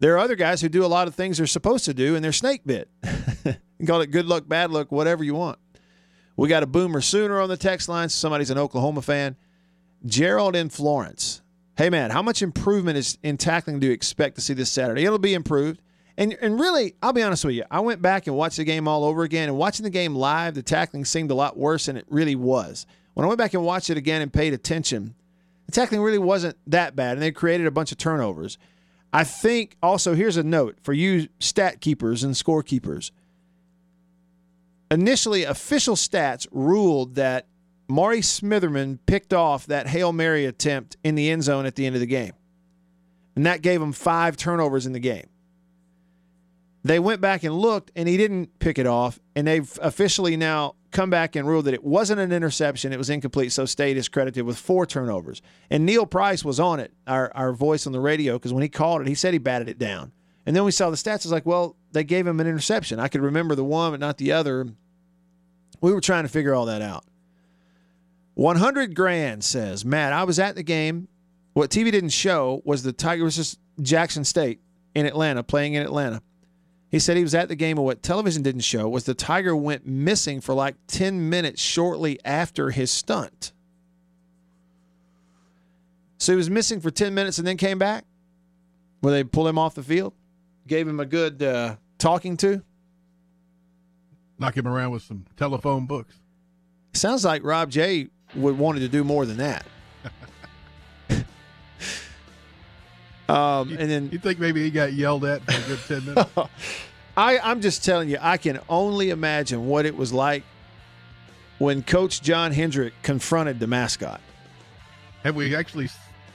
There 0.00 0.14
are 0.14 0.18
other 0.18 0.36
guys 0.36 0.60
who 0.60 0.68
do 0.68 0.84
a 0.84 0.86
lot 0.86 1.08
of 1.08 1.14
things 1.14 1.38
they're 1.38 1.46
supposed 1.46 1.84
to 1.86 1.94
do 1.94 2.16
and 2.16 2.24
they're 2.24 2.32
snake 2.32 2.62
bit. 2.66 2.88
you 3.78 3.86
call 3.86 4.00
it 4.00 4.10
good 4.10 4.26
luck, 4.26 4.48
bad 4.48 4.70
luck, 4.70 4.90
whatever 4.90 5.24
you 5.24 5.34
want. 5.34 5.58
We 6.36 6.48
got 6.48 6.62
a 6.62 6.66
boomer 6.66 7.00
sooner 7.00 7.40
on 7.40 7.48
the 7.48 7.56
text 7.56 7.88
line. 7.88 8.08
So 8.08 8.16
somebody's 8.16 8.50
an 8.50 8.58
Oklahoma 8.58 9.02
fan. 9.02 9.36
Gerald 10.04 10.56
in 10.56 10.68
Florence. 10.68 11.42
Hey, 11.76 11.90
man, 11.90 12.10
how 12.10 12.22
much 12.22 12.42
improvement 12.42 12.98
is 12.98 13.18
in 13.22 13.36
tackling 13.36 13.80
do 13.80 13.86
you 13.86 13.92
expect 13.92 14.36
to 14.36 14.40
see 14.40 14.54
this 14.54 14.70
Saturday? 14.70 15.04
It'll 15.04 15.18
be 15.18 15.34
improved. 15.34 15.80
And, 16.16 16.36
and 16.40 16.60
really, 16.60 16.94
I'll 17.02 17.12
be 17.12 17.22
honest 17.22 17.44
with 17.44 17.54
you. 17.54 17.64
I 17.70 17.80
went 17.80 18.00
back 18.00 18.26
and 18.26 18.36
watched 18.36 18.58
the 18.58 18.64
game 18.64 18.86
all 18.86 19.04
over 19.04 19.22
again. 19.22 19.48
And 19.48 19.58
watching 19.58 19.84
the 19.84 19.90
game 19.90 20.14
live, 20.14 20.54
the 20.54 20.62
tackling 20.62 21.04
seemed 21.04 21.30
a 21.30 21.34
lot 21.34 21.56
worse 21.56 21.86
than 21.86 21.96
it 21.96 22.06
really 22.08 22.36
was. 22.36 22.86
When 23.14 23.24
I 23.24 23.28
went 23.28 23.38
back 23.38 23.54
and 23.54 23.64
watched 23.64 23.90
it 23.90 23.96
again 23.96 24.22
and 24.22 24.32
paid 24.32 24.52
attention, 24.52 25.14
the 25.66 25.72
tackling 25.72 26.02
really 26.02 26.18
wasn't 26.18 26.56
that 26.66 26.94
bad, 26.94 27.12
and 27.12 27.22
they 27.22 27.32
created 27.32 27.66
a 27.66 27.72
bunch 27.72 27.90
of 27.90 27.98
turnovers. 27.98 28.58
I 29.14 29.22
think 29.22 29.76
also 29.80 30.14
here's 30.14 30.36
a 30.36 30.42
note 30.42 30.78
for 30.82 30.92
you 30.92 31.28
stat 31.38 31.80
keepers 31.80 32.24
and 32.24 32.34
scorekeepers. 32.34 33.12
Initially, 34.90 35.44
official 35.44 35.94
stats 35.94 36.48
ruled 36.50 37.14
that 37.14 37.46
Mari 37.86 38.20
Smitherman 38.20 38.98
picked 39.06 39.32
off 39.32 39.66
that 39.66 39.86
Hail 39.86 40.12
Mary 40.12 40.46
attempt 40.46 40.96
in 41.04 41.14
the 41.14 41.30
end 41.30 41.44
zone 41.44 41.64
at 41.64 41.76
the 41.76 41.86
end 41.86 41.94
of 41.94 42.00
the 42.00 42.06
game. 42.06 42.32
And 43.36 43.46
that 43.46 43.62
gave 43.62 43.80
him 43.80 43.92
five 43.92 44.36
turnovers 44.36 44.84
in 44.84 44.92
the 44.92 45.00
game. 45.00 45.28
They 46.82 46.98
went 46.98 47.20
back 47.20 47.44
and 47.44 47.54
looked, 47.54 47.92
and 47.94 48.08
he 48.08 48.16
didn't 48.16 48.58
pick 48.58 48.78
it 48.78 48.86
off. 48.86 49.20
And 49.36 49.46
they've 49.46 49.78
officially 49.80 50.36
now 50.36 50.74
come 50.94 51.10
back 51.10 51.36
and 51.36 51.46
ruled 51.46 51.66
that 51.66 51.74
it 51.74 51.84
wasn't 51.84 52.20
an 52.20 52.32
interception, 52.32 52.92
it 52.92 52.98
was 52.98 53.10
incomplete. 53.10 53.52
So 53.52 53.66
State 53.66 53.96
is 53.96 54.08
credited 54.08 54.46
with 54.46 54.56
four 54.56 54.86
turnovers. 54.86 55.42
And 55.68 55.84
Neil 55.84 56.06
Price 56.06 56.44
was 56.44 56.58
on 56.58 56.80
it, 56.80 56.92
our, 57.06 57.30
our 57.34 57.52
voice 57.52 57.86
on 57.86 57.92
the 57.92 58.00
radio, 58.00 58.34
because 58.34 58.52
when 58.52 58.62
he 58.62 58.68
called 58.68 59.02
it, 59.02 59.08
he 59.08 59.14
said 59.14 59.34
he 59.34 59.38
batted 59.38 59.68
it 59.68 59.78
down. 59.78 60.12
And 60.46 60.54
then 60.54 60.64
we 60.64 60.70
saw 60.70 60.90
the 60.90 60.96
stats. 60.96 61.16
It's 61.16 61.26
like, 61.26 61.46
well, 61.46 61.76
they 61.92 62.04
gave 62.04 62.26
him 62.26 62.40
an 62.40 62.46
interception. 62.46 63.00
I 63.00 63.08
could 63.08 63.22
remember 63.22 63.54
the 63.54 63.64
one, 63.64 63.90
but 63.90 64.00
not 64.00 64.18
the 64.18 64.32
other. 64.32 64.66
We 65.80 65.92
were 65.92 66.00
trying 66.00 66.24
to 66.24 66.28
figure 66.28 66.54
all 66.54 66.66
that 66.66 66.82
out. 66.82 67.04
100 68.34 68.94
grand 68.94 69.44
says, 69.44 69.84
Matt, 69.84 70.12
I 70.12 70.24
was 70.24 70.38
at 70.38 70.54
the 70.54 70.62
game. 70.62 71.08
What 71.52 71.70
TV 71.70 71.90
didn't 71.92 72.10
show 72.10 72.62
was 72.64 72.82
the 72.82 72.92
Tigers 72.92 73.58
Jackson 73.80 74.24
State 74.24 74.60
in 74.94 75.06
Atlanta, 75.06 75.42
playing 75.42 75.74
in 75.74 75.82
Atlanta. 75.82 76.20
He 76.94 77.00
said 77.00 77.16
he 77.16 77.24
was 77.24 77.34
at 77.34 77.48
the 77.48 77.56
game, 77.56 77.76
and 77.76 77.84
what 77.84 78.04
television 78.04 78.44
didn't 78.44 78.60
show 78.60 78.88
was 78.88 79.02
the 79.02 79.14
Tiger 79.14 79.56
went 79.56 79.84
missing 79.84 80.40
for 80.40 80.54
like 80.54 80.76
10 80.86 81.28
minutes 81.28 81.60
shortly 81.60 82.20
after 82.24 82.70
his 82.70 82.88
stunt. 82.88 83.52
So 86.18 86.30
he 86.30 86.36
was 86.36 86.48
missing 86.48 86.80
for 86.80 86.92
10 86.92 87.12
minutes 87.12 87.38
and 87.38 87.48
then 87.48 87.56
came 87.56 87.80
back? 87.80 88.04
Where 89.00 89.12
they 89.12 89.24
pull 89.24 89.48
him 89.48 89.58
off 89.58 89.74
the 89.74 89.82
field? 89.82 90.12
Gave 90.68 90.86
him 90.86 91.00
a 91.00 91.04
good 91.04 91.42
uh, 91.42 91.78
talking 91.98 92.36
to? 92.36 92.62
Knock 94.38 94.56
him 94.56 94.68
around 94.68 94.92
with 94.92 95.02
some 95.02 95.24
telephone 95.36 95.86
books. 95.86 96.20
Sounds 96.92 97.24
like 97.24 97.42
Rob 97.42 97.70
J 97.70 98.06
would 98.36 98.56
wanted 98.56 98.78
to 98.78 98.88
do 98.88 99.02
more 99.02 99.26
than 99.26 99.38
that. 99.38 99.66
Um, 103.28 103.70
you, 103.70 103.78
and 103.78 103.90
then 103.90 104.10
you 104.10 104.18
think 104.18 104.38
maybe 104.38 104.62
he 104.62 104.70
got 104.70 104.92
yelled 104.92 105.24
at 105.24 105.42
for 105.42 105.52
a 105.52 105.68
good 105.68 105.80
ten 105.86 106.04
minutes? 106.04 106.30
I, 107.16 107.38
I'm 107.38 107.60
just 107.60 107.84
telling 107.84 108.08
you, 108.08 108.18
I 108.20 108.36
can 108.36 108.58
only 108.68 109.10
imagine 109.10 109.66
what 109.66 109.86
it 109.86 109.96
was 109.96 110.12
like 110.12 110.42
when 111.58 111.82
Coach 111.82 112.22
John 112.22 112.52
Hendrick 112.52 112.92
confronted 113.02 113.60
the 113.60 113.66
mascot. 113.66 114.20
Have 115.22 115.36
we 115.36 115.54
actually? 115.54 115.88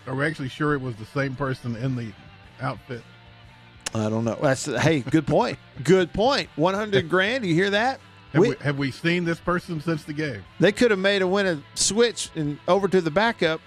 Are 0.07 0.15
we 0.15 0.25
actually 0.25 0.49
sure 0.49 0.73
it 0.73 0.81
was 0.81 0.95
the 0.95 1.05
same 1.05 1.35
person 1.35 1.75
in 1.75 1.95
the 1.95 2.11
outfit? 2.61 3.03
I 3.93 4.09
don't 4.09 4.23
know. 4.23 4.37
That's 4.41 4.65
hey, 4.65 5.01
good 5.01 5.27
point. 5.27 5.59
good 5.83 6.13
point. 6.13 6.49
One 6.55 6.73
hundred 6.73 7.09
grand. 7.09 7.45
You 7.45 7.53
hear 7.53 7.69
that? 7.71 7.99
Have 8.33 8.41
we, 8.41 8.49
we, 8.49 8.55
have 8.61 8.77
we 8.77 8.91
seen 8.91 9.25
this 9.25 9.39
person 9.39 9.81
since 9.81 10.03
the 10.03 10.13
game? 10.13 10.43
They 10.59 10.71
could 10.71 10.91
have 10.91 10.99
made 10.99 11.23
a 11.23 11.27
win 11.27 11.47
a 11.47 11.61
switch 11.73 12.29
and 12.35 12.59
over 12.67 12.87
to 12.87 13.01
the 13.01 13.09
backup 13.09 13.59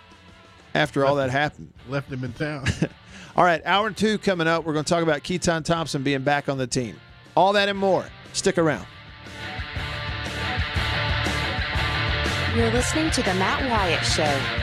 after 0.75 1.01
left 1.01 1.11
all 1.11 1.17
that 1.17 1.27
him, 1.27 1.31
happened. 1.31 1.73
Left 1.89 2.13
him 2.13 2.25
in 2.25 2.33
town. 2.33 2.67
all 3.37 3.45
right, 3.45 3.63
hour 3.65 3.91
two 3.91 4.19
coming 4.19 4.47
up. 4.47 4.65
We're 4.65 4.75
going 4.75 4.85
to 4.85 4.89
talk 4.89 5.03
about 5.03 5.23
Keaton 5.23 5.63
Thompson 5.63 6.03
being 6.03 6.23
back 6.23 6.49
on 6.49 6.59
the 6.59 6.67
team. 6.67 7.01
All 7.37 7.53
that 7.55 7.69
and 7.69 7.79
more. 7.79 8.05
Stick 8.33 8.59
around. 8.59 8.87
You're 12.55 12.71
listening 12.71 13.11
to 13.13 13.23
the 13.23 13.33
Matt 13.35 13.71
Wyatt 13.71 14.05
Show. 14.05 14.62